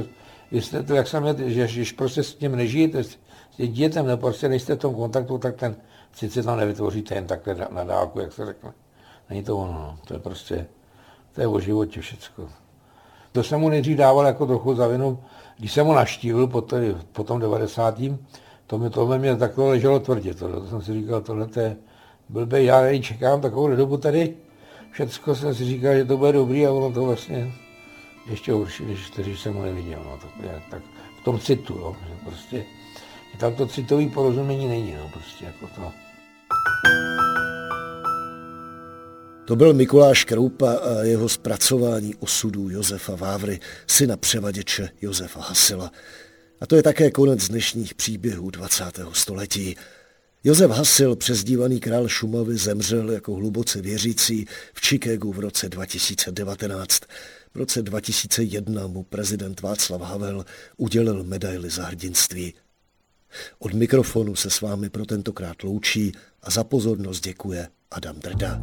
to, 0.87 0.95
jak 0.95 1.09
jsem 1.09 1.25
že 1.47 1.67
když 1.67 1.93
prostě 1.93 2.23
s 2.23 2.35
tím 2.35 2.57
nežijete, 2.57 3.05
s 3.05 3.19
tím 3.57 3.73
dětem, 3.73 4.07
nebo 4.07 4.21
prostě 4.21 4.49
nejste 4.49 4.75
v 4.75 4.79
tom 4.79 4.95
kontaktu, 4.95 5.39
tak 5.39 5.57
ten 5.57 5.77
cit 6.13 6.33
si 6.33 6.43
tam 6.43 6.59
nevytvoříte 6.59 7.15
jen 7.15 7.27
takhle 7.27 7.57
na 7.71 7.85
dálku, 7.85 8.21
jak 8.21 8.33
se 8.33 8.47
řekne. 8.47 8.73
Není 9.31 9.43
to 9.45 9.57
ono, 9.57 9.73
no. 9.73 9.99
to 10.07 10.15
je 10.15 10.21
prostě, 10.21 10.67
to 11.33 11.41
je 11.41 11.47
o 11.47 11.61
životě 11.61 12.01
všecko. 12.01 12.49
To 13.33 13.43
jsem 13.43 13.61
mu 13.61 13.69
nejdřív 13.69 13.97
dával 13.97 14.27
jako 14.27 14.47
trochu 14.47 14.75
za 14.75 14.87
vinu, 14.87 15.19
když 15.59 15.73
jsem 15.73 15.87
mu 15.87 15.93
naštívil 15.93 16.47
po, 16.47 16.61
tady, 16.61 16.97
po 17.13 17.25
tom 17.25 17.41
90. 17.41 18.01
To 18.67 18.79
mi 18.79 18.91
tohle 18.91 19.19
mě 19.19 19.37
takhle 19.37 19.69
leželo 19.69 20.01
tvrdě. 20.01 20.35
To, 20.35 20.61
to 20.61 20.67
jsem 20.67 20.83
si 20.83 20.93
říkal, 20.93 21.21
tohle 21.21 21.49
je 21.57 21.77
blbý, 22.29 22.65
já 22.65 22.81
tady 22.81 23.01
čekám 23.01 23.41
takovou 23.41 23.77
dobu 23.77 23.97
tady. 23.97 24.35
Všecko 24.93 25.35
jsem 25.35 25.55
si 25.55 25.65
říkal, 25.65 25.95
že 25.95 26.05
to 26.05 26.17
bude 26.17 26.33
dobrý 26.33 26.67
a 26.67 26.73
ono 26.73 26.93
to 26.93 27.05
vlastně 27.05 27.53
ještě 28.31 28.53
horší, 28.53 28.85
než 28.85 29.11
kteří 29.11 29.37
jsem 29.37 29.55
mu 29.55 29.63
neviděl. 29.63 30.03
No, 30.05 30.19
tak, 30.19 30.31
jak, 30.53 30.63
tak 30.71 30.83
v 31.21 31.25
tom 31.25 31.39
citu, 31.39 31.75
jo, 31.75 31.97
že 32.09 32.15
prostě 32.25 32.65
tam 33.39 33.55
to 33.55 33.67
citový 33.67 34.09
porozumění 34.09 34.69
není, 34.69 34.95
no, 34.95 35.09
prostě 35.09 35.45
jako 35.45 35.67
to. 35.75 35.93
To 39.45 39.57
byl 39.57 39.75
Mikuláš 39.75 40.25
Kroupa 40.25 40.73
a 40.73 41.03
jeho 41.03 41.29
zpracování 41.29 42.15
osudů 42.15 42.71
Josefa 42.71 43.15
Vávry, 43.15 43.61
syna 43.87 44.17
převaděče 44.17 44.89
Josefa 45.01 45.41
Hasila. 45.41 45.93
A 46.61 46.67
to 46.67 46.77
je 46.77 46.83
také 46.83 47.11
konec 47.11 47.49
dnešních 47.49 47.95
příběhů 47.95 48.51
20. 48.51 48.85
století. 49.13 49.77
Josef 50.45 50.71
Hasil, 50.71 51.17
přezdívaný 51.17 51.81
král 51.81 52.09
Šumavy, 52.09 52.57
zemřel 52.57 53.11
jako 53.11 53.35
hluboce 53.35 53.83
věřící 53.83 54.47
v 54.75 54.81
Chicagu 54.87 55.33
v 55.33 55.39
roce 55.39 55.69
2019. 55.69 57.01
V 57.55 57.57
roce 57.57 57.83
2001 57.83 58.87
mu 58.87 59.03
prezident 59.03 59.61
Václav 59.61 60.01
Havel 60.01 60.45
udělil 60.77 61.25
medaili 61.25 61.71
za 61.71 61.85
hrdinství. 61.85 62.55
Od 63.59 63.73
mikrofonu 63.75 64.37
se 64.37 64.51
s 64.51 64.61
vámi 64.61 64.91
pro 64.91 65.07
tentokrát 65.07 65.63
loučí 65.63 66.13
a 66.43 66.51
za 66.51 66.65
pozornost 66.65 67.25
děkuje 67.25 67.69
Adam 67.91 68.17
Drda. 68.17 68.63